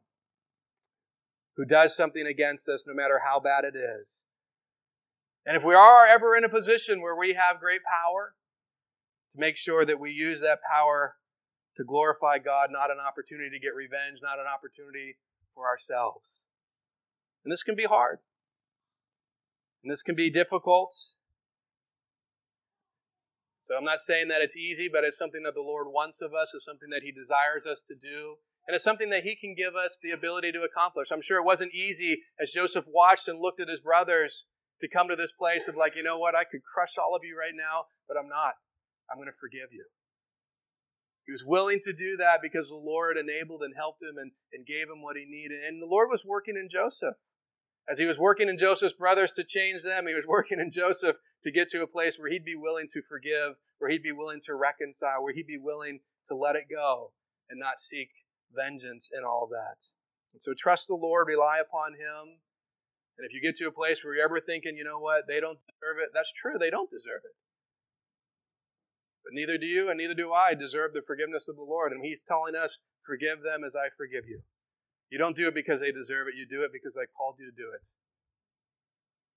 who 1.56 1.64
does 1.64 1.94
something 1.94 2.26
against 2.26 2.68
us, 2.68 2.86
no 2.86 2.94
matter 2.94 3.20
how 3.24 3.38
bad 3.38 3.64
it 3.64 3.76
is. 3.76 4.26
And 5.44 5.56
if 5.56 5.64
we 5.64 5.74
are 5.74 6.06
ever 6.06 6.36
in 6.36 6.44
a 6.44 6.48
position 6.48 7.02
where 7.02 7.16
we 7.16 7.34
have 7.34 7.60
great 7.60 7.80
power, 7.84 8.34
to 9.34 9.40
make 9.40 9.56
sure 9.56 9.84
that 9.84 10.00
we 10.00 10.10
use 10.10 10.40
that 10.40 10.60
power 10.70 11.16
to 11.76 11.84
glorify 11.84 12.38
God, 12.38 12.68
not 12.70 12.90
an 12.90 12.98
opportunity 13.00 13.50
to 13.50 13.58
get 13.58 13.74
revenge, 13.74 14.20
not 14.22 14.38
an 14.38 14.46
opportunity 14.46 15.16
for 15.54 15.66
ourselves. 15.66 16.44
And 17.44 17.50
this 17.50 17.62
can 17.62 17.74
be 17.74 17.84
hard. 17.84 18.18
And 19.82 19.90
this 19.90 20.02
can 20.02 20.14
be 20.14 20.30
difficult. 20.30 20.94
So 23.62 23.76
I'm 23.76 23.84
not 23.84 24.00
saying 24.00 24.28
that 24.28 24.42
it's 24.42 24.56
easy, 24.56 24.88
but 24.92 25.04
it's 25.04 25.18
something 25.18 25.42
that 25.44 25.54
the 25.54 25.62
Lord 25.62 25.88
wants 25.88 26.20
of 26.20 26.32
us, 26.34 26.52
it's 26.54 26.64
something 26.64 26.90
that 26.90 27.02
He 27.02 27.10
desires 27.10 27.66
us 27.66 27.82
to 27.88 27.94
do. 27.94 28.36
And 28.66 28.74
it's 28.74 28.84
something 28.84 29.10
that 29.10 29.24
he 29.24 29.34
can 29.34 29.54
give 29.54 29.74
us 29.74 29.98
the 30.00 30.12
ability 30.12 30.52
to 30.52 30.62
accomplish. 30.62 31.10
I'm 31.10 31.22
sure 31.22 31.38
it 31.38 31.46
wasn't 31.46 31.74
easy 31.74 32.22
as 32.40 32.52
Joseph 32.52 32.86
watched 32.88 33.26
and 33.26 33.40
looked 33.40 33.60
at 33.60 33.68
his 33.68 33.80
brothers 33.80 34.46
to 34.80 34.88
come 34.88 35.08
to 35.08 35.16
this 35.16 35.32
place 35.32 35.68
of 35.68 35.76
like, 35.76 35.96
you 35.96 36.02
know 36.02 36.18
what, 36.18 36.34
I 36.34 36.44
could 36.44 36.62
crush 36.62 36.96
all 36.96 37.16
of 37.16 37.22
you 37.24 37.36
right 37.38 37.54
now, 37.54 37.86
but 38.06 38.16
I'm 38.16 38.28
not. 38.28 38.54
I'm 39.10 39.18
going 39.18 39.28
to 39.28 39.38
forgive 39.38 39.72
you. 39.72 39.86
He 41.26 41.32
was 41.32 41.44
willing 41.44 41.78
to 41.82 41.92
do 41.92 42.16
that 42.16 42.40
because 42.42 42.68
the 42.68 42.76
Lord 42.76 43.16
enabled 43.16 43.62
and 43.62 43.74
helped 43.76 44.02
him 44.02 44.18
and, 44.18 44.32
and 44.52 44.66
gave 44.66 44.88
him 44.88 45.02
what 45.02 45.16
he 45.16 45.24
needed. 45.24 45.58
And 45.66 45.80
the 45.80 45.86
Lord 45.86 46.08
was 46.10 46.24
working 46.24 46.56
in 46.56 46.68
Joseph. 46.68 47.14
As 47.88 47.98
he 47.98 48.06
was 48.06 48.18
working 48.18 48.48
in 48.48 48.58
Joseph's 48.58 48.94
brothers 48.94 49.32
to 49.32 49.44
change 49.44 49.82
them, 49.82 50.06
he 50.06 50.14
was 50.14 50.26
working 50.28 50.60
in 50.60 50.70
Joseph 50.70 51.16
to 51.42 51.50
get 51.50 51.70
to 51.70 51.82
a 51.82 51.86
place 51.86 52.18
where 52.18 52.30
he'd 52.30 52.44
be 52.44 52.56
willing 52.56 52.86
to 52.92 53.02
forgive, 53.02 53.54
where 53.78 53.90
he'd 53.90 54.02
be 54.02 54.12
willing 54.12 54.40
to 54.44 54.54
reconcile, 54.54 55.22
where 55.22 55.34
he'd 55.34 55.46
be 55.46 55.58
willing 55.58 56.00
to 56.26 56.34
let 56.34 56.56
it 56.56 56.70
go 56.70 57.12
and 57.50 57.58
not 57.58 57.80
seek 57.80 58.10
vengeance 58.54 59.10
in 59.12 59.24
all 59.24 59.44
of 59.44 59.50
that. 59.50 59.80
And 60.32 60.40
so 60.40 60.54
trust 60.56 60.88
the 60.88 60.94
Lord, 60.94 61.28
rely 61.28 61.58
upon 61.58 61.94
him. 61.94 62.40
And 63.18 63.26
if 63.28 63.34
you 63.34 63.42
get 63.42 63.56
to 63.56 63.68
a 63.68 63.72
place 63.72 64.02
where 64.02 64.14
you're 64.14 64.24
ever 64.24 64.40
thinking, 64.40 64.76
you 64.76 64.84
know 64.84 64.98
what, 64.98 65.26
they 65.28 65.40
don't 65.40 65.58
deserve 65.68 65.98
it, 66.00 66.10
that's 66.14 66.32
true, 66.32 66.56
they 66.58 66.70
don't 66.70 66.90
deserve 66.90 67.20
it. 67.24 67.36
But 69.24 69.34
neither 69.34 69.58
do 69.58 69.66
you 69.66 69.88
and 69.88 69.98
neither 69.98 70.14
do 70.14 70.32
I 70.32 70.54
deserve 70.54 70.92
the 70.92 71.04
forgiveness 71.06 71.46
of 71.48 71.56
the 71.56 71.62
Lord. 71.62 71.92
And 71.92 72.04
He's 72.04 72.20
telling 72.20 72.56
us, 72.56 72.80
forgive 73.04 73.42
them 73.42 73.62
as 73.64 73.76
I 73.76 73.88
forgive 73.96 74.26
you. 74.26 74.42
You 75.10 75.18
don't 75.18 75.36
do 75.36 75.46
it 75.46 75.54
because 75.54 75.80
they 75.80 75.92
deserve 75.92 76.26
it, 76.28 76.34
you 76.34 76.46
do 76.48 76.64
it 76.64 76.72
because 76.72 76.96
I 76.96 77.04
called 77.04 77.36
you 77.38 77.46
to 77.46 77.56
do 77.56 77.68
it. 77.74 77.86